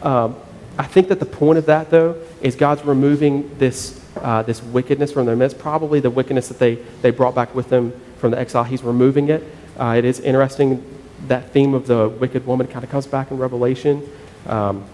Um, 0.00 0.36
I 0.78 0.84
think 0.84 1.08
that 1.08 1.18
the 1.18 1.26
point 1.26 1.58
of 1.58 1.66
that, 1.66 1.90
though, 1.90 2.16
is 2.40 2.54
God's 2.54 2.84
removing 2.84 3.50
this, 3.58 4.00
uh, 4.16 4.42
this 4.42 4.62
wickedness 4.62 5.12
from 5.12 5.26
their 5.26 5.34
midst. 5.34 5.58
Probably 5.58 5.98
the 5.98 6.08
wickedness 6.08 6.48
that 6.48 6.60
they, 6.60 6.76
they 7.02 7.10
brought 7.10 7.34
back 7.34 7.52
with 7.52 7.68
them 7.68 7.92
from 8.18 8.30
the 8.30 8.38
exile. 8.38 8.62
He's 8.62 8.84
removing 8.84 9.28
it. 9.28 9.42
Uh, 9.76 9.96
it 9.98 10.04
is 10.04 10.20
interesting 10.20 10.82
that 11.26 11.50
theme 11.50 11.74
of 11.74 11.88
the 11.88 12.08
wicked 12.08 12.46
woman 12.46 12.68
kind 12.68 12.84
of 12.84 12.90
comes 12.90 13.06
back 13.06 13.32
in 13.32 13.38
Revelation. 13.38 14.08
Um, 14.46 14.84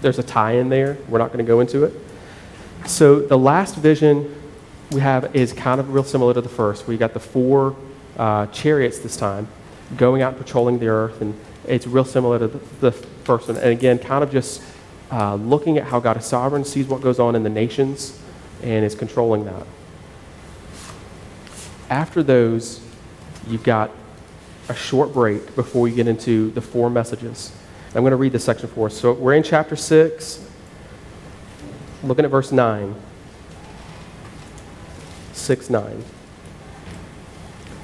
there's 0.00 0.18
a 0.18 0.22
tie 0.22 0.52
in 0.52 0.70
there. 0.70 0.96
We're 1.08 1.18
not 1.18 1.28
going 1.28 1.44
to 1.44 1.48
go 1.48 1.60
into 1.60 1.84
it. 1.84 1.92
So 2.86 3.20
the 3.20 3.38
last 3.38 3.76
vision 3.76 4.34
we 4.90 5.00
have 5.00 5.36
is 5.36 5.52
kind 5.52 5.78
of 5.78 5.92
real 5.92 6.04
similar 6.04 6.32
to 6.32 6.40
the 6.40 6.48
first. 6.48 6.86
We 6.86 6.96
got 6.96 7.12
the 7.12 7.20
four 7.20 7.76
uh, 8.16 8.46
chariots 8.46 8.98
this 8.98 9.16
time, 9.16 9.48
going 9.96 10.22
out 10.22 10.38
patrolling 10.38 10.78
the 10.78 10.88
earth, 10.88 11.20
and 11.20 11.38
it's 11.66 11.86
real 11.86 12.04
similar 12.04 12.38
to 12.38 12.48
the, 12.48 12.58
the 12.80 12.92
first 12.92 13.48
one. 13.48 13.56
And 13.56 13.70
again, 13.70 13.98
kind 13.98 14.22
of 14.22 14.30
just 14.30 14.62
uh, 15.10 15.34
looking 15.34 15.78
at 15.78 15.84
how 15.84 16.00
God 16.00 16.16
is 16.16 16.24
sovereign, 16.24 16.64
sees 16.64 16.86
what 16.86 17.00
goes 17.00 17.18
on 17.18 17.34
in 17.34 17.42
the 17.42 17.50
nations, 17.50 18.20
and 18.62 18.84
is 18.84 18.94
controlling 18.94 19.44
that. 19.44 19.66
After 21.90 22.22
those, 22.22 22.80
you've 23.46 23.62
got 23.62 23.90
a 24.68 24.74
short 24.74 25.12
break 25.12 25.54
before 25.54 25.88
you 25.88 25.94
get 25.94 26.06
into 26.06 26.50
the 26.52 26.60
four 26.60 26.88
messages. 26.88 27.52
I'm 27.94 28.02
going 28.02 28.10
to 28.10 28.16
read 28.16 28.32
this 28.32 28.44
section 28.44 28.68
for 28.68 28.86
us. 28.86 28.98
So 28.98 29.12
we're 29.12 29.34
in 29.34 29.42
chapter 29.42 29.76
6, 29.76 30.48
looking 32.02 32.24
at 32.24 32.30
verse 32.30 32.50
9. 32.50 32.94
6 35.32 35.70
9. 35.70 36.04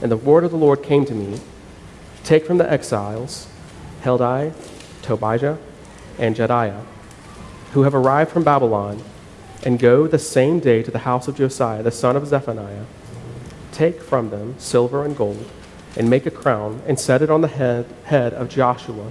And 0.03 0.11
the 0.11 0.17
word 0.17 0.45
of 0.45 0.51
the 0.51 0.57
Lord 0.57 0.83
came 0.83 1.05
to 1.07 1.15
me 1.15 1.41
Take 2.25 2.47
from 2.47 2.59
the 2.59 2.71
exiles 2.71 3.49
Heldai, 4.03 4.53
Tobijah, 5.03 5.59
and 6.19 6.37
Jedaiah, 6.37 6.85
who 7.73 7.83
have 7.83 7.95
arrived 7.95 8.31
from 8.31 8.45
Babylon, 8.45 9.03
and 9.63 9.79
go 9.79 10.07
the 10.07 10.19
same 10.19 10.59
day 10.59 10.83
to 10.83 10.91
the 10.91 11.01
house 11.01 11.29
of 11.29 11.37
Josiah, 11.37 11.83
the 11.83 11.91
son 11.91 12.17
of 12.17 12.27
Zephaniah. 12.27 12.85
Take 13.73 14.03
from 14.03 14.31
them 14.31 14.55
silver 14.59 15.05
and 15.05 15.17
gold, 15.17 15.49
and 15.97 16.09
make 16.09 16.27
a 16.27 16.31
crown, 16.31 16.83
and 16.87 16.99
set 16.99 17.23
it 17.23 17.31
on 17.31 17.41
the 17.41 17.49
head, 17.49 17.87
head 18.05 18.33
of 18.33 18.49
Joshua, 18.49 19.11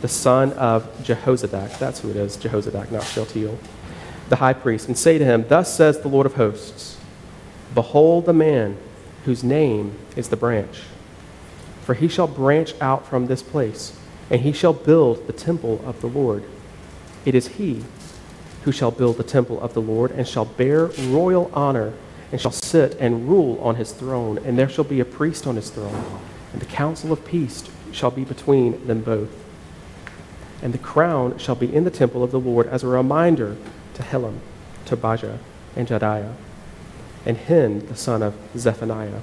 the 0.00 0.08
son 0.08 0.52
of 0.54 0.84
Jehozadak. 1.02 1.78
That's 1.78 2.00
who 2.00 2.10
it 2.10 2.16
is, 2.16 2.36
Jehozadak, 2.36 2.90
not 2.90 3.04
Shealtiel, 3.04 3.58
the 4.28 4.36
high 4.36 4.52
priest, 4.54 4.88
and 4.88 4.96
say 4.96 5.18
to 5.18 5.24
him, 5.24 5.44
Thus 5.48 5.74
says 5.74 6.00
the 6.00 6.08
Lord 6.08 6.26
of 6.26 6.34
hosts, 6.34 6.98
Behold 7.74 8.26
the 8.26 8.32
man 8.32 8.78
whose 9.24 9.42
name 9.42 9.96
is 10.16 10.28
the 10.28 10.36
branch. 10.36 10.82
For 11.84 11.94
he 11.94 12.08
shall 12.08 12.26
branch 12.26 12.74
out 12.80 13.06
from 13.06 13.26
this 13.26 13.42
place, 13.42 13.98
and 14.30 14.40
he 14.40 14.52
shall 14.52 14.72
build 14.72 15.26
the 15.26 15.32
temple 15.32 15.82
of 15.84 16.00
the 16.00 16.06
Lord. 16.06 16.44
It 17.24 17.34
is 17.34 17.48
he 17.48 17.84
who 18.64 18.72
shall 18.72 18.90
build 18.90 19.16
the 19.16 19.22
temple 19.22 19.60
of 19.60 19.74
the 19.74 19.82
Lord, 19.82 20.10
and 20.12 20.26
shall 20.26 20.44
bear 20.44 20.86
royal 20.86 21.50
honor, 21.52 21.92
and 22.32 22.40
shall 22.40 22.52
sit 22.52 22.96
and 22.98 23.28
rule 23.28 23.58
on 23.60 23.76
his 23.76 23.92
throne, 23.92 24.38
and 24.38 24.58
there 24.58 24.68
shall 24.68 24.84
be 24.84 25.00
a 25.00 25.04
priest 25.04 25.46
on 25.46 25.56
his 25.56 25.70
throne, 25.70 26.04
and 26.52 26.60
the 26.60 26.66
counsel 26.66 27.12
of 27.12 27.24
peace 27.24 27.64
shall 27.92 28.10
be 28.10 28.24
between 28.24 28.86
them 28.86 29.02
both. 29.02 29.30
And 30.62 30.72
the 30.72 30.78
crown 30.78 31.36
shall 31.38 31.54
be 31.54 31.72
in 31.74 31.84
the 31.84 31.90
temple 31.90 32.24
of 32.24 32.30
the 32.30 32.40
Lord 32.40 32.66
as 32.68 32.82
a 32.82 32.88
reminder 32.88 33.56
to 33.94 34.02
Helem, 34.02 34.38
Tobijah, 34.86 35.38
and 35.76 35.86
Jedaiah 35.86 36.34
and 37.26 37.36
Hen, 37.36 37.86
the 37.86 37.96
son 37.96 38.22
of 38.22 38.34
Zephaniah. 38.56 39.20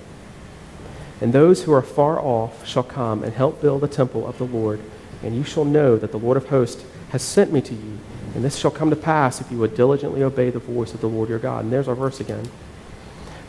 And 1.19 1.33
those 1.33 1.63
who 1.63 1.73
are 1.73 1.83
far 1.83 2.19
off 2.19 2.67
shall 2.67 2.83
come 2.83 3.23
and 3.23 3.33
help 3.33 3.61
build 3.61 3.81
the 3.81 3.87
temple 3.87 4.27
of 4.27 4.39
the 4.39 4.45
Lord, 4.45 4.81
and 5.21 5.35
you 5.35 5.43
shall 5.43 5.65
know 5.65 5.97
that 5.97 6.11
the 6.11 6.17
Lord 6.17 6.35
of 6.35 6.47
hosts 6.47 6.83
has 7.09 7.21
sent 7.21 7.51
me 7.51 7.61
to 7.61 7.73
you, 7.73 7.99
And 8.33 8.43
this 8.43 8.55
shall 8.55 8.71
come 8.71 8.89
to 8.89 8.95
pass 8.95 9.41
if 9.41 9.51
you 9.51 9.57
would 9.57 9.75
diligently 9.75 10.23
obey 10.23 10.49
the 10.49 10.59
voice 10.59 10.93
of 10.93 11.01
the 11.01 11.09
Lord 11.09 11.27
your 11.27 11.37
God. 11.37 11.65
And 11.65 11.73
there's 11.73 11.89
our 11.89 11.95
verse 11.95 12.21
again. 12.21 12.49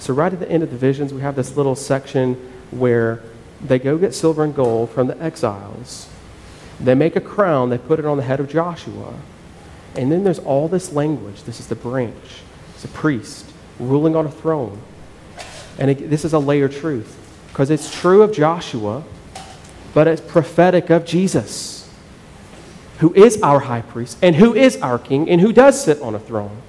So, 0.00 0.12
right 0.12 0.32
at 0.32 0.40
the 0.40 0.50
end 0.50 0.64
of 0.64 0.70
the 0.72 0.76
visions, 0.76 1.14
we 1.14 1.20
have 1.20 1.36
this 1.36 1.56
little 1.56 1.76
section 1.76 2.34
where 2.72 3.22
they 3.64 3.78
go 3.78 3.96
get 3.96 4.12
silver 4.12 4.42
and 4.42 4.52
gold 4.52 4.90
from 4.90 5.06
the 5.06 5.22
exiles. 5.22 6.08
They 6.80 6.96
make 6.96 7.14
a 7.14 7.20
crown, 7.20 7.70
they 7.70 7.78
put 7.78 8.00
it 8.00 8.04
on 8.04 8.16
the 8.16 8.24
head 8.24 8.40
of 8.40 8.50
Joshua. 8.50 9.14
And 9.94 10.10
then 10.10 10.24
there's 10.24 10.40
all 10.40 10.66
this 10.66 10.92
language. 10.92 11.44
This 11.44 11.60
is 11.60 11.68
the 11.68 11.76
branch, 11.76 12.42
it's 12.74 12.84
a 12.84 12.88
priest 12.88 13.51
ruling 13.88 14.16
on 14.16 14.26
a 14.26 14.30
throne. 14.30 14.80
And 15.78 15.90
it, 15.90 16.10
this 16.10 16.24
is 16.24 16.32
a 16.32 16.38
layer 16.38 16.68
truth 16.68 17.18
because 17.48 17.70
it's 17.70 17.90
true 17.90 18.22
of 18.22 18.32
Joshua, 18.32 19.04
but 19.92 20.08
it's 20.08 20.20
prophetic 20.20 20.90
of 20.90 21.04
Jesus, 21.04 21.90
who 22.98 23.12
is 23.14 23.42
our 23.42 23.60
high 23.60 23.82
priest, 23.82 24.18
and 24.22 24.36
who 24.36 24.54
is 24.54 24.76
our 24.78 24.98
king, 24.98 25.28
and 25.28 25.40
who 25.40 25.52
does 25.52 25.82
sit 25.82 26.00
on 26.00 26.14
a 26.14 26.18
throne, 26.18 26.62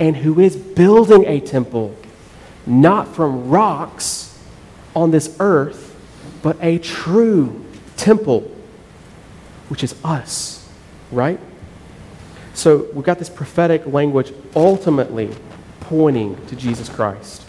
and 0.00 0.16
who 0.16 0.40
is 0.40 0.56
building 0.56 1.24
a 1.26 1.40
temple, 1.40 1.94
not 2.66 3.14
from 3.14 3.50
rocks 3.50 4.38
on 4.96 5.10
this 5.10 5.36
earth, 5.38 5.94
but 6.42 6.56
a 6.62 6.78
true 6.78 7.64
temple, 7.96 8.50
which 9.68 9.84
is 9.84 9.94
us, 10.04 10.68
right? 11.10 11.38
So 12.54 12.88
we've 12.94 13.04
got 13.04 13.18
this 13.18 13.30
prophetic 13.30 13.86
language 13.86 14.32
ultimately 14.54 15.30
pointing 15.84 16.44
to 16.46 16.56
Jesus 16.56 16.88
Christ. 16.88 17.42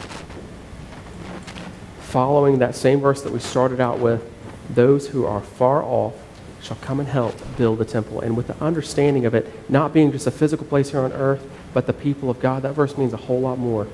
Following 2.01 2.59
that 2.59 2.75
same 2.75 2.99
verse 2.99 3.21
that 3.23 3.33
we 3.33 3.39
started 3.39 3.79
out 3.79 3.99
with, 3.99 4.29
those 4.69 5.07
who 5.07 5.25
are 5.25 5.41
far 5.41 5.83
off 5.83 6.13
shall 6.61 6.77
come 6.77 6.99
and 6.99 7.09
help 7.09 7.35
build 7.57 7.79
the 7.79 7.85
temple. 7.85 8.21
And 8.21 8.37
with 8.37 8.47
the 8.47 8.55
understanding 8.63 9.25
of 9.25 9.33
it 9.35 9.69
not 9.69 9.93
being 9.93 10.11
just 10.11 10.27
a 10.27 10.31
physical 10.31 10.65
place 10.65 10.91
here 10.91 11.01
on 11.01 11.11
earth, 11.13 11.49
but 11.73 11.87
the 11.87 11.93
people 11.93 12.29
of 12.29 12.39
God, 12.39 12.61
that 12.63 12.73
verse 12.73 12.97
means 12.97 13.13
a 13.13 13.17
whole 13.17 13.41
lot 13.41 13.57
more. 13.57 13.87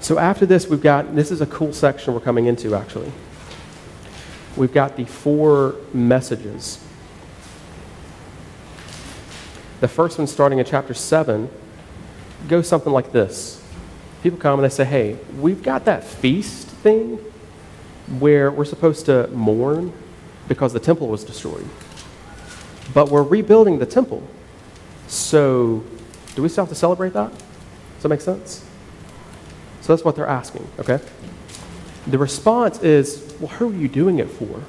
So 0.00 0.18
after 0.18 0.46
this, 0.46 0.66
we've 0.66 0.82
got 0.82 1.14
this 1.14 1.30
is 1.30 1.40
a 1.40 1.46
cool 1.46 1.72
section 1.72 2.14
we're 2.14 2.20
coming 2.20 2.46
into 2.46 2.74
actually. 2.74 3.12
We've 4.56 4.72
got 4.72 4.96
the 4.96 5.04
four 5.04 5.76
messages. 5.94 6.82
The 9.80 9.88
first 9.88 10.18
one, 10.18 10.26
starting 10.26 10.58
in 10.58 10.64
chapter 10.64 10.94
7, 10.94 11.50
goes 12.48 12.68
something 12.68 12.92
like 12.92 13.12
this 13.12 13.62
People 14.22 14.38
come 14.38 14.60
and 14.60 14.64
they 14.64 14.74
say, 14.74 14.84
Hey, 14.84 15.18
we've 15.38 15.62
got 15.62 15.84
that 15.86 16.04
feast 16.04 16.68
thing 16.68 17.18
where 18.18 18.50
we're 18.50 18.64
supposed 18.64 19.06
to 19.06 19.26
mourn 19.28 19.92
because 20.48 20.72
the 20.72 20.80
temple 20.80 21.08
was 21.08 21.24
destroyed. 21.24 21.68
But 22.94 23.08
we're 23.08 23.22
rebuilding 23.22 23.78
the 23.78 23.86
temple. 23.86 24.22
So, 25.08 25.82
do 26.34 26.42
we 26.42 26.48
still 26.48 26.64
have 26.64 26.68
to 26.68 26.74
celebrate 26.74 27.12
that? 27.14 27.30
Does 27.30 28.02
that 28.02 28.08
make 28.08 28.20
sense? 28.20 28.64
So 29.80 29.92
that's 29.92 30.04
what 30.04 30.14
they're 30.14 30.26
asking, 30.26 30.66
okay? 30.78 31.00
The 32.06 32.18
response 32.18 32.80
is, 32.82 33.34
well, 33.40 33.48
who 33.48 33.70
are 33.70 33.74
you 33.74 33.88
doing 33.88 34.18
it 34.18 34.30
for? 34.30 34.62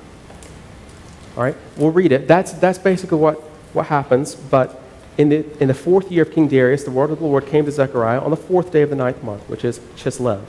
All 1.36 1.44
right, 1.44 1.56
we'll 1.78 1.92
read 1.92 2.12
it. 2.12 2.28
That's, 2.28 2.54
that's 2.54 2.80
basically 2.80 3.18
what, 3.18 3.40
what 3.74 3.88
happens. 3.88 4.36
But 4.36 4.82
in 5.18 5.30
the, 5.30 5.62
in 5.62 5.68
the 5.68 5.74
fourth 5.74 6.12
year 6.12 6.24
of 6.24 6.32
King 6.32 6.48
Darius, 6.48 6.84
the 6.84 6.92
word 6.92 7.12
of 7.12 7.20
the 7.20 7.26
Lord 7.26 7.46
came 7.46 7.66
to 7.66 7.72
Zechariah 7.72 8.20
on 8.20 8.32
the 8.32 8.38
fourth 8.38 8.72
day 8.72 8.82
of 8.82 8.90
the 8.90 8.96
ninth 8.96 9.24
month, 9.24 9.48
which 9.48 9.64
is 9.64 9.80
Chislev. 9.96 10.44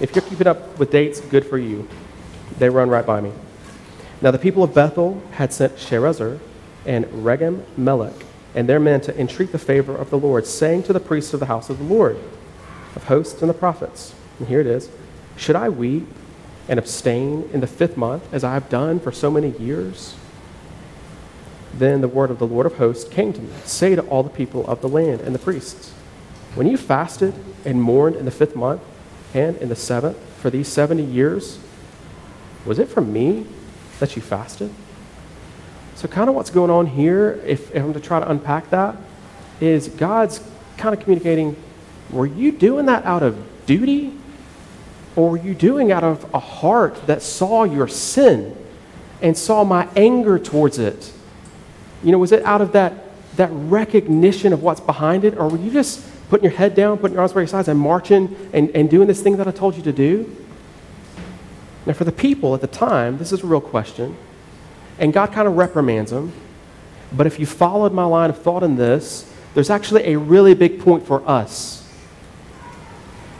If 0.00 0.14
you're 0.14 0.24
keeping 0.24 0.46
up 0.46 0.78
with 0.78 0.90
dates, 0.90 1.20
good 1.20 1.46
for 1.46 1.58
you. 1.58 1.88
They 2.58 2.68
run 2.68 2.88
right 2.88 3.06
by 3.06 3.20
me. 3.20 3.32
Now 4.20 4.30
the 4.30 4.38
people 4.38 4.64
of 4.64 4.74
Bethel 4.74 5.22
had 5.32 5.52
sent 5.52 5.76
Sharezer 5.76 6.40
and 6.84 7.04
Regem 7.06 7.64
Melech 7.76 8.14
and 8.54 8.68
their 8.68 8.80
men 8.80 9.00
to 9.02 9.18
entreat 9.18 9.52
the 9.52 9.58
favor 9.58 9.96
of 9.96 10.10
the 10.10 10.18
Lord, 10.18 10.46
saying 10.46 10.84
to 10.84 10.92
the 10.92 11.00
priests 11.00 11.34
of 11.34 11.40
the 11.40 11.46
house 11.46 11.70
of 11.70 11.78
the 11.78 11.84
Lord, 11.84 12.16
of 12.94 13.04
hosts 13.04 13.40
and 13.40 13.50
the 13.50 13.54
prophets, 13.54 14.14
and 14.38 14.48
here 14.48 14.60
it 14.60 14.66
is, 14.66 14.88
should 15.36 15.56
I 15.56 15.68
weep 15.68 16.06
and 16.68 16.78
abstain 16.78 17.48
in 17.52 17.60
the 17.60 17.66
fifth 17.66 17.96
month, 17.96 18.32
as 18.32 18.44
I 18.44 18.54
have 18.54 18.68
done 18.68 19.00
for 19.00 19.10
so 19.10 19.30
many 19.30 19.50
years? 19.58 20.14
Then 21.78 22.00
the 22.00 22.08
word 22.08 22.30
of 22.30 22.38
the 22.38 22.46
Lord 22.46 22.66
of 22.66 22.76
hosts 22.76 23.08
came 23.08 23.32
to 23.32 23.40
me 23.40 23.50
Say 23.64 23.94
to 23.94 24.02
all 24.02 24.22
the 24.22 24.30
people 24.30 24.66
of 24.66 24.80
the 24.80 24.88
land 24.88 25.20
and 25.20 25.34
the 25.34 25.38
priests, 25.38 25.92
When 26.54 26.66
you 26.66 26.76
fasted 26.76 27.34
and 27.64 27.82
mourned 27.82 28.16
in 28.16 28.24
the 28.24 28.30
fifth 28.30 28.54
month 28.54 28.82
and 29.32 29.56
in 29.58 29.68
the 29.68 29.76
seventh 29.76 30.18
for 30.38 30.50
these 30.50 30.68
70 30.68 31.02
years, 31.02 31.58
was 32.64 32.78
it 32.78 32.88
from 32.88 33.12
me 33.12 33.46
that 33.98 34.16
you 34.16 34.22
fasted? 34.22 34.70
So, 35.96 36.08
kind 36.08 36.28
of 36.28 36.34
what's 36.34 36.50
going 36.50 36.70
on 36.70 36.86
here, 36.86 37.40
if, 37.46 37.74
if 37.74 37.82
I'm 37.82 37.92
to 37.94 38.00
try 38.00 38.20
to 38.20 38.30
unpack 38.30 38.70
that, 38.70 38.96
is 39.60 39.88
God's 39.88 40.40
kind 40.76 40.94
of 40.94 41.00
communicating 41.00 41.56
were 42.10 42.26
you 42.26 42.52
doing 42.52 42.86
that 42.86 43.04
out 43.04 43.22
of 43.22 43.36
duty? 43.66 44.12
Or 45.16 45.30
were 45.30 45.38
you 45.38 45.54
doing 45.54 45.92
out 45.92 46.04
of 46.04 46.32
a 46.34 46.38
heart 46.38 47.06
that 47.06 47.22
saw 47.22 47.64
your 47.64 47.88
sin 47.88 48.56
and 49.22 49.36
saw 49.36 49.64
my 49.64 49.88
anger 49.96 50.38
towards 50.38 50.78
it? 50.78 51.12
You 52.04 52.12
know, 52.12 52.18
was 52.18 52.32
it 52.32 52.42
out 52.44 52.60
of 52.60 52.72
that, 52.72 52.92
that 53.36 53.50
recognition 53.52 54.52
of 54.52 54.62
what's 54.62 54.80
behind 54.80 55.24
it? 55.24 55.36
Or 55.36 55.48
were 55.48 55.58
you 55.58 55.70
just 55.70 56.04
putting 56.28 56.44
your 56.44 56.52
head 56.52 56.74
down, 56.74 56.98
putting 56.98 57.14
your 57.14 57.22
arms 57.22 57.32
by 57.32 57.40
your 57.40 57.48
sides, 57.48 57.66
and 57.66 57.80
marching 57.80 58.36
and, 58.52 58.70
and 58.70 58.90
doing 58.90 59.08
this 59.08 59.22
thing 59.22 59.38
that 59.38 59.48
I 59.48 59.50
told 59.50 59.76
you 59.76 59.82
to 59.82 59.92
do? 59.92 60.36
Now, 61.86 61.94
for 61.94 62.04
the 62.04 62.12
people 62.12 62.54
at 62.54 62.60
the 62.60 62.66
time, 62.66 63.18
this 63.18 63.32
is 63.32 63.42
a 63.42 63.46
real 63.46 63.60
question. 63.60 64.16
And 64.98 65.12
God 65.12 65.32
kind 65.32 65.48
of 65.48 65.56
reprimands 65.56 66.10
them. 66.10 66.32
But 67.12 67.26
if 67.26 67.40
you 67.40 67.46
followed 67.46 67.92
my 67.92 68.04
line 68.04 68.30
of 68.30 68.38
thought 68.38 68.62
in 68.62 68.76
this, 68.76 69.30
there's 69.54 69.70
actually 69.70 70.12
a 70.12 70.18
really 70.18 70.54
big 70.54 70.80
point 70.80 71.06
for 71.06 71.26
us. 71.28 71.80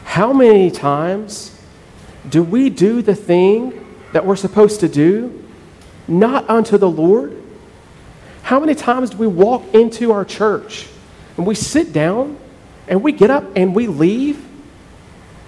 How 0.05 0.31
many 0.31 0.71
times 0.71 1.59
do 2.29 2.41
we 2.41 2.69
do 2.69 3.01
the 3.01 3.15
thing 3.15 3.85
that 4.13 4.25
we're 4.25 4.35
supposed 4.35 4.79
to 4.79 4.87
do 4.87 5.43
not 6.07 6.49
unto 6.49 6.77
the 6.77 6.89
Lord? 6.89 7.41
How 8.45 8.59
many 8.59 8.75
times 8.75 9.09
do 9.09 9.17
we 9.17 9.25
walk 9.25 9.73
into 9.73 10.11
our 10.11 10.23
church 10.23 10.87
and 11.35 11.47
we 11.47 11.55
sit 11.55 11.91
down 11.91 12.37
and 12.87 13.01
we 13.01 13.11
get 13.11 13.31
up 13.31 13.43
and 13.55 13.73
we 13.73 13.87
leave? 13.87 14.45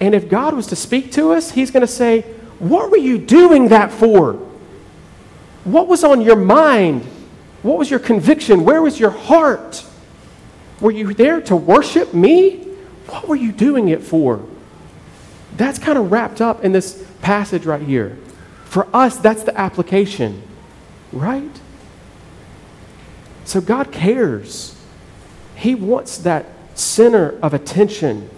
And 0.00 0.16
if 0.16 0.28
God 0.28 0.52
was 0.52 0.66
to 0.66 0.76
speak 0.76 1.12
to 1.12 1.30
us, 1.30 1.52
He's 1.52 1.70
going 1.70 1.82
to 1.82 1.92
say, 1.92 2.22
What 2.58 2.90
were 2.90 2.96
you 2.96 3.16
doing 3.16 3.68
that 3.68 3.92
for? 3.92 4.32
What 5.62 5.86
was 5.86 6.02
on 6.02 6.22
your 6.22 6.34
mind? 6.34 7.04
What 7.62 7.78
was 7.78 7.88
your 7.88 8.00
conviction? 8.00 8.64
Where 8.64 8.82
was 8.82 8.98
your 8.98 9.10
heart? 9.10 9.86
Were 10.80 10.90
you 10.90 11.14
there 11.14 11.40
to 11.42 11.54
worship 11.54 12.12
me? 12.12 12.64
What 13.06 13.28
were 13.28 13.36
you 13.36 13.52
doing 13.52 13.90
it 13.90 14.02
for? 14.02 14.44
That's 15.56 15.78
kind 15.78 15.98
of 15.98 16.10
wrapped 16.10 16.40
up 16.40 16.64
in 16.64 16.72
this 16.72 17.06
passage 17.22 17.64
right 17.64 17.80
here. 17.80 18.18
For 18.64 18.88
us, 18.92 19.18
that's 19.18 19.44
the 19.44 19.56
application, 19.56 20.42
right? 21.12 21.60
So 23.48 23.62
God 23.62 23.90
cares. 23.92 24.76
He 25.56 25.74
wants 25.74 26.18
that 26.18 26.44
center 26.74 27.38
of 27.40 27.54
attention. 27.54 28.28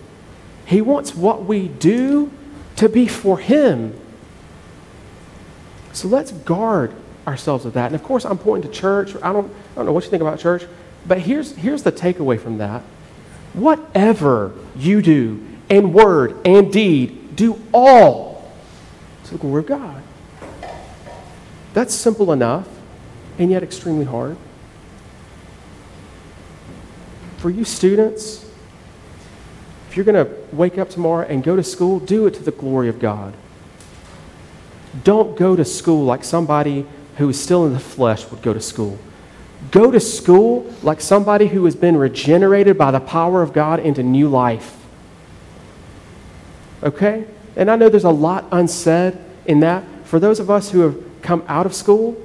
He 0.65 0.81
wants 0.81 1.17
what 1.17 1.45
we 1.47 1.67
do 1.67 2.31
to 2.77 2.89
be 2.89 3.09
for 3.09 3.37
Him. 3.37 3.99
So 5.93 6.07
let's 6.07 6.31
guard 6.31 6.95
ourselves 7.27 7.65
of 7.65 7.73
that. 7.73 7.87
And 7.87 7.97
of 7.97 8.05
course, 8.05 8.25
I'm 8.25 8.39
pointing 8.39 8.71
to 8.71 8.79
church. 8.79 9.17
I 9.17 9.33
don't, 9.33 9.53
I 9.73 9.75
don't 9.75 9.87
know 9.87 9.93
what 9.93 10.05
you 10.05 10.11
think 10.11 10.23
about 10.23 10.39
church, 10.39 10.65
but 11.09 11.19
here's, 11.19 11.57
here's 11.57 11.83
the 11.83 11.91
takeaway 11.91 12.39
from 12.39 12.59
that. 12.59 12.83
Whatever 13.53 14.53
you 14.77 15.03
do 15.03 15.45
in 15.69 15.93
word 15.93 16.37
and 16.47 16.73
deed, 16.73 17.35
do 17.35 17.61
all 17.75 18.49
to 19.25 19.33
the 19.33 19.39
glory 19.39 19.63
of 19.63 19.67
God. 19.67 20.03
That's 21.75 21.93
simple 21.93 22.33
enough 22.33 22.69
and 23.41 23.51
yet 23.51 23.65
extremely 23.65 24.05
hard. 24.05 24.37
For 27.41 27.49
you 27.49 27.65
students, 27.65 28.47
if 29.89 29.97
you're 29.97 30.05
going 30.05 30.27
to 30.27 30.31
wake 30.53 30.77
up 30.77 30.91
tomorrow 30.91 31.27
and 31.27 31.43
go 31.43 31.57
to 31.57 31.63
school, 31.65 31.99
do 31.99 32.27
it 32.27 32.35
to 32.35 32.43
the 32.43 32.53
glory 32.53 32.89
of 32.91 32.99
God. 32.99 33.35
Don't 35.05 35.39
go 35.39 35.57
to 35.57 35.65
school 35.65 36.05
like 36.05 36.23
somebody 36.23 36.87
who 37.17 37.31
is 37.31 37.43
still 37.43 37.65
in 37.65 37.73
the 37.73 37.81
flesh 37.81 38.31
would 38.31 38.43
go 38.43 38.53
to 38.53 38.61
school. 38.61 38.99
Go 39.71 39.91
to 39.91 40.01
school 40.01 40.71
like 40.83 41.01
somebody 41.01 41.47
who 41.47 41.65
has 41.65 41.75
been 41.75 41.97
regenerated 41.97 42.77
by 42.77 42.91
the 42.91 43.01
power 43.01 43.43
of 43.43 43.55
God 43.55 43.81
into 43.81 44.03
new 44.03 44.29
life. 44.29 44.77
Okay? 46.83 47.27
And 47.57 47.71
I 47.71 47.77
know 47.77 47.89
there's 47.89 48.05
a 48.05 48.11
lot 48.11 48.47
unsaid 48.53 49.19
in 49.47 49.61
that. 49.61 49.85
For 50.05 50.21
those 50.21 50.41
of 50.41 50.51
us 50.51 50.71
who 50.71 50.81
have 50.81 51.23
come 51.23 51.43
out 51.49 51.65
of 51.65 51.75
school 51.75 52.21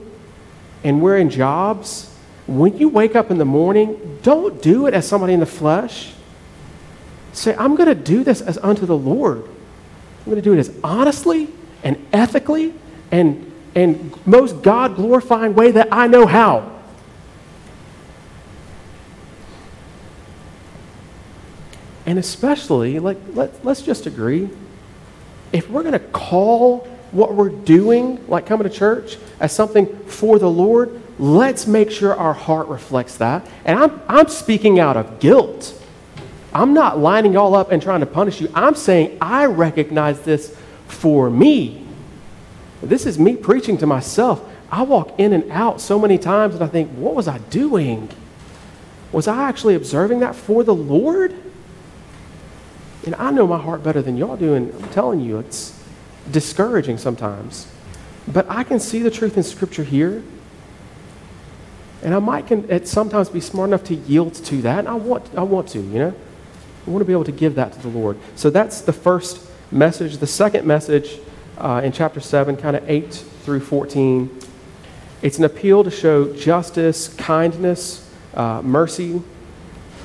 and 0.84 1.02
we're 1.02 1.18
in 1.18 1.30
jobs, 1.30 2.15
when 2.48 2.78
you 2.78 2.90
wake 2.90 3.16
up 3.16 3.32
in 3.32 3.38
the 3.38 3.46
morning, 3.46 4.20
don't 4.22 4.62
do 4.62 4.86
it 4.86 4.94
as 4.94 5.08
somebody 5.08 5.34
in 5.34 5.40
the 5.40 5.46
flesh. 5.46 6.14
Say, 7.34 7.56
I'm 7.58 7.76
going 7.76 7.90
to 7.90 7.96
do 7.96 8.24
this 8.24 8.42
as 8.42 8.58
unto 8.60 8.86
the 8.86 8.98
Lord. 8.98 9.40
I'm 9.40 10.26
going 10.26 10.36
to 10.38 10.42
do 10.42 10.54
it 10.54 10.60
as 10.60 10.72
honestly 10.84 11.50
and 11.84 12.04
ethically 12.14 12.74
and, 13.12 13.52
and 13.74 14.26
most 14.26 14.62
God 14.62 14.96
glorifying 14.96 15.56
way 15.56 15.72
that 15.72 15.90
I 15.92 16.08
know 16.08 16.26
how. 16.26 16.72
And 22.06 22.20
especially, 22.20 23.00
like, 23.00 23.18
let, 23.34 23.66
let's 23.66 23.82
just 23.82 24.06
agree 24.06 24.50
if 25.52 25.70
we're 25.70 25.82
going 25.82 25.94
to 25.94 26.00
call 26.00 26.80
what 27.12 27.34
we're 27.34 27.50
doing, 27.50 28.26
like 28.28 28.46
coming 28.46 28.70
to 28.70 28.74
church, 28.74 29.18
as 29.40 29.52
something 29.52 29.88
for 30.06 30.38
the 30.38 30.50
Lord, 30.50 31.02
let's 31.18 31.68
make 31.68 31.92
sure 31.92 32.16
our 32.16 32.34
heart 32.34 32.68
reflects 32.68 33.18
that. 33.18 33.48
And 33.64 33.80
I'm, 33.80 34.02
I'm 34.08 34.28
speaking 34.28 34.80
out 34.80 34.98
of 34.98 35.20
guilt. 35.20 35.82
I'm 36.54 36.74
not 36.74 37.00
lining 37.00 37.34
y'all 37.34 37.56
up 37.56 37.72
and 37.72 37.82
trying 37.82 38.00
to 38.00 38.06
punish 38.06 38.40
you. 38.40 38.50
I'm 38.54 38.76
saying 38.76 39.18
I 39.20 39.46
recognize 39.46 40.22
this 40.22 40.56
for 40.88 41.30
me. 41.30 41.86
This 42.82 43.06
is 43.06 43.18
me 43.18 43.36
preaching 43.36 43.78
to 43.80 43.88
myself. 43.88 44.48
I 44.72 44.84
walk 44.84 45.20
in 45.20 45.34
and 45.34 45.50
out 45.52 45.82
so 45.82 46.00
many 46.00 46.18
times 46.18 46.56
and 46.56 46.64
I 46.64 46.68
think, 46.68 46.92
what 46.92 47.16
was 47.16 47.28
I 47.28 47.38
doing? 47.38 48.10
Was 49.12 49.28
I 49.28 49.44
actually 49.48 49.76
observing 49.76 50.20
that 50.20 50.36
for 50.36 50.64
the 50.64 50.76
Lord? 50.76 51.34
And 53.06 53.16
I 53.16 53.32
know 53.32 53.46
my 53.46 53.60
heart 53.60 53.84
better 53.84 54.02
than 54.02 54.18
y'all 54.18 54.36
do, 54.36 54.56
and 54.56 54.74
I'm 54.74 54.90
telling 54.90 55.20
you, 55.20 55.38
it's 55.38 55.80
discouraging 56.32 56.98
sometimes. 56.98 57.72
But 58.28 58.50
I 58.50 58.64
can 58.64 58.80
see 58.80 59.00
the 59.00 59.12
truth 59.12 59.38
in 59.38 59.44
Scripture 59.44 59.84
here. 59.84 60.24
And 62.06 62.14
I 62.14 62.20
might 62.20 62.46
can, 62.46 62.86
sometimes 62.86 63.30
be 63.30 63.42
smart 63.42 63.70
enough 63.70 63.84
to 63.86 63.96
yield 63.96 64.36
to 64.36 64.62
that. 64.62 64.78
And 64.78 64.88
I 64.88 64.94
want, 64.94 65.28
I 65.36 65.42
want 65.42 65.70
to, 65.70 65.80
you 65.80 65.98
know? 65.98 66.14
I 66.86 66.90
want 66.92 67.02
to 67.02 67.06
be 67.06 67.14
able 67.14 67.24
to 67.24 67.32
give 67.32 67.56
that 67.56 67.74
to 67.74 67.80
the 67.80 67.88
Lord. 67.88 68.20
So 68.36 68.52
that's 68.52 68.82
the 68.82 68.94
first 68.94 69.42
message. 69.72 70.18
The 70.18 70.28
second 70.28 70.68
message 70.68 71.18
uh, 71.58 71.82
in 71.84 71.92
chapter 71.92 72.20
7, 72.20 72.58
kind 72.58 72.76
of 72.76 72.88
8 72.88 73.12
through 73.12 73.62
14, 73.62 74.30
it's 75.24 75.40
an 75.40 75.46
appeal 75.46 75.84
to 75.84 75.90
show 75.90 76.32
justice, 76.36 77.08
kindness, 77.16 78.08
uh, 78.36 78.62
mercy. 78.62 79.24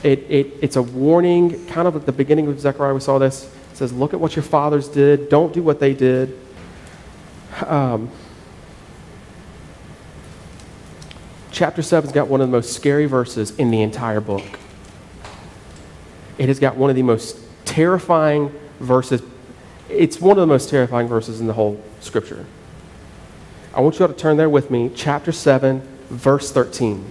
It, 0.03 0.21
it, 0.21 0.55
it's 0.63 0.77
a 0.77 0.83
warning, 0.83 1.67
kind 1.67 1.87
of 1.87 1.97
at 1.97 2.07
the 2.07 2.13
beginning 2.13 2.47
of 2.47 2.59
Zechariah, 2.59 2.95
we 2.95 3.01
saw 3.01 3.19
this. 3.19 3.45
It 3.73 3.77
says, 3.77 3.93
Look 3.93 4.15
at 4.15 4.21
what 4.21 4.37
your 4.37 4.43
fathers 4.43 4.89
did, 4.89 5.29
don't 5.29 5.53
do 5.53 5.63
what 5.63 5.81
they 5.81 5.93
did. 5.93 6.41
Um, 7.67 8.11
chapter 11.51 11.83
7's 11.83 12.13
got 12.13 12.29
one 12.29 12.41
of 12.41 12.49
the 12.49 12.53
most 12.53 12.73
scary 12.73 13.07
verses 13.07 13.51
in 13.57 13.71
the 13.71 13.83
entire 13.83 14.21
book. 14.21 14.45
It 16.39 16.49
has 16.49 16.59
got 16.59 16.77
one 16.77 16.91
of 16.91 16.97
the 16.97 17.03
most 17.03 17.39
terrifying 17.65 18.53
verses. 18.79 19.23
It's 19.89 20.21
one 20.21 20.39
of 20.39 20.41
the 20.41 20.47
most 20.47 20.71
terrifying 20.71 21.09
verses 21.09 21.41
in 21.41 21.47
the 21.47 21.53
whole 21.53 21.83
scripture. 22.01 22.47
I 23.75 23.81
want 23.81 23.99
you 23.99 24.07
all 24.07 24.13
to 24.13 24.19
turn 24.19 24.37
there 24.37 24.49
with 24.49 24.71
me, 24.71 24.91
chapter 24.95 25.33
7, 25.33 25.81
verse 26.09 26.51
13. 26.51 27.05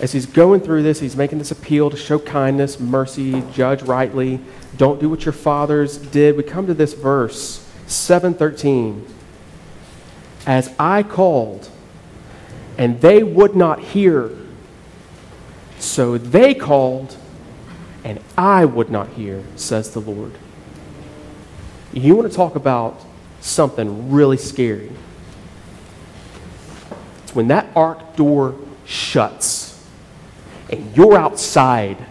As 0.00 0.12
he's 0.12 0.26
going 0.26 0.60
through 0.60 0.82
this, 0.82 1.00
he's 1.00 1.16
making 1.16 1.38
this 1.38 1.50
appeal 1.50 1.90
to 1.90 1.96
show 1.96 2.18
kindness, 2.18 2.80
mercy, 2.80 3.42
judge 3.52 3.82
rightly, 3.82 4.40
don't 4.76 5.00
do 5.00 5.08
what 5.08 5.24
your 5.24 5.32
fathers 5.32 5.98
did. 5.98 6.36
We 6.36 6.42
come 6.42 6.66
to 6.66 6.74
this 6.74 6.94
verse, 6.94 7.68
713. 7.86 9.06
As 10.46 10.74
I 10.78 11.02
called, 11.02 11.70
and 12.76 13.00
they 13.00 13.22
would 13.22 13.54
not 13.54 13.78
hear, 13.80 14.30
so 15.78 16.18
they 16.18 16.54
called, 16.54 17.16
and 18.02 18.20
I 18.36 18.64
would 18.64 18.90
not 18.90 19.10
hear, 19.10 19.42
says 19.56 19.90
the 19.90 20.00
Lord. 20.00 20.32
You 21.92 22.16
want 22.16 22.30
to 22.30 22.36
talk 22.36 22.56
about 22.56 23.00
something 23.40 24.10
really 24.10 24.36
scary? 24.36 24.90
It's 27.22 27.34
when 27.34 27.48
that 27.48 27.68
ark 27.76 28.16
door 28.16 28.56
shuts 28.84 29.86
and 30.70 30.96
you're 30.96 31.16
outside 31.16 32.04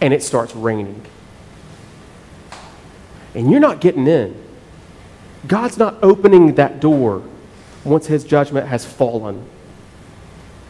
and 0.00 0.14
it 0.14 0.22
starts 0.22 0.54
raining. 0.54 1.02
And 3.34 3.50
you're 3.50 3.60
not 3.60 3.80
getting 3.80 4.06
in. 4.06 4.42
God's 5.46 5.76
not 5.76 5.96
opening 6.02 6.54
that 6.54 6.80
door 6.80 7.22
once 7.84 8.06
his 8.06 8.24
judgment 8.24 8.68
has 8.68 8.84
fallen. 8.84 9.48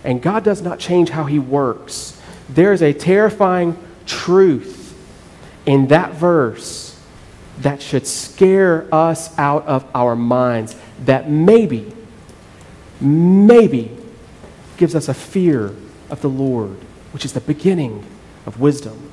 And 0.04 0.22
God 0.22 0.44
does 0.44 0.62
not 0.62 0.78
change 0.78 1.10
how 1.10 1.24
he 1.24 1.38
works. 1.38 2.20
There 2.48 2.72
is 2.72 2.82
a 2.82 2.92
terrifying 2.92 3.76
truth 4.06 4.96
in 5.66 5.88
that 5.88 6.14
verse 6.14 6.98
that 7.60 7.82
should 7.82 8.06
scare 8.06 8.86
us 8.92 9.36
out 9.38 9.66
of 9.66 9.84
our 9.94 10.14
minds, 10.14 10.76
that 11.04 11.28
maybe, 11.28 11.92
maybe 13.00 13.96
gives 14.76 14.94
us 14.94 15.08
a 15.08 15.14
fear 15.14 15.74
of 16.08 16.20
the 16.20 16.28
Lord, 16.28 16.76
which 17.12 17.24
is 17.24 17.32
the 17.32 17.40
beginning 17.40 18.04
of 18.46 18.60
wisdom. 18.60 19.10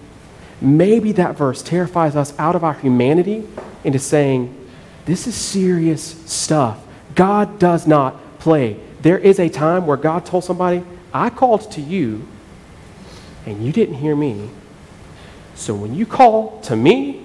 Maybe 0.61 1.11
that 1.13 1.36
verse 1.36 1.61
terrifies 1.61 2.15
us 2.15 2.38
out 2.39 2.55
of 2.55 2.63
our 2.63 2.75
humanity 2.75 3.47
into 3.83 3.99
saying, 3.99 4.55
This 5.05 5.27
is 5.27 5.36
serious 5.36 6.03
stuff. 6.25 6.79
God 7.15 7.59
does 7.59 7.88
not 7.88 8.39
play. 8.39 8.79
There 9.06 9.20
is 9.20 9.39
a 9.39 9.49
time 9.49 9.86
where 9.86 9.97
God 9.97 10.26
told 10.26 10.45
somebody, 10.45 10.84
I 11.14 11.30
called 11.30 11.72
to 11.74 11.80
you, 11.80 12.28
and 13.45 13.64
you 13.64 13.72
didn't 13.72 13.97
hear 13.97 14.16
me. 14.16 14.49
So 15.53 15.76
when 15.76 15.93
you 15.93 16.08
call 16.08 16.60
to 16.62 16.76
me, 16.76 17.24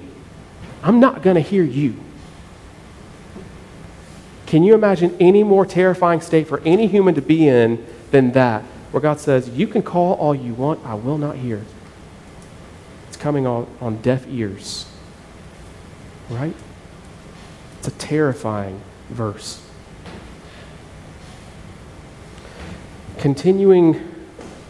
I'm 0.83 1.01
not 1.01 1.23
going 1.23 1.37
to 1.37 1.41
hear 1.41 1.65
you. 1.65 1.97
Can 4.45 4.63
you 4.63 4.75
imagine 4.75 5.17
any 5.19 5.43
more 5.43 5.65
terrifying 5.65 6.21
state 6.21 6.47
for 6.49 6.61
any 6.67 6.87
human 6.87 7.15
to 7.15 7.23
be 7.23 7.49
in 7.49 7.83
than 8.11 8.33
that, 8.33 8.61
where 8.91 9.01
God 9.01 9.19
says, 9.19 9.49
You 9.49 9.67
can 9.67 9.81
call 9.81 10.17
all 10.17 10.35
you 10.35 10.53
want, 10.53 10.85
I 10.85 10.97
will 10.97 11.17
not 11.17 11.37
hear? 11.37 11.65
It's 13.09 13.17
coming 13.17 13.47
on, 13.47 13.67
on 13.81 14.03
deaf 14.03 14.27
ears. 14.29 14.85
Right? 16.29 16.55
It's 17.79 17.89
a 17.89 17.93
terrifying 17.93 18.83
verse. 19.09 19.67
Continuing 23.21 24.15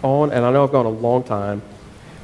on, 0.03 0.31
and 0.31 0.45
I 0.45 0.53
know 0.53 0.65
I've 0.65 0.73
gone 0.73 0.87
a 0.87 0.91
long 0.91 1.25
time, 1.25 1.63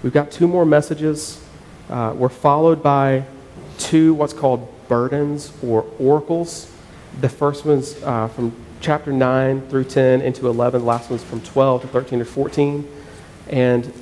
We've 0.03 0.13
got 0.13 0.31
two 0.31 0.47
more 0.47 0.65
messages. 0.65 1.43
Uh, 1.89 2.15
we're 2.17 2.29
followed 2.29 2.81
by 2.81 3.25
two 3.79 4.15
what's 4.15 4.33
called 4.33 4.69
burdens 4.89 5.53
or 5.65 5.85
oracles. 5.99 6.71
The 7.21 7.29
first 7.29 7.65
one's 7.65 8.01
uh, 8.03 8.29
from 8.29 8.55
chapter 8.81 9.11
9 9.11 9.69
through 9.69 9.85
10 9.85 10.21
into 10.21 10.49
11. 10.49 10.83
The 10.83 10.87
last 10.87 11.11
one's 11.11 11.25
from 11.25 11.41
12 11.41 11.83
to 11.83 11.89
13 11.89 12.19
to 12.19 12.25
14. 12.25 12.89
And 13.49 13.93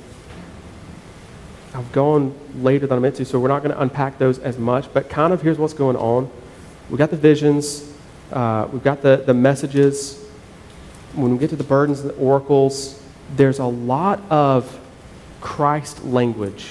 I've 1.73 1.91
gone 1.91 2.37
later 2.61 2.85
than 2.85 2.97
I 2.97 3.01
meant 3.01 3.15
to, 3.15 3.25
so 3.25 3.39
we're 3.39 3.47
not 3.47 3.63
going 3.63 3.73
to 3.73 3.81
unpack 3.81 4.17
those 4.17 4.37
as 4.39 4.57
much. 4.57 4.93
But 4.93 5.09
kind 5.09 5.33
of 5.33 5.41
here's 5.41 5.57
what's 5.57 5.73
going 5.73 5.95
on. 5.95 6.29
We've 6.89 6.99
got 6.99 7.09
the 7.09 7.17
visions, 7.17 7.91
uh, 8.31 8.67
we've 8.71 8.83
got 8.83 9.01
the, 9.01 9.23
the 9.25 9.33
messages. 9.33 10.23
When 11.15 11.31
we 11.31 11.37
get 11.37 11.49
to 11.51 11.55
the 11.55 11.63
burdens 11.63 12.01
and 12.01 12.09
the 12.09 12.15
oracles, 12.15 13.01
there's 13.35 13.59
a 13.59 13.65
lot 13.65 14.21
of 14.29 14.79
Christ 15.41 16.03
language 16.03 16.67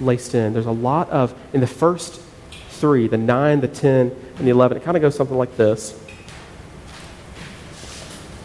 laced 0.00 0.34
in. 0.34 0.52
There's 0.52 0.66
a 0.66 0.72
lot 0.72 1.08
of, 1.10 1.34
in 1.52 1.60
the 1.60 1.66
first 1.66 2.20
three, 2.70 3.06
the 3.06 3.16
9, 3.16 3.60
the 3.60 3.68
10, 3.68 4.14
and 4.36 4.46
the 4.46 4.50
11, 4.50 4.78
it 4.78 4.84
kind 4.84 4.96
of 4.96 5.02
goes 5.02 5.14
something 5.14 5.36
like 5.36 5.56
this. 5.56 5.98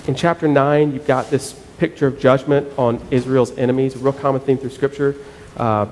In 0.08 0.14
chapter 0.14 0.48
9, 0.48 0.94
you've 0.94 1.08
got 1.08 1.30
this 1.32 1.54
picture 1.78 2.08
of 2.08 2.20
judgment 2.20 2.68
on 2.78 3.02
Israel's 3.10 3.58
enemies, 3.58 3.96
a 3.96 4.00
real 4.00 4.14
common 4.14 4.42
theme 4.42 4.58
through 4.58 4.70
Scripture. 4.70 5.16
Uh, 5.58 5.90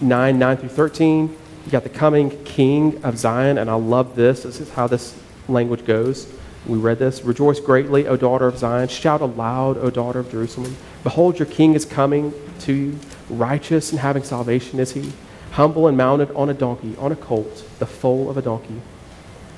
9, 0.00 0.38
9 0.38 0.56
through 0.56 0.68
13, 0.70 1.36
you 1.64 1.70
got 1.70 1.84
the 1.84 1.88
coming 1.88 2.42
king 2.44 3.02
of 3.04 3.16
Zion, 3.18 3.58
and 3.58 3.70
I 3.70 3.74
love 3.74 4.16
this. 4.16 4.42
This 4.42 4.60
is 4.60 4.70
how 4.70 4.86
this 4.86 5.16
language 5.48 5.84
goes. 5.84 6.32
We 6.66 6.78
read 6.78 6.98
this. 6.98 7.22
Rejoice 7.22 7.60
greatly, 7.60 8.06
O 8.06 8.16
daughter 8.16 8.46
of 8.46 8.56
Zion. 8.58 8.88
Shout 8.88 9.20
aloud, 9.20 9.76
O 9.78 9.90
daughter 9.90 10.20
of 10.20 10.30
Jerusalem. 10.30 10.76
Behold, 11.02 11.38
your 11.38 11.46
king 11.46 11.74
is 11.74 11.84
coming 11.84 12.32
to 12.60 12.72
you. 12.72 12.98
Righteous 13.28 13.90
and 13.90 14.00
having 14.00 14.22
salvation 14.22 14.80
is 14.80 14.92
he. 14.92 15.12
Humble 15.52 15.86
and 15.86 15.96
mounted 15.96 16.30
on 16.32 16.48
a 16.48 16.54
donkey, 16.54 16.96
on 16.98 17.12
a 17.12 17.16
colt, 17.16 17.64
the 17.78 17.86
foal 17.86 18.30
of 18.30 18.36
a 18.36 18.42
donkey. 18.42 18.80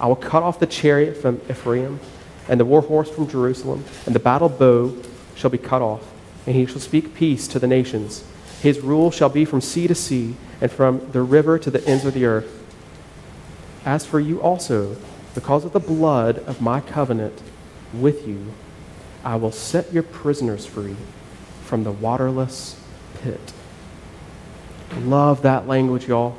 I 0.01 0.07
will 0.09 0.17
cut 0.17 0.43
off 0.43 0.59
the 0.59 0.67
chariot 0.67 1.17
from 1.17 1.41
Ephraim, 1.49 2.01
and 2.49 2.61
the 2.61 2.65
war 2.65 2.83
horse 2.83 3.09
from 3.09 3.29
Jerusalem, 3.29 3.85
and 4.05 4.15
the 4.15 4.21
battle 4.21 4.49
bow 4.49 4.95
shall 5.35 5.51
be 5.51 5.59
cut 5.59 5.83
off, 5.83 6.03
and 6.47 6.55
he 6.55 6.67
shall 6.67 6.81
speak 6.81 7.15
peace 7.15 7.49
to 7.49 7.59
the 7.59 7.67
nations. 7.67 8.25
His 8.61 8.81
rule 8.81 9.11
shall 9.11 9.29
be 9.29 9.45
from 9.45 9.61
sea 9.61 9.87
to 9.87 9.95
sea, 9.95 10.37
and 10.61 10.71
from 10.71 11.11
the 11.13 11.23
river 11.23 11.59
to 11.59 11.71
the 11.71 11.87
ends 11.87 12.05
of 12.05 12.15
the 12.15 12.25
earth. 12.25 12.53
As 13.85 14.05
for 14.05 14.21
you 14.21 14.41
also, 14.43 14.97
because 15.37 15.65
of 15.65 15.73
the 15.73 15.79
blood 15.79 16.39
of 16.41 16.61
my 16.61 16.81
covenant 16.81 17.41
with 17.93 18.27
you, 18.27 18.53
I 19.23 19.37
will 19.37 19.53
set 19.53 19.93
your 19.93 20.03
prisoners 20.03 20.67
free 20.67 20.97
from 21.63 21.85
the 21.85 21.93
waterless 21.93 22.81
pit. 23.23 23.53
Love 24.99 25.43
that 25.43 25.69
language, 25.69 26.09
y'all. 26.09 26.37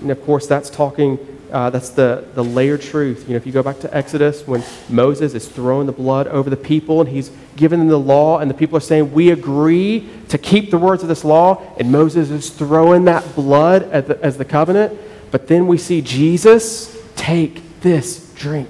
And 0.00 0.10
of 0.10 0.22
course, 0.24 0.46
that's 0.46 0.68
talking 0.68 1.18
uh, 1.52 1.70
that's 1.70 1.90
the, 1.90 2.24
the 2.34 2.44
layered 2.44 2.80
truth. 2.80 3.24
You 3.26 3.30
know, 3.30 3.36
if 3.36 3.46
you 3.46 3.52
go 3.52 3.62
back 3.62 3.80
to 3.80 3.96
Exodus, 3.96 4.46
when 4.46 4.62
Moses 4.88 5.34
is 5.34 5.48
throwing 5.48 5.86
the 5.86 5.92
blood 5.92 6.28
over 6.28 6.48
the 6.48 6.56
people 6.56 7.00
and 7.00 7.08
he's 7.08 7.30
giving 7.56 7.78
them 7.78 7.88
the 7.88 7.98
law, 7.98 8.38
and 8.38 8.50
the 8.50 8.54
people 8.54 8.76
are 8.76 8.82
saying, 8.82 9.12
We 9.12 9.30
agree 9.30 10.08
to 10.28 10.38
keep 10.38 10.70
the 10.70 10.78
words 10.78 11.02
of 11.02 11.08
this 11.08 11.24
law, 11.24 11.62
and 11.78 11.90
Moses 11.90 12.30
is 12.30 12.50
throwing 12.50 13.04
that 13.06 13.34
blood 13.34 13.90
the, 13.90 14.18
as 14.22 14.36
the 14.38 14.44
covenant. 14.44 14.98
But 15.30 15.48
then 15.48 15.66
we 15.66 15.78
see 15.78 16.00
Jesus 16.00 16.96
take 17.16 17.62
this 17.80 18.32
drink. 18.34 18.68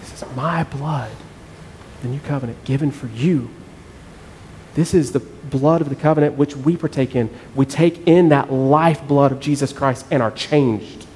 This 0.00 0.22
is 0.22 0.36
my 0.36 0.64
blood, 0.64 1.12
the 2.02 2.08
new 2.08 2.20
covenant 2.20 2.64
given 2.64 2.90
for 2.90 3.06
you. 3.08 3.50
This 4.74 4.92
is 4.92 5.12
the 5.12 5.20
blood 5.20 5.80
of 5.80 5.88
the 5.88 5.94
covenant 5.94 6.36
which 6.36 6.54
we 6.54 6.76
partake 6.76 7.16
in. 7.16 7.30
We 7.54 7.64
take 7.64 8.06
in 8.06 8.28
that 8.28 8.52
lifeblood 8.52 9.32
of 9.32 9.40
Jesus 9.40 9.72
Christ 9.72 10.06
and 10.10 10.22
are 10.22 10.30
changed. 10.30 11.06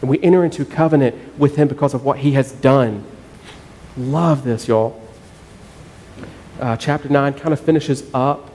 And 0.00 0.08
we 0.10 0.22
enter 0.22 0.44
into 0.44 0.64
covenant 0.64 1.38
with 1.38 1.56
him 1.56 1.68
because 1.68 1.94
of 1.94 2.04
what 2.04 2.18
he 2.18 2.32
has 2.32 2.52
done. 2.52 3.04
Love 3.96 4.44
this, 4.44 4.68
y'all. 4.68 5.00
Uh, 6.60 6.76
chapter 6.76 7.08
9 7.08 7.34
kind 7.34 7.52
of 7.52 7.60
finishes 7.60 8.08
up 8.14 8.50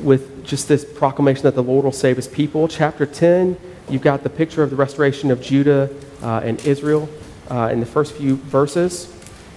with 0.00 0.44
just 0.44 0.68
this 0.68 0.84
proclamation 0.84 1.42
that 1.42 1.54
the 1.54 1.62
Lord 1.62 1.84
will 1.84 1.92
save 1.92 2.16
his 2.16 2.28
people. 2.28 2.68
Chapter 2.68 3.04
10, 3.04 3.56
you've 3.90 4.02
got 4.02 4.22
the 4.22 4.30
picture 4.30 4.62
of 4.62 4.70
the 4.70 4.76
restoration 4.76 5.30
of 5.30 5.40
Judah 5.40 5.90
uh, 6.22 6.40
and 6.44 6.64
Israel 6.66 7.08
uh, 7.50 7.70
in 7.72 7.80
the 7.80 7.86
first 7.86 8.14
few 8.14 8.36
verses. 8.36 9.14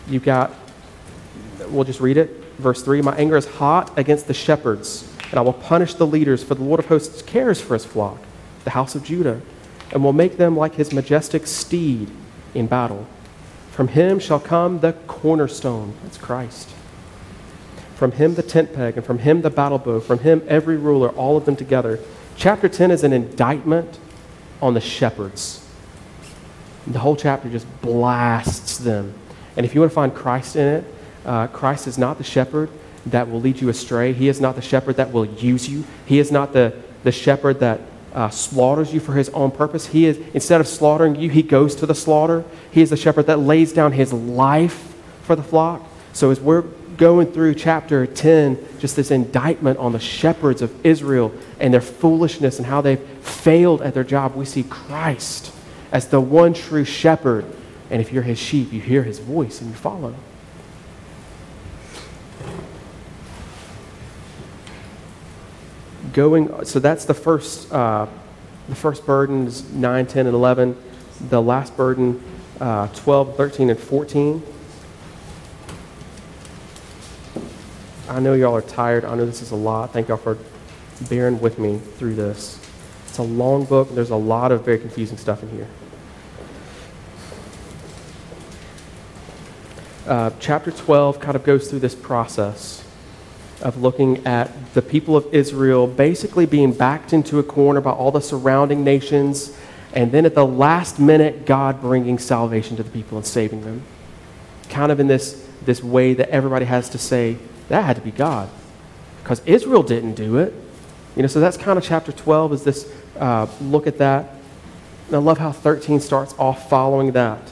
You've 0.08 0.24
got, 0.24 0.54
we'll 1.68 1.84
just 1.84 2.00
read 2.00 2.18
it. 2.18 2.30
Verse 2.58 2.84
3 2.84 3.02
My 3.02 3.16
anger 3.16 3.38
is 3.38 3.46
hot 3.46 3.98
against 3.98 4.28
the 4.28 4.34
shepherds, 4.34 5.12
and 5.30 5.40
I 5.40 5.42
will 5.42 5.54
punish 5.54 5.96
the 5.96 6.08
leaders, 6.08 6.44
for 6.44 6.56
the 6.56 6.64
Lord 6.64 6.80
of 6.80 6.88
hosts 6.88 7.22
cares 7.22 7.62
for 7.62 7.74
his 7.74 7.86
flock, 7.86 8.20
the 8.64 8.72
house 8.72 8.96
of 8.96 9.04
Judah 9.04 9.42
and 9.92 10.04
will 10.04 10.14
make 10.14 10.38
them 10.38 10.56
like 10.56 10.76
his 10.76 10.94
majestic 10.94 11.46
steed 11.46 12.10
in 12.54 12.68
battle. 12.68 13.06
From 13.72 13.90
him 13.90 14.20
shall 14.20 14.40
come 14.40 14.80
the 14.80 14.94
cornerstone, 15.08 15.94
that's 16.04 16.18
Christ. 16.18 16.70
From 17.96 18.14
him 18.14 18.36
the 18.36 18.44
tent 18.44 18.74
peg, 18.74 18.98
and 18.98 19.06
from 19.06 19.20
him 19.20 19.42
the 19.42 19.50
battle 19.50 19.78
bow, 19.78 20.00
from 20.00 20.20
him 20.20 20.42
every 20.48 20.78
ruler, 20.78 21.10
all 21.10 21.38
of 21.38 21.46
them 21.46 21.56
together. 21.56 22.00
Chapter 22.36 22.68
10 22.68 22.92
is 22.92 23.04
an 23.04 23.14
indictment 23.14 24.00
on 24.62 24.74
the 24.74 24.82
shepherds. 24.82 25.68
The 26.88 27.00
whole 27.00 27.16
chapter 27.16 27.50
just 27.50 27.68
blasts 27.82 28.78
them. 28.78 29.14
And 29.56 29.66
if 29.66 29.76
you 29.76 29.82
want 29.82 29.92
to 29.92 29.96
find 29.96 30.14
Christ 30.14 30.56
in 30.56 30.68
it, 30.68 30.86
uh, 31.26 31.48
Christ 31.48 31.88
is 31.88 31.98
not 31.98 32.18
the 32.18 32.24
shepherd 32.24 32.70
that 33.08 33.30
will 33.30 33.42
lead 33.42 33.62
you 33.62 33.70
astray. 33.70 34.14
He 34.14 34.28
is 34.28 34.40
not 34.40 34.56
the 34.56 34.62
shepherd 34.62 34.98
that 34.98 35.12
will 35.12 35.26
use 35.26 35.68
you. 35.70 35.84
He 36.06 36.20
is 36.20 36.32
not 36.32 36.54
the, 36.54 36.74
the 37.04 37.12
shepherd 37.12 37.60
that 37.60 37.82
uh, 38.14 38.30
slaughters 38.30 38.94
you 38.94 39.00
for 39.00 39.14
his 39.14 39.30
own 39.30 39.52
purpose. 39.52 39.88
He 39.88 40.06
is, 40.06 40.18
instead 40.34 40.62
of 40.62 40.68
slaughtering 40.68 41.16
you, 41.16 41.30
he 41.30 41.44
goes 41.44 41.76
to 41.76 41.86
the 41.86 41.96
slaughter. 41.96 42.44
He 42.72 42.82
is 42.82 42.90
the 42.90 42.98
shepherd 42.98 43.28
that 43.28 43.40
lays 43.40 43.74
down 43.74 43.94
his 43.94 44.12
life 44.12 44.96
for 45.24 45.36
the 45.36 45.44
flock. 45.44 45.88
So 46.14 46.30
as 46.30 46.40
we're 46.40 46.64
going 47.02 47.32
through 47.32 47.56
chapter 47.56 48.06
10, 48.06 48.78
just 48.78 48.96
this 48.96 49.10
indictment 49.10 49.80
on 49.80 49.92
the 49.92 50.00
shepherds 50.00 50.62
of 50.62 50.86
Israel 50.86 51.34
and 51.60 51.74
their 51.74 51.82
foolishness 51.82 52.60
and 52.60 52.68
how 52.68 52.80
they've 52.80 53.02
failed 53.22 53.82
at 53.82 53.96
their 53.96 54.04
job, 54.04 54.36
we 54.36 54.46
see 54.46 54.62
Christ 54.62 55.52
as 55.92 56.10
the 56.10 56.22
one 56.22 56.54
true 56.54 56.86
shepherd. 56.86 57.44
And 57.90 58.04
if 58.04 58.14
you're 58.14 58.22
his 58.22 58.38
sheep, 58.38 58.72
you 58.72 58.80
hear 58.80 59.02
his 59.02 59.18
voice 59.18 59.62
and 59.62 59.72
you 59.72 59.76
follow. 59.76 60.14
going, 66.14 66.66
so 66.66 66.78
that's 66.78 67.06
the 67.06 67.16
first, 67.16 67.72
uh, 67.74 68.06
the 68.70 68.76
first 68.76 69.08
burden 69.08 69.48
is 69.48 69.72
9, 69.72 70.06
10, 70.06 70.28
and 70.28 70.36
11. 70.36 70.78
The 71.30 71.42
last 71.42 71.76
burden, 71.76 72.22
uh, 72.60 72.90
12, 72.90 73.38
13, 73.38 73.72
and 73.72 73.80
14. 73.80 74.44
I 78.12 78.20
know 78.20 78.34
y'all 78.34 78.54
are 78.54 78.62
tired. 78.62 79.06
I 79.06 79.16
know 79.16 79.26
this 79.26 79.42
is 79.42 79.52
a 79.52 79.56
lot. 79.56 79.94
Thank 79.94 80.10
y'all 80.10 80.18
for 80.18 80.38
bearing 81.10 81.40
with 81.40 81.58
me 81.58 81.78
through 81.78 82.16
this. 82.16 82.60
It's 83.08 83.20
a 83.20 83.24
long 83.24 83.64
book. 83.64 83.96
There's 83.96 84.10
a 84.10 84.18
lot 84.18 84.52
of 84.52 84.66
very 84.66 84.80
confusing 84.80 85.18
stuff 85.18 85.42
in 85.42 85.50
here. 85.50 85.68
Uh, 90.06 90.32
chapter 90.42 90.72
12 90.72 91.22
kind 91.22 91.38
of 91.38 91.46
goes 91.46 91.70
through 91.70 91.80
this 91.80 91.96
process 91.96 92.86
of 93.62 93.82
looking 93.82 94.28
at 94.28 94.74
the 94.74 94.82
people 94.82 95.16
of 95.16 95.26
Israel 95.34 95.88
basically 95.88 96.46
being 96.46 96.74
backed 96.74 97.14
into 97.14 97.40
a 97.40 97.44
corner 97.44 97.80
by 97.80 97.92
all 97.92 98.12
the 98.12 98.20
surrounding 98.20 98.84
nations, 98.84 99.58
and 99.94 100.12
then 100.12 100.26
at 100.26 100.36
the 100.36 100.46
last 100.46 101.00
minute, 101.00 101.46
God 101.46 101.80
bringing 101.80 102.20
salvation 102.20 102.76
to 102.76 102.84
the 102.84 102.92
people 102.92 103.18
and 103.18 103.26
saving 103.26 103.62
them. 103.62 103.84
Kind 104.68 104.92
of 104.92 105.00
in 105.00 105.08
this, 105.08 105.48
this 105.64 105.82
way 105.82 106.14
that 106.16 106.28
everybody 106.28 106.66
has 106.66 106.90
to 106.90 106.98
say, 106.98 107.38
that 107.72 107.86
had 107.86 107.96
to 107.96 108.02
be 108.02 108.12
God. 108.12 108.50
Because 109.24 109.42
Israel 109.46 109.82
didn't 109.82 110.16
do 110.16 110.38
it. 110.38 110.54
You 111.16 111.22
know, 111.22 111.28
so 111.28 111.40
that's 111.40 111.58
kind 111.58 111.78
of 111.78 111.84
chapter 111.84 112.12
12 112.12 112.54
is 112.54 112.64
this 112.64 112.92
uh, 113.18 113.48
look 113.62 113.88
at 113.88 113.98
that. 113.98 114.36
And 115.08 115.16
I 115.16 115.20
love 115.20 115.38
how 115.38 115.52
13 115.52 116.00
starts 116.00 116.36
off 116.38 116.70
following 116.70 117.14
that. 117.14 117.52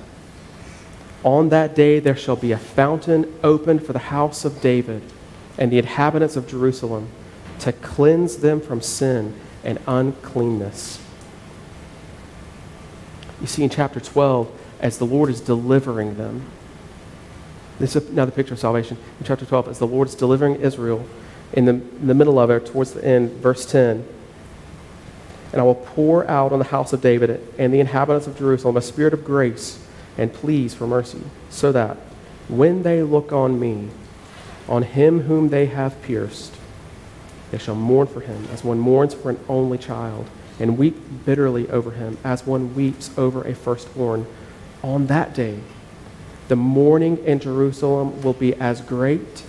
On 1.24 1.50
that 1.50 1.74
day 1.74 2.00
there 2.00 2.16
shall 2.16 2.36
be 2.36 2.52
a 2.52 2.58
fountain 2.58 3.34
opened 3.44 3.86
for 3.86 3.94
the 3.94 4.00
house 4.00 4.46
of 4.46 4.62
David 4.62 5.02
and 5.58 5.72
the 5.72 5.78
inhabitants 5.78 6.36
of 6.36 6.48
Jerusalem 6.48 7.10
to 7.60 7.72
cleanse 7.72 8.38
them 8.38 8.60
from 8.62 8.82
sin 8.82 9.34
and 9.64 9.80
uncleanness. 9.88 11.02
You 13.40 13.48
see 13.48 13.64
in 13.64 13.70
chapter 13.70 14.00
12, 14.00 14.52
as 14.82 14.98
the 14.98 15.06
Lord 15.06 15.30
is 15.30 15.40
delivering 15.40 16.16
them, 16.16 16.44
this 17.80 17.96
is 17.96 18.10
another 18.10 18.32
picture 18.32 18.54
of 18.54 18.60
salvation. 18.60 18.98
In 19.20 19.26
chapter 19.26 19.46
12, 19.46 19.70
as 19.70 19.80
the 19.80 19.88
Lord 19.88 20.08
is 20.08 20.16
delivering 20.16 20.56
Israel, 20.56 21.06
in 21.54 21.66
the, 21.66 21.74
in 21.74 22.08
the 22.08 22.14
middle 22.14 22.38
of 22.38 22.50
it, 22.50 22.66
towards 22.66 22.94
the 22.94 23.04
end, 23.04 23.32
verse 23.32 23.66
10, 23.66 24.06
and 25.52 25.62
I 25.62 25.64
will 25.64 25.76
pour 25.76 26.28
out 26.30 26.52
on 26.52 26.60
the 26.60 26.66
house 26.66 26.94
of 26.94 27.02
David 27.02 27.42
and 27.58 27.74
the 27.74 27.80
inhabitants 27.80 28.28
of 28.28 28.38
Jerusalem 28.38 28.78
a 28.78 28.82
spirit 28.82 29.14
of 29.14 29.26
grace 29.26 29.84
and 30.18 30.32
pleas 30.32 30.76
for 30.76 30.86
mercy, 30.86 31.24
so 31.50 31.72
that 31.72 31.98
when 32.48 32.84
they 32.84 33.02
look 33.02 33.32
on 33.32 33.60
me, 33.60 33.90
on 34.70 34.84
him 34.84 35.22
whom 35.22 35.50
they 35.50 35.66
have 35.66 36.02
pierced. 36.04 36.54
They 37.52 37.58
shall 37.58 37.76
mourn 37.76 38.08
for 38.08 38.22
him 38.22 38.48
as 38.54 38.64
one 38.64 38.78
mourns 38.78 39.16
for 39.16 39.32
an 39.32 39.40
only 39.50 39.80
child, 39.80 40.30
and 40.60 40.78
weep 40.78 40.96
bitterly 41.26 41.68
over 41.70 41.92
him 41.92 42.18
as 42.24 42.46
one 42.46 42.76
weeps 42.76 43.10
over 43.18 43.42
a 43.44 43.56
firstborn. 43.56 44.28
On 44.84 45.08
that 45.08 45.34
day, 45.34 45.60
the 46.50 46.56
mourning 46.56 47.24
in 47.26 47.40
Jerusalem 47.40 48.22
will 48.24 48.34
be 48.34 48.56
as 48.56 48.82
great 48.82 49.44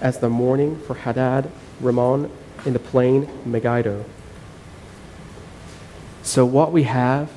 as 0.00 0.18
the 0.18 0.28
mourning 0.28 0.78
for 0.80 0.94
Hadad, 0.94 1.50
Rimmon, 1.80 2.30
in 2.66 2.74
the 2.74 2.78
plain 2.78 3.28
Megiddo. 3.44 4.04
So, 6.22 6.44
what 6.44 6.70
we 6.70 6.84
have 6.84 7.30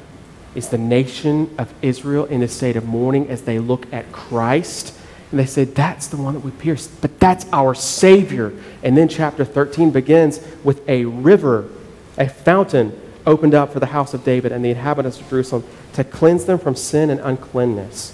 is 0.54 0.70
the 0.70 0.78
nation 0.78 1.54
of 1.58 1.74
Israel 1.82 2.26
in 2.26 2.44
a 2.44 2.48
state 2.48 2.76
of 2.76 2.86
mourning 2.86 3.30
as 3.30 3.44
they 3.44 3.58
look 3.58 3.92
at 3.92 4.12
Christ 4.12 4.96
and 5.32 5.40
they 5.40 5.46
say, 5.46 5.64
That's 5.64 6.08
the 6.08 6.18
one 6.18 6.34
that 6.34 6.42
we 6.42 6.52
pierced, 6.52 7.02
but 7.02 7.18
that's 7.20 7.46
our 7.54 7.74
Savior. 7.74 8.54
And 8.84 8.98
then 8.98 9.08
chapter 9.08 9.46
13 9.46 9.92
begins 9.92 10.46
with 10.64 10.88
a 10.90 11.06
river, 11.06 11.70
a 12.18 12.28
fountain 12.28 13.00
opened 13.26 13.56
up 13.56 13.72
for 13.72 13.80
the 13.80 13.88
house 13.88 14.14
of 14.14 14.26
David 14.26 14.52
and 14.52 14.64
the 14.64 14.70
inhabitants 14.70 15.20
of 15.20 15.30
Jerusalem 15.30 15.64
to 15.94 16.04
cleanse 16.04 16.46
them 16.46 16.60
from 16.60 16.76
sin 16.76 17.10
and 17.10 17.20
uncleanness. 17.22 18.12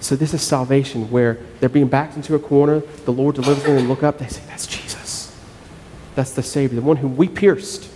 So 0.00 0.16
this 0.16 0.34
is 0.34 0.42
salvation 0.42 1.10
where 1.10 1.38
they're 1.60 1.68
being 1.68 1.88
backed 1.88 2.16
into 2.16 2.34
a 2.34 2.38
corner, 2.38 2.80
the 3.04 3.12
Lord 3.12 3.34
delivers 3.34 3.64
them 3.64 3.78
and 3.78 3.88
look 3.88 4.02
up, 4.02 4.18
they 4.18 4.28
say, 4.28 4.42
That's 4.46 4.66
Jesus. 4.66 5.36
That's 6.14 6.32
the 6.32 6.42
Savior, 6.42 6.76
the 6.76 6.86
one 6.86 6.96
whom 6.96 7.16
we 7.16 7.28
pierced. 7.28 7.90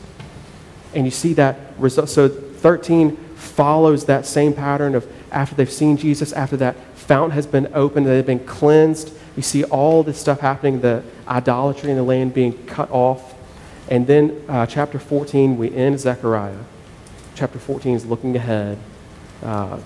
And 0.95 1.05
you 1.05 1.11
see 1.11 1.35
that 1.35 1.59
result. 1.79 2.09
So 2.09 2.29
13 2.29 3.17
follows 3.37 4.07
that 4.07 4.27
same 4.27 4.53
pattern 4.53 4.95
of 4.95 5.11
after 5.31 5.55
they've 5.55 5.71
seen 5.71 5.97
Jesus, 5.97 6.33
after 6.33 6.57
that 6.59 6.77
fountain 6.95 7.31
has 7.33 7.47
been 7.47 7.71
opened, 7.75 8.07
they've 8.07 8.25
been 8.25 8.45
cleansed. 8.45 9.13
You 9.37 9.43
see 9.43 9.65
all 9.65 10.03
this 10.03 10.19
stuff 10.19 10.41
happening, 10.41 10.81
the 10.81 11.03
idolatry 11.29 11.91
in 11.91 11.97
the 11.97 12.03
land 12.03 12.35
being 12.35 12.67
cut 12.67 12.91
off. 12.91 13.35
And 13.89 14.07
then 14.07 14.45
uh, 14.49 14.67
chapter 14.67 14.99
14, 14.99 15.57
we 15.57 15.75
end 15.75 16.01
Zechariah. 16.01 16.59
Chapter 17.35 17.59
14 17.59 17.95
is 17.95 18.07
looking 18.07 18.37
ahead 18.37 18.79
uh, 19.43 19.79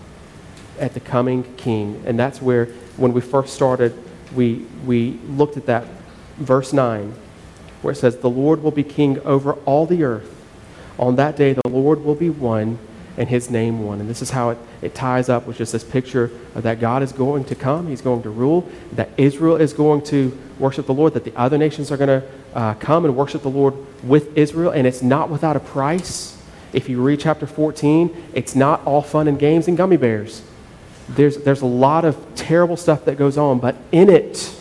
at 0.79 0.95
the 0.95 1.01
coming 1.01 1.43
king. 1.57 2.03
And 2.07 2.19
that's 2.19 2.41
where, 2.43 2.67
when 2.97 3.13
we 3.13 3.21
first 3.21 3.55
started, 3.55 3.97
we, 4.35 4.67
we 4.85 5.19
looked 5.29 5.57
at 5.57 5.67
that 5.67 5.87
verse 6.37 6.73
9, 6.73 7.15
where 7.83 7.93
it 7.93 7.97
says, 7.97 8.19
The 8.19 8.31
Lord 8.31 8.63
will 8.63 8.71
be 8.71 8.85
king 8.85 9.21
over 9.21 9.55
all 9.65 9.87
the 9.87 10.05
earth. 10.05 10.31
On 10.99 11.17
that 11.17 11.37
day, 11.37 11.53
the 11.53 11.69
Lord 11.69 12.05
will 12.05 12.15
be 12.15 12.31
one 12.31 12.79
and 13.17 13.29
his 13.29 13.51
name 13.51 13.85
one. 13.85 14.01
And 14.01 14.09
this 14.09 14.23
is 14.23 14.31
how 14.31 14.51
it, 14.51 14.59
it 14.83 14.95
ties 14.95 15.29
up 15.29 15.47
with 15.47 15.59
just 15.59 15.73
this 15.73 15.85
picture 15.85 16.31
of 16.55 16.65
that 16.65 16.81
God 16.81 17.03
is 17.03 17.13
going 17.13 17.45
to 17.45 17.55
come, 17.55 17.87
he's 17.87 18.01
going 18.01 18.23
to 18.23 18.31
rule, 18.31 18.69
that 18.93 19.11
Israel 19.17 19.57
is 19.57 19.73
going 19.73 20.03
to 20.05 20.37
worship 20.59 20.87
the 20.87 20.95
Lord, 20.95 21.15
that 21.15 21.25
the 21.25 21.37
other 21.37 21.59
nations 21.59 21.93
are 21.93 21.97
going 21.97 22.21
to 22.21 22.27
uh, 22.55 22.75
come 22.75 23.05
and 23.05 23.17
worship 23.17 23.43
the 23.43 23.51
Lord 23.51 23.75
with 24.03 24.37
Israel, 24.37 24.71
and 24.71 24.87
it's 24.87 25.03
not 25.03 25.31
without 25.31 25.57
a 25.57 25.61
price. 25.61 26.41
If 26.73 26.89
you 26.89 27.01
read 27.01 27.21
chapter 27.21 27.47
14, 27.47 28.31
it's 28.35 28.57
not 28.57 28.85
all 28.85 29.03
fun 29.03 29.29
and 29.29 29.39
games 29.39 29.69
and 29.69 29.77
gummy 29.77 29.97
bears. 29.97 30.43
There's, 31.09 31.39
there's 31.39 31.61
a 31.61 31.67
lot 31.67 32.05
of 32.05 32.17
terrible 32.35 32.77
stuff 32.77 33.05
that 33.05 33.19
goes 33.19 33.37
on, 33.37 33.59
but 33.59 33.77
in 33.93 34.09
it, 34.09 34.55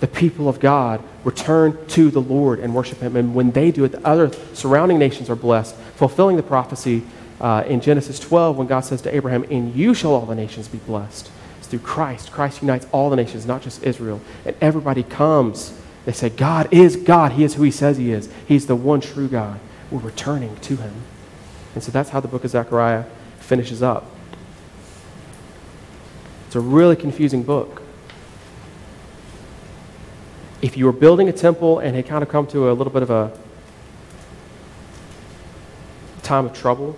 the 0.00 0.06
people 0.06 0.48
of 0.48 0.60
God 0.60 1.02
return 1.24 1.78
to 1.88 2.10
the 2.10 2.20
Lord 2.20 2.58
and 2.60 2.74
worship 2.74 2.98
Him. 2.98 3.16
And 3.16 3.34
when 3.34 3.52
they 3.52 3.70
do 3.70 3.84
it, 3.84 3.92
the 3.92 4.06
other 4.06 4.30
surrounding 4.52 4.98
nations 4.98 5.30
are 5.30 5.36
blessed, 5.36 5.74
fulfilling 5.94 6.36
the 6.36 6.42
prophecy 6.42 7.02
uh, 7.40 7.64
in 7.66 7.80
Genesis 7.80 8.18
12 8.18 8.56
when 8.56 8.66
God 8.66 8.80
says 8.80 9.02
to 9.02 9.14
Abraham, 9.14 9.44
In 9.44 9.74
you 9.74 9.94
shall 9.94 10.14
all 10.14 10.26
the 10.26 10.34
nations 10.34 10.68
be 10.68 10.78
blessed. 10.78 11.30
It's 11.58 11.68
through 11.68 11.80
Christ. 11.80 12.32
Christ 12.32 12.62
unites 12.62 12.86
all 12.92 13.10
the 13.10 13.16
nations, 13.16 13.46
not 13.46 13.62
just 13.62 13.82
Israel. 13.82 14.20
And 14.44 14.56
everybody 14.60 15.02
comes. 15.02 15.78
They 16.04 16.12
say, 16.12 16.30
God 16.30 16.72
is 16.72 16.96
God. 16.96 17.32
He 17.32 17.44
is 17.44 17.54
who 17.54 17.62
He 17.62 17.70
says 17.70 17.96
He 17.96 18.12
is. 18.12 18.28
He's 18.46 18.66
the 18.66 18.76
one 18.76 19.00
true 19.00 19.28
God. 19.28 19.60
We're 19.90 20.00
returning 20.00 20.56
to 20.56 20.76
Him. 20.76 20.94
And 21.74 21.82
so 21.82 21.92
that's 21.92 22.10
how 22.10 22.20
the 22.20 22.28
book 22.28 22.44
of 22.44 22.50
Zechariah 22.50 23.04
finishes 23.38 23.82
up. 23.82 24.10
It's 26.46 26.56
a 26.56 26.60
really 26.60 26.96
confusing 26.96 27.42
book. 27.42 27.82
If 30.62 30.76
you 30.76 30.86
were 30.86 30.92
building 30.92 31.28
a 31.28 31.32
temple 31.32 31.80
and 31.80 31.94
had 31.94 32.06
kind 32.06 32.22
of 32.22 32.28
come 32.28 32.46
to 32.48 32.70
a 32.70 32.72
little 32.72 32.92
bit 32.92 33.02
of 33.02 33.10
a 33.10 33.36
time 36.22 36.46
of 36.46 36.52
trouble, 36.52 36.96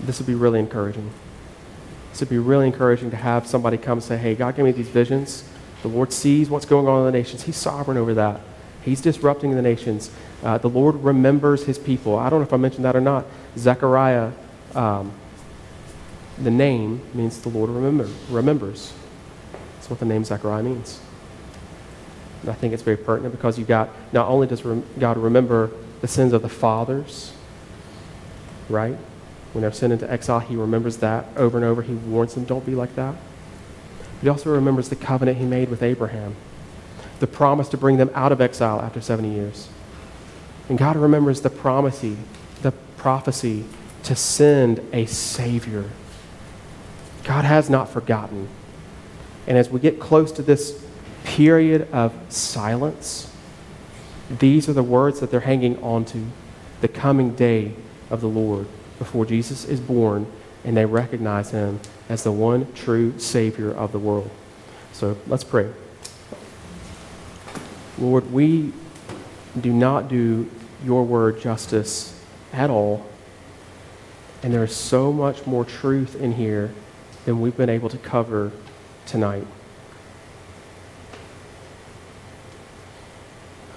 this 0.00 0.18
would 0.18 0.26
be 0.26 0.34
really 0.34 0.58
encouraging. 0.60 1.10
This 2.10 2.20
would 2.20 2.28
be 2.28 2.38
really 2.38 2.66
encouraging 2.66 3.10
to 3.10 3.16
have 3.16 3.46
somebody 3.46 3.78
come 3.78 3.98
and 3.98 4.02
say, 4.02 4.16
Hey, 4.16 4.34
God 4.34 4.56
gave 4.56 4.64
me 4.64 4.72
these 4.72 4.88
visions. 4.88 5.44
The 5.82 5.88
Lord 5.88 6.12
sees 6.12 6.50
what's 6.50 6.66
going 6.66 6.86
on 6.86 7.00
in 7.00 7.12
the 7.12 7.18
nations. 7.18 7.44
He's 7.44 7.56
sovereign 7.56 7.96
over 7.96 8.14
that. 8.14 8.40
He's 8.82 9.00
disrupting 9.00 9.54
the 9.54 9.62
nations. 9.62 10.10
Uh, 10.42 10.58
the 10.58 10.68
Lord 10.68 10.96
remembers 10.96 11.64
his 11.64 11.78
people. 11.78 12.16
I 12.16 12.30
don't 12.30 12.40
know 12.40 12.46
if 12.46 12.52
I 12.52 12.56
mentioned 12.56 12.84
that 12.84 12.96
or 12.96 13.00
not. 13.00 13.26
Zechariah, 13.56 14.32
um, 14.74 15.12
the 16.42 16.50
name 16.50 17.00
means 17.14 17.40
the 17.40 17.48
Lord 17.48 17.70
remember, 17.70 18.08
remembers. 18.30 18.92
That's 19.74 19.90
what 19.90 19.98
the 19.98 20.06
name 20.06 20.24
Zechariah 20.24 20.62
means. 20.62 21.00
And 22.42 22.50
I 22.50 22.54
think 22.54 22.72
it's 22.72 22.82
very 22.82 22.96
pertinent 22.96 23.34
because 23.34 23.58
you've 23.58 23.68
got, 23.68 23.90
not 24.12 24.28
only 24.28 24.46
does 24.46 24.62
God 24.98 25.16
remember 25.16 25.70
the 26.00 26.08
sins 26.08 26.32
of 26.32 26.42
the 26.42 26.48
fathers, 26.48 27.32
right? 28.68 28.96
When 29.52 29.62
they're 29.62 29.72
sent 29.72 29.92
into 29.92 30.10
exile, 30.10 30.40
he 30.40 30.56
remembers 30.56 30.98
that 30.98 31.26
over 31.36 31.58
and 31.58 31.64
over. 31.64 31.82
He 31.82 31.94
warns 31.94 32.34
them, 32.34 32.44
don't 32.44 32.64
be 32.64 32.74
like 32.74 32.94
that. 32.96 33.14
But 33.98 34.22
he 34.22 34.28
also 34.28 34.52
remembers 34.52 34.88
the 34.88 34.96
covenant 34.96 35.38
he 35.38 35.44
made 35.44 35.68
with 35.68 35.82
Abraham, 35.82 36.36
the 37.18 37.26
promise 37.26 37.68
to 37.70 37.76
bring 37.76 37.96
them 37.96 38.10
out 38.14 38.30
of 38.30 38.40
exile 38.40 38.80
after 38.80 39.00
70 39.00 39.30
years. 39.30 39.68
And 40.68 40.78
God 40.78 40.96
remembers 40.96 41.40
the 41.40 41.50
prophecy, 41.50 42.16
the 42.62 42.72
prophecy 42.96 43.64
to 44.04 44.14
send 44.14 44.80
a 44.92 45.06
Savior. 45.06 45.90
God 47.28 47.44
has 47.44 47.68
not 47.68 47.90
forgotten. 47.90 48.48
And 49.46 49.58
as 49.58 49.68
we 49.68 49.80
get 49.80 50.00
close 50.00 50.32
to 50.32 50.42
this 50.42 50.82
period 51.24 51.86
of 51.92 52.14
silence, 52.30 53.30
these 54.30 54.66
are 54.66 54.72
the 54.72 54.82
words 54.82 55.20
that 55.20 55.30
they're 55.30 55.40
hanging 55.40 55.78
on 55.82 56.06
to 56.06 56.24
the 56.80 56.88
coming 56.88 57.34
day 57.34 57.74
of 58.08 58.22
the 58.22 58.28
Lord 58.28 58.66
before 58.98 59.26
Jesus 59.26 59.66
is 59.66 59.78
born, 59.78 60.26
and 60.64 60.74
they 60.74 60.86
recognize 60.86 61.50
him 61.50 61.80
as 62.08 62.24
the 62.24 62.32
one 62.32 62.72
true 62.72 63.18
Savior 63.18 63.72
of 63.72 63.92
the 63.92 63.98
world. 63.98 64.30
So 64.94 65.18
let's 65.26 65.44
pray. 65.44 65.70
Lord, 67.98 68.32
we 68.32 68.72
do 69.60 69.70
not 69.70 70.08
do 70.08 70.50
your 70.82 71.04
word 71.04 71.42
justice 71.42 72.18
at 72.54 72.70
all. 72.70 73.06
And 74.42 74.54
there 74.54 74.64
is 74.64 74.74
so 74.74 75.12
much 75.12 75.46
more 75.46 75.66
truth 75.66 76.18
in 76.18 76.32
here 76.32 76.72
than 77.28 77.42
we've 77.42 77.58
been 77.58 77.68
able 77.68 77.90
to 77.90 77.98
cover 77.98 78.50
tonight. 79.04 79.46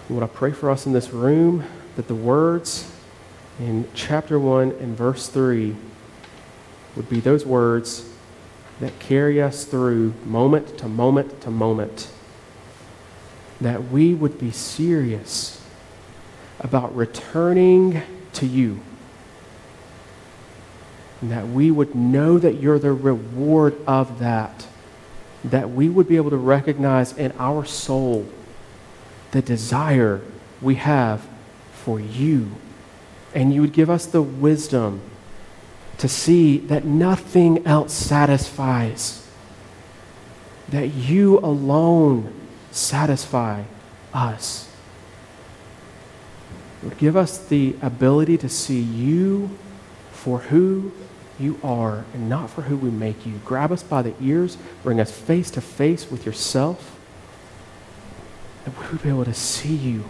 Lord, 0.10 0.24
I 0.24 0.28
pray 0.28 0.54
for 0.54 0.72
us 0.72 0.86
in 0.86 0.94
this 0.94 1.10
room 1.10 1.66
that 1.98 2.08
the 2.08 2.16
words 2.16 2.90
in 3.60 3.90
chapter 3.94 4.40
1 4.40 4.72
and 4.80 4.96
verse 4.96 5.28
3 5.28 5.76
would 6.96 7.10
be 7.10 7.20
those 7.20 7.46
words 7.46 8.10
that 8.80 8.98
carry 9.00 9.42
us 9.42 9.66
through 9.66 10.14
moment 10.24 10.78
to 10.78 10.88
moment 10.88 11.42
to 11.42 11.52
moment. 11.52 12.08
That 13.60 13.92
we 13.92 14.14
would 14.14 14.40
be 14.40 14.52
serious 14.52 15.62
about 16.62 16.96
returning 16.96 18.02
to 18.32 18.46
you. 18.46 18.80
And 21.22 21.32
that 21.32 21.48
we 21.48 21.70
would 21.70 21.96
know 21.96 22.40
that 22.40 22.56
you're 22.60 22.80
the 22.80 22.94
reward 22.94 23.76
of 23.86 24.20
that. 24.20 24.68
That 25.44 25.70
we 25.70 25.88
would 25.88 26.08
be 26.08 26.18
able 26.18 26.32
to 26.32 26.38
recognize 26.38 27.16
in 27.16 27.32
our 27.38 27.64
soul 27.66 28.28
the 29.32 29.42
desire 29.42 30.22
we 30.62 30.76
have 30.76 31.28
for 31.74 32.00
you. 32.00 32.52
And 33.34 33.54
you 33.54 33.62
would 33.62 33.74
give 33.74 33.90
us 33.90 34.06
the 34.06 34.22
wisdom 34.22 35.02
to 36.00 36.10
see 36.10 36.58
that 36.58 36.84
nothing 36.84 37.66
else 37.66 37.94
satisfies, 37.94 39.28
that 40.70 40.88
you 40.88 41.38
alone 41.40 42.34
satisfy 42.72 43.64
us. 44.14 44.68
Give 46.98 47.16
us 47.16 47.38
the 47.38 47.76
ability 47.82 48.38
to 48.40 48.50
see 48.50 48.80
you 48.80 49.52
for 50.12 50.40
who 50.40 50.92
you 51.42 51.60
are 51.64 52.06
and 52.14 52.30
not 52.30 52.50
for 52.50 52.64
who 52.64 52.78
we 52.78 52.90
make 52.90 53.26
you. 53.26 53.40
Grab 53.44 53.72
us 53.72 53.84
by 53.84 54.02
the 54.02 54.14
ears, 54.22 54.58
bring 54.84 55.00
us 55.00 55.12
face 55.12 55.52
to 55.52 55.62
face 55.62 56.10
with 56.10 56.26
yourself, 56.26 56.98
and 58.66 58.78
we 58.78 58.88
would 58.88 59.04
be 59.04 59.10
able 59.10 59.26
to 59.26 59.34
see 59.34 59.76
you. 59.76 60.06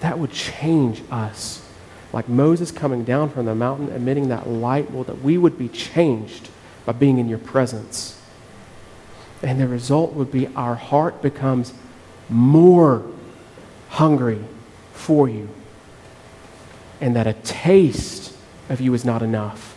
That 0.00 0.18
would 0.18 0.32
change 0.32 1.02
us. 1.10 1.68
Like 2.12 2.28
Moses 2.28 2.70
coming 2.70 3.04
down 3.04 3.30
from 3.30 3.46
the 3.46 3.54
mountain, 3.54 3.90
emitting 3.90 4.28
that 4.28 4.48
light, 4.48 4.90
well, 4.90 5.04
that 5.04 5.22
we 5.22 5.38
would 5.38 5.58
be 5.58 5.68
changed 5.68 6.48
by 6.84 6.92
being 6.92 7.18
in 7.18 7.28
your 7.28 7.38
presence. 7.38 8.20
And 9.42 9.60
the 9.60 9.68
result 9.68 10.12
would 10.12 10.30
be 10.30 10.46
our 10.48 10.74
heart 10.74 11.20
becomes 11.20 11.72
more 12.28 13.04
hungry 13.88 14.42
for 14.92 15.28
you 15.28 15.48
and 17.02 17.16
that 17.16 17.26
a 17.26 17.32
taste 17.32 18.32
of 18.68 18.80
you 18.80 18.94
is 18.94 19.04
not 19.04 19.22
enough. 19.22 19.71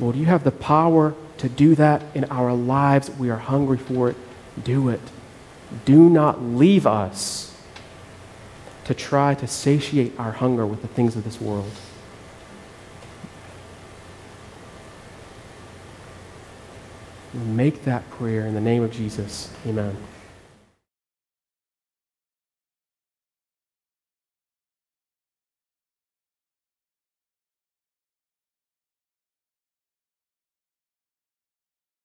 Lord, 0.00 0.16
you 0.16 0.24
have 0.24 0.44
the 0.44 0.50
power 0.50 1.14
to 1.38 1.48
do 1.48 1.74
that 1.74 2.02
in 2.14 2.24
our 2.24 2.54
lives. 2.54 3.10
We 3.10 3.30
are 3.30 3.36
hungry 3.36 3.78
for 3.78 4.10
it. 4.10 4.16
Do 4.64 4.88
it. 4.88 5.00
Do 5.84 6.08
not 6.08 6.42
leave 6.42 6.86
us 6.86 7.54
to 8.84 8.94
try 8.94 9.34
to 9.34 9.46
satiate 9.46 10.18
our 10.18 10.32
hunger 10.32 10.66
with 10.66 10.82
the 10.82 10.88
things 10.88 11.14
of 11.16 11.24
this 11.24 11.40
world. 11.40 11.70
Make 17.32 17.84
that 17.84 18.10
prayer 18.10 18.46
in 18.46 18.54
the 18.54 18.60
name 18.60 18.82
of 18.82 18.90
Jesus. 18.90 19.52
Amen. 19.64 19.96